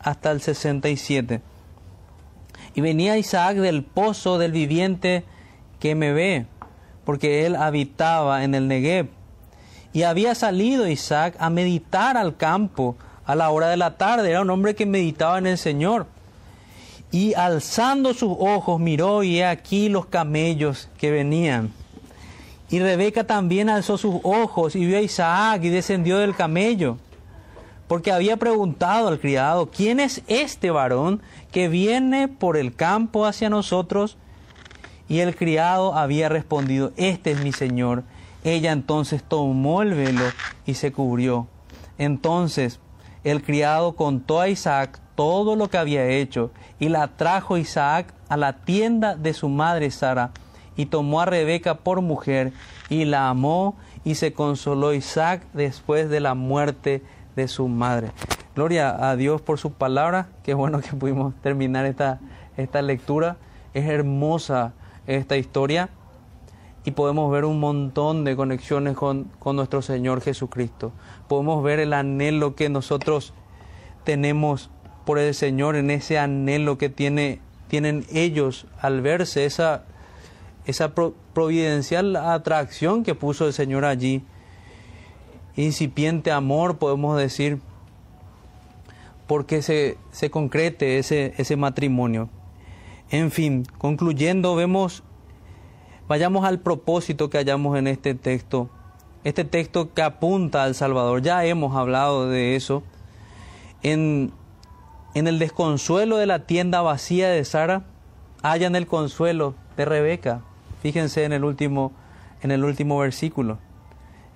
hasta 0.00 0.30
el 0.30 0.40
67. 0.40 1.40
Y 2.74 2.80
venía 2.80 3.18
Isaac 3.18 3.56
del 3.56 3.84
pozo 3.84 4.38
del 4.38 4.52
viviente 4.52 5.24
que 5.80 5.94
me 5.94 6.12
ve, 6.12 6.46
porque 7.04 7.46
él 7.46 7.56
habitaba 7.56 8.44
en 8.44 8.54
el 8.54 8.68
Negev. 8.68 9.08
Y 9.92 10.02
había 10.02 10.34
salido 10.34 10.86
Isaac 10.86 11.34
a 11.38 11.50
meditar 11.50 12.16
al 12.16 12.36
campo 12.36 12.96
a 13.24 13.34
la 13.34 13.50
hora 13.50 13.68
de 13.68 13.76
la 13.76 13.96
tarde. 13.96 14.30
Era 14.30 14.42
un 14.42 14.50
hombre 14.50 14.74
que 14.74 14.86
meditaba 14.86 15.38
en 15.38 15.46
el 15.46 15.58
Señor. 15.58 16.06
Y 17.10 17.34
alzando 17.34 18.12
sus 18.12 18.36
ojos 18.38 18.80
miró 18.80 19.22
y 19.22 19.38
he 19.38 19.46
aquí 19.46 19.88
los 19.88 20.06
camellos 20.06 20.90
que 20.98 21.10
venían. 21.10 21.72
Y 22.70 22.80
Rebeca 22.80 23.24
también 23.24 23.70
alzó 23.70 23.96
sus 23.96 24.16
ojos 24.22 24.76
y 24.76 24.84
vio 24.84 24.98
a 24.98 25.00
Isaac 25.00 25.62
y 25.64 25.70
descendió 25.70 26.18
del 26.18 26.36
camello. 26.36 26.98
Porque 27.86 28.12
había 28.12 28.36
preguntado 28.36 29.08
al 29.08 29.18
criado, 29.18 29.70
¿quién 29.70 29.98
es 30.00 30.22
este 30.26 30.70
varón 30.70 31.22
que 31.50 31.68
viene 31.68 32.28
por 32.28 32.58
el 32.58 32.74
campo 32.74 33.24
hacia 33.24 33.48
nosotros? 33.48 34.18
Y 35.08 35.20
el 35.20 35.34
criado 35.34 35.94
había 35.94 36.28
respondido, 36.28 36.92
este 36.96 37.30
es 37.30 37.42
mi 37.42 37.52
señor. 37.52 38.04
Ella 38.44 38.72
entonces 38.72 39.22
tomó 39.22 39.80
el 39.80 39.94
velo 39.94 40.24
y 40.66 40.74
se 40.74 40.92
cubrió. 40.92 41.46
Entonces 41.96 42.78
el 43.24 43.42
criado 43.42 43.96
contó 43.96 44.40
a 44.40 44.48
Isaac 44.48 45.00
todo 45.14 45.56
lo 45.56 45.68
que 45.68 45.78
había 45.78 46.06
hecho 46.06 46.50
y 46.78 46.90
la 46.90 47.08
trajo 47.08 47.56
Isaac 47.56 48.12
a 48.28 48.36
la 48.36 48.64
tienda 48.64 49.16
de 49.16 49.32
su 49.32 49.48
madre 49.48 49.90
Sara 49.90 50.30
y 50.78 50.86
tomó 50.86 51.20
a 51.20 51.26
Rebeca 51.26 51.74
por 51.74 52.00
mujer 52.00 52.52
y 52.88 53.04
la 53.04 53.28
amó 53.28 53.76
y 54.04 54.14
se 54.14 54.32
consoló 54.32 54.94
Isaac 54.94 55.42
después 55.52 56.08
de 56.08 56.20
la 56.20 56.34
muerte 56.34 57.02
de 57.34 57.48
su 57.48 57.66
madre. 57.66 58.12
Gloria 58.54 59.10
a 59.10 59.16
Dios 59.16 59.42
por 59.42 59.58
su 59.58 59.72
palabra. 59.72 60.28
Qué 60.44 60.54
bueno 60.54 60.80
que 60.80 60.96
pudimos 60.96 61.34
terminar 61.42 61.84
esta, 61.84 62.20
esta 62.56 62.80
lectura. 62.80 63.36
Es 63.74 63.86
hermosa 63.86 64.72
esta 65.08 65.36
historia 65.36 65.90
y 66.84 66.92
podemos 66.92 67.30
ver 67.32 67.44
un 67.44 67.58
montón 67.58 68.22
de 68.22 68.36
conexiones 68.36 68.96
con, 68.96 69.24
con 69.40 69.56
nuestro 69.56 69.82
Señor 69.82 70.20
Jesucristo. 70.20 70.92
Podemos 71.26 71.62
ver 71.64 71.80
el 71.80 71.92
anhelo 71.92 72.54
que 72.54 72.68
nosotros 72.68 73.34
tenemos 74.04 74.70
por 75.04 75.18
el 75.18 75.34
Señor, 75.34 75.74
en 75.74 75.90
ese 75.90 76.20
anhelo 76.20 76.78
que 76.78 76.88
tiene, 76.88 77.40
tienen 77.66 78.06
ellos 78.12 78.66
al 78.80 79.00
verse, 79.00 79.44
esa, 79.44 79.84
esa 80.68 80.94
providencial 80.94 82.14
atracción 82.14 83.02
que 83.02 83.16
puso 83.16 83.48
el 83.48 83.52
Señor 83.52 83.84
allí. 83.84 84.22
Incipiente 85.56 86.30
amor, 86.30 86.78
podemos 86.78 87.18
decir, 87.18 87.58
porque 89.26 89.62
se, 89.62 89.98
se 90.12 90.30
concrete 90.30 90.98
ese, 90.98 91.34
ese 91.36 91.56
matrimonio. 91.56 92.28
En 93.10 93.32
fin, 93.32 93.66
concluyendo, 93.78 94.54
vemos 94.54 95.02
Vayamos 96.08 96.46
al 96.46 96.58
propósito 96.60 97.28
que 97.28 97.36
hallamos 97.36 97.76
en 97.76 97.86
este 97.86 98.14
texto. 98.14 98.70
Este 99.24 99.44
texto 99.44 99.92
que 99.92 100.00
apunta 100.00 100.64
al 100.64 100.74
Salvador. 100.74 101.20
Ya 101.20 101.44
hemos 101.44 101.76
hablado 101.76 102.30
de 102.30 102.56
eso. 102.56 102.82
En, 103.82 104.32
en 105.14 105.28
el 105.28 105.38
desconsuelo 105.38 106.16
de 106.16 106.24
la 106.24 106.46
tienda 106.46 106.80
vacía 106.80 107.28
de 107.28 107.44
Sara, 107.44 107.84
hallan 108.42 108.74
el 108.74 108.86
consuelo 108.86 109.54
de 109.76 109.84
Rebeca. 109.84 110.40
Fíjense 110.80 111.24
en 111.24 111.32
el 111.32 111.44
último, 111.44 111.92
en 112.42 112.50
el 112.50 112.64
último 112.64 112.98
versículo. 112.98 113.58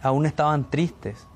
Aún 0.03 0.27
estaban 0.27 0.69
tristes. 0.69 1.27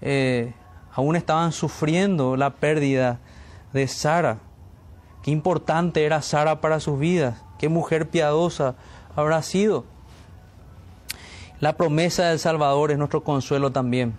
Eh, 0.00 0.52
aún 0.92 1.16
estaban 1.16 1.52
sufriendo 1.52 2.36
la 2.36 2.50
pérdida 2.50 3.20
de 3.72 3.88
Sara. 3.88 4.38
Qué 5.22 5.30
importante 5.30 6.04
era 6.04 6.20
Sara 6.20 6.60
para 6.60 6.80
sus 6.80 6.98
vidas. 6.98 7.42
Qué 7.58 7.68
mujer 7.68 8.10
piadosa 8.10 8.74
habrá 9.16 9.42
sido. 9.42 9.84
La 11.60 11.76
promesa 11.76 12.24
del 12.28 12.38
Salvador 12.38 12.90
es 12.90 12.98
nuestro 12.98 13.24
consuelo 13.24 13.72
también. 13.72 14.14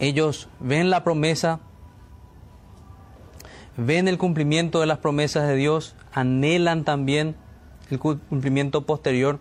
Ellos 0.00 0.48
ven 0.58 0.90
la 0.90 1.04
promesa, 1.04 1.60
ven 3.76 4.08
el 4.08 4.18
cumplimiento 4.18 4.80
de 4.80 4.86
las 4.86 4.98
promesas 4.98 5.46
de 5.46 5.54
Dios, 5.54 5.94
anhelan 6.12 6.84
también 6.84 7.36
el 7.90 7.98
cumplimiento 7.98 8.82
posterior, 8.82 9.38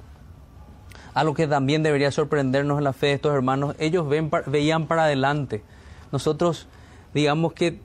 a 1.14 1.24
lo 1.24 1.34
que 1.34 1.48
también 1.48 1.84
debería 1.84 2.12
sorprendernos 2.12 2.78
en 2.78 2.84
la 2.84 2.94
fe 2.94 3.08
de 3.08 3.14
estos 3.14 3.34
hermanos. 3.34 3.76
Ellos 3.80 4.08
ven, 4.08 4.30
veían 4.46 4.88
para 4.88 5.06
adelante. 5.06 5.64
Nosotros 6.12 6.68
digamos 7.14 7.54
que 7.54 7.80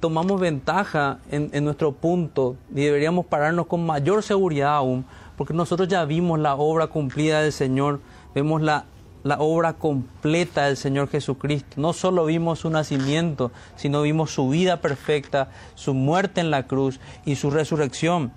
tomamos 0.00 0.40
ventaja 0.40 1.18
en, 1.30 1.64
nuestro 1.64 1.92
punto 1.92 2.56
y 2.70 2.82
deberíamos 2.82 3.24
pararnos 3.26 3.66
con 3.66 3.86
mayor 3.86 4.22
seguridad 4.22 4.76
aún, 4.76 5.06
porque 5.36 5.54
nosotros 5.54 5.88
ya 5.88 6.04
vimos 6.04 6.38
la 6.38 6.56
obra 6.56 6.88
cumplida 6.88 7.40
del 7.40 7.52
Señor, 7.52 8.00
vemos 8.34 8.60
la, 8.60 8.84
la 9.22 9.38
obra 9.38 9.72
completa 9.72 10.66
del 10.66 10.76
Señor 10.76 11.08
Jesucristo. 11.08 11.80
No 11.80 11.92
solo 11.92 12.26
vimos 12.26 12.60
su 12.60 12.70
nacimiento, 12.70 13.50
sino 13.76 14.02
vimos 14.02 14.32
su 14.32 14.48
vida 14.50 14.80
perfecta, 14.80 15.48
su 15.74 15.94
muerte 15.94 16.40
en 16.40 16.50
la 16.50 16.66
cruz 16.66 17.00
y 17.24 17.36
su 17.36 17.50
resurrección. 17.50 18.32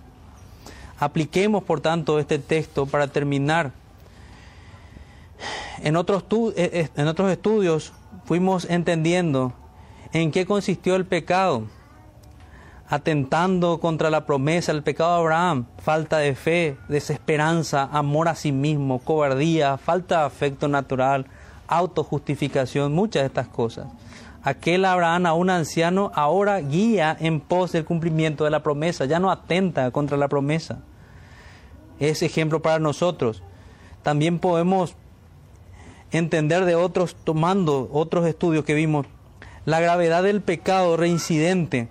Apliquemos, 0.99 1.63
por 1.63 1.81
tanto, 1.81 2.19
este 2.19 2.39
texto 2.39 2.85
para 2.85 3.07
terminar. 3.07 3.71
En 5.81 5.95
otros, 5.95 6.23
eh, 6.57 6.69
eh, 6.73 6.89
en 6.95 7.07
otros 7.07 7.31
estudios 7.31 7.93
fuimos 8.25 8.65
entendiendo 8.65 9.53
¿En 10.11 10.31
qué 10.31 10.47
consistió 10.47 10.95
el 10.95 11.05
pecado? 11.05 11.65
Atentando 12.87 13.79
contra 13.79 14.09
la 14.09 14.25
promesa, 14.25 14.71
el 14.71 14.81
pecado 14.81 15.13
de 15.13 15.19
Abraham, 15.19 15.65
falta 15.77 16.17
de 16.17 16.33
fe, 16.33 16.77
desesperanza, 16.87 17.87
amor 17.91 18.27
a 18.27 18.33
sí 18.33 18.51
mismo, 18.51 18.97
cobardía, 18.97 19.77
falta 19.77 20.21
de 20.21 20.25
afecto 20.25 20.67
natural, 20.67 21.27
autojustificación, 21.67 22.91
muchas 22.91 23.21
de 23.21 23.27
estas 23.27 23.47
cosas. 23.49 23.85
Aquel 24.41 24.85
Abraham, 24.85 25.27
a 25.27 25.33
un 25.33 25.51
anciano, 25.51 26.11
ahora 26.15 26.59
guía 26.59 27.15
en 27.19 27.39
pos 27.39 27.71
del 27.73 27.85
cumplimiento 27.85 28.45
de 28.45 28.49
la 28.49 28.63
promesa, 28.63 29.05
ya 29.05 29.19
no 29.19 29.29
atenta 29.29 29.91
contra 29.91 30.17
la 30.17 30.27
promesa. 30.27 30.79
Es 31.99 32.21
ejemplo 32.21 32.61
para 32.61 32.79
nosotros. 32.79 33.43
También 34.03 34.39
podemos 34.39 34.95
entender 36.11 36.65
de 36.65 36.75
otros, 36.75 37.15
tomando 37.23 37.89
otros 37.91 38.25
estudios 38.25 38.65
que 38.65 38.73
vimos, 38.73 39.05
la 39.65 39.79
gravedad 39.79 40.23
del 40.23 40.41
pecado 40.41 40.97
reincidente, 40.97 41.89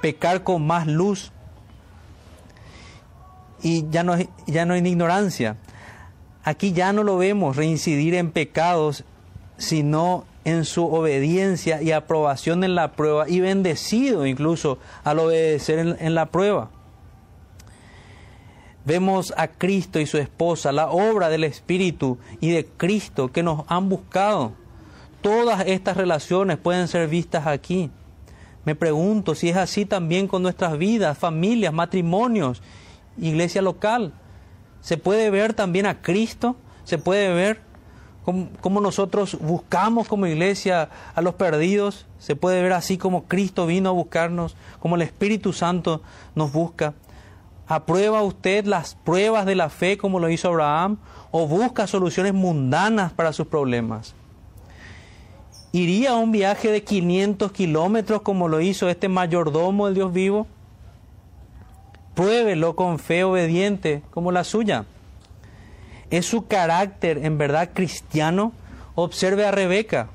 pecar 0.00 0.42
con 0.44 0.66
más 0.66 0.86
luz 0.86 1.32
y 3.62 3.88
ya 3.90 4.02
no, 4.02 4.16
ya 4.46 4.64
no 4.64 4.74
hay 4.74 4.86
ignorancia. 4.86 5.56
aquí 6.44 6.72
ya 6.72 6.92
no 6.92 7.04
lo 7.04 7.16
vemos 7.16 7.56
reincidir 7.56 8.14
en 8.14 8.30
pecados, 8.30 9.04
sino 9.58 10.24
en 10.44 10.64
su 10.64 10.86
obediencia 10.86 11.82
y 11.82 11.92
aprobación 11.92 12.64
en 12.64 12.74
la 12.74 12.92
prueba 12.92 13.28
y 13.28 13.38
bendecido 13.38 14.26
incluso 14.26 14.78
al 15.04 15.20
obedecer 15.20 15.78
en, 15.78 15.96
en 16.00 16.14
la 16.14 16.26
prueba. 16.26 16.70
Vemos 18.84 19.32
a 19.36 19.48
Cristo 19.48 20.00
y 20.00 20.06
su 20.06 20.18
esposa, 20.18 20.72
la 20.72 20.90
obra 20.90 21.28
del 21.28 21.44
Espíritu 21.44 22.18
y 22.40 22.50
de 22.50 22.66
Cristo 22.66 23.30
que 23.30 23.42
nos 23.42 23.64
han 23.68 23.88
buscado. 23.88 24.52
Todas 25.20 25.66
estas 25.66 25.96
relaciones 25.96 26.58
pueden 26.58 26.88
ser 26.88 27.08
vistas 27.08 27.46
aquí. 27.46 27.90
Me 28.64 28.74
pregunto 28.74 29.34
si 29.34 29.48
es 29.48 29.56
así 29.56 29.84
también 29.84 30.26
con 30.26 30.42
nuestras 30.42 30.78
vidas, 30.78 31.18
familias, 31.18 31.72
matrimonios, 31.72 32.62
iglesia 33.18 33.62
local. 33.62 34.12
Se 34.80 34.96
puede 34.96 35.30
ver 35.30 35.54
también 35.54 35.86
a 35.86 36.02
Cristo, 36.02 36.56
se 36.84 36.98
puede 36.98 37.32
ver 37.32 37.60
cómo, 38.24 38.80
nosotros 38.80 39.38
buscamos 39.40 40.08
como 40.08 40.26
iglesia 40.26 40.90
a 41.14 41.22
los 41.22 41.34
perdidos, 41.34 42.06
se 42.18 42.36
puede 42.36 42.62
ver 42.62 42.72
así 42.72 42.98
como 42.98 43.24
Cristo 43.24 43.66
vino 43.66 43.88
a 43.88 43.92
buscarnos, 43.92 44.56
como 44.78 44.96
el 44.96 45.02
Espíritu 45.02 45.52
Santo 45.52 46.02
nos 46.34 46.52
busca. 46.52 46.94
¿Aprueba 47.74 48.20
usted 48.22 48.66
las 48.66 48.96
pruebas 48.96 49.46
de 49.46 49.54
la 49.54 49.70
fe 49.70 49.96
como 49.96 50.20
lo 50.20 50.28
hizo 50.28 50.48
Abraham 50.48 50.98
o 51.30 51.46
busca 51.46 51.86
soluciones 51.86 52.34
mundanas 52.34 53.14
para 53.14 53.32
sus 53.32 53.46
problemas? 53.46 54.14
¿Iría 55.72 56.10
a 56.10 56.16
un 56.16 56.32
viaje 56.32 56.70
de 56.70 56.84
500 56.84 57.50
kilómetros 57.50 58.20
como 58.20 58.46
lo 58.46 58.60
hizo 58.60 58.90
este 58.90 59.08
mayordomo 59.08 59.86
del 59.86 59.94
Dios 59.94 60.12
vivo? 60.12 60.46
Pruébelo 62.14 62.76
con 62.76 62.98
fe 62.98 63.24
obediente 63.24 64.02
como 64.10 64.32
la 64.32 64.44
suya. 64.44 64.84
¿Es 66.10 66.26
su 66.26 66.46
carácter 66.46 67.24
en 67.24 67.38
verdad 67.38 67.70
cristiano? 67.72 68.52
Observe 68.96 69.46
a 69.46 69.50
Rebeca. 69.50 70.10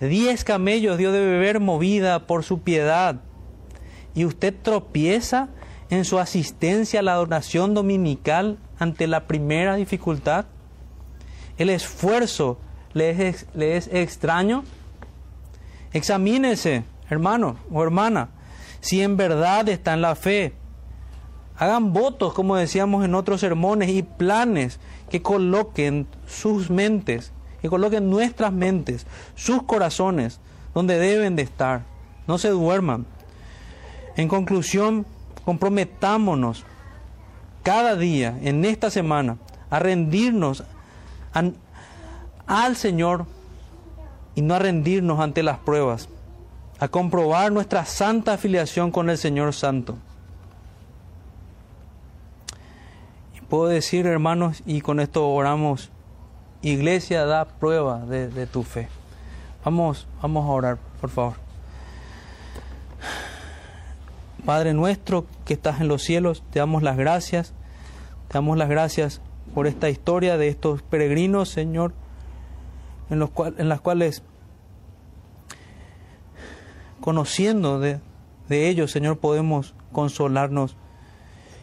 Diez 0.00 0.44
camellos 0.44 0.96
dio 0.96 1.10
de 1.10 1.26
beber 1.26 1.58
movida 1.58 2.28
por 2.28 2.44
su 2.44 2.60
piedad. 2.60 3.16
¿Y 4.14 4.26
usted 4.26 4.54
tropieza 4.62 5.48
en 5.90 6.04
su 6.04 6.18
asistencia 6.18 7.00
a 7.00 7.02
la 7.02 7.12
adoración 7.12 7.74
dominical 7.74 8.58
ante 8.78 9.06
la 9.06 9.26
primera 9.26 9.76
dificultad? 9.76 10.46
¿El 11.56 11.70
esfuerzo 11.70 12.58
le 12.92 13.28
es, 13.28 13.46
le 13.54 13.76
es 13.76 13.88
extraño? 13.92 14.64
Examínese, 15.92 16.84
hermano 17.08 17.56
o 17.70 17.82
hermana, 17.82 18.30
si 18.80 19.02
en 19.02 19.16
verdad 19.16 19.68
está 19.68 19.94
en 19.94 20.02
la 20.02 20.14
fe. 20.14 20.54
Hagan 21.56 21.92
votos, 21.92 22.34
como 22.34 22.56
decíamos 22.56 23.04
en 23.04 23.14
otros 23.14 23.40
sermones, 23.40 23.88
y 23.88 24.02
planes 24.02 24.80
que 25.08 25.22
coloquen 25.22 26.08
sus 26.26 26.68
mentes, 26.68 27.32
que 27.62 27.68
coloquen 27.68 28.10
nuestras 28.10 28.52
mentes, 28.52 29.06
sus 29.36 29.62
corazones, 29.62 30.40
donde 30.74 30.98
deben 30.98 31.36
de 31.36 31.42
estar. 31.42 31.82
No 32.26 32.38
se 32.38 32.48
duerman. 32.48 33.06
En 34.16 34.26
conclusión, 34.26 35.06
comprometámonos 35.44 36.64
cada 37.62 37.96
día, 37.96 38.38
en 38.42 38.64
esta 38.64 38.90
semana, 38.90 39.38
a 39.70 39.78
rendirnos 39.78 40.64
al 42.46 42.76
Señor 42.76 43.26
y 44.34 44.42
no 44.42 44.54
a 44.54 44.58
rendirnos 44.58 45.20
ante 45.20 45.42
las 45.42 45.58
pruebas, 45.58 46.08
a 46.78 46.88
comprobar 46.88 47.52
nuestra 47.52 47.84
santa 47.84 48.34
afiliación 48.34 48.90
con 48.90 49.08
el 49.08 49.18
Señor 49.18 49.54
Santo. 49.54 49.96
Y 53.34 53.40
puedo 53.40 53.66
decir, 53.66 54.06
hermanos, 54.06 54.62
y 54.66 54.80
con 54.80 55.00
esto 55.00 55.28
oramos, 55.28 55.90
Iglesia, 56.62 57.24
da 57.26 57.44
prueba 57.46 58.00
de, 58.00 58.28
de 58.28 58.46
tu 58.46 58.62
fe. 58.62 58.88
Vamos, 59.64 60.06
vamos 60.20 60.44
a 60.44 60.48
orar, 60.48 60.78
por 61.00 61.10
favor. 61.10 61.43
Padre 64.44 64.74
nuestro 64.74 65.26
que 65.44 65.54
estás 65.54 65.80
en 65.80 65.88
los 65.88 66.02
cielos, 66.02 66.44
te 66.50 66.58
damos 66.58 66.82
las 66.82 66.96
gracias, 66.96 67.54
te 68.28 68.34
damos 68.34 68.58
las 68.58 68.68
gracias 68.68 69.22
por 69.54 69.66
esta 69.66 69.88
historia 69.88 70.36
de 70.36 70.48
estos 70.48 70.82
peregrinos, 70.82 71.48
Señor, 71.48 71.94
en, 73.08 73.18
los 73.18 73.30
en 73.56 73.68
las 73.68 73.80
cuales, 73.80 74.22
conociendo 77.00 77.80
de, 77.80 78.00
de 78.48 78.68
ellos, 78.68 78.90
Señor, 78.90 79.18
podemos 79.18 79.74
consolarnos 79.92 80.76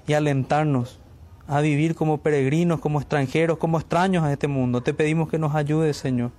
y 0.08 0.14
alentarnos 0.14 1.00
a 1.48 1.62
vivir 1.62 1.96
como 1.96 2.20
peregrinos, 2.20 2.80
como 2.80 3.00
extranjeros, 3.00 3.58
como 3.58 3.78
extraños 3.78 4.24
a 4.24 4.32
este 4.32 4.48
mundo. 4.48 4.82
Te 4.82 4.94
pedimos 4.94 5.30
que 5.30 5.38
nos 5.38 5.54
ayudes, 5.54 5.98
Señor, 5.98 6.32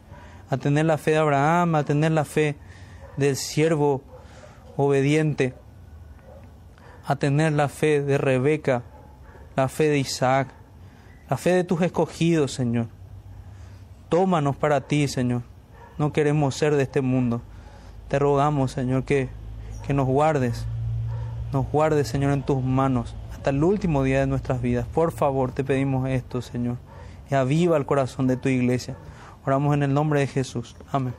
a 0.51 0.57
tener 0.57 0.87
la 0.87 0.99
fe 0.99 1.13
de 1.13 1.19
Abraham, 1.19 1.75
a 1.77 1.85
tener 1.85 2.13
la 2.13 2.25
fe 2.25 2.57
del 3.17 3.37
siervo 3.37 4.03
obediente, 4.77 5.55
a 7.05 7.17
tener 7.17 7.53
la 7.53 7.69
fe 7.69 8.03
de 8.03 8.19
Rebeca, 8.19 8.83
la 9.57 9.69
fe 9.69 9.89
de 9.89 9.99
Isaac, 9.99 10.49
la 11.29 11.37
fe 11.37 11.51
de 11.51 11.65
tus 11.65 11.83
escogidos, 11.83 12.53
Señor. 12.53 12.87
Tómanos 14.09 14.57
para 14.57 14.83
ti, 14.83 15.09
Señor. 15.09 15.43
No 15.99 16.13
queremos 16.13 16.55
ser 16.55 16.77
de 16.77 16.83
este 16.83 17.01
mundo. 17.01 17.41
Te 18.09 18.19
rogamos, 18.19 18.73
Señor, 18.73 19.05
que, 19.05 19.29
que 19.87 19.95
nos 19.95 20.07
guardes. 20.07 20.67
Nos 21.53 21.67
guardes, 21.71 22.09
Señor, 22.09 22.33
en 22.33 22.43
tus 22.43 22.63
manos 22.63 23.15
hasta 23.43 23.51
el 23.51 23.65
último 23.65 24.05
día 24.05 24.21
de 24.21 24.29
nuestras 24.29 24.63
vidas. 24.63 24.87
Por 24.87 25.11
favor, 25.11 25.51
te 25.51 25.65
pedimos 25.65 26.09
esto, 26.09 26.41
Señor. 26.43 26.77
Y 27.29 27.35
aviva 27.35 27.77
el 27.77 27.87
corazón 27.87 28.29
de 28.29 28.37
tu 28.37 28.49
iglesia. 28.49 28.95
Oramos 29.45 29.75
en 29.75 29.83
el 29.83 29.93
nombre 29.93 30.21
de 30.21 30.29
Jesús. 30.29 30.77
Amén. 30.93 31.13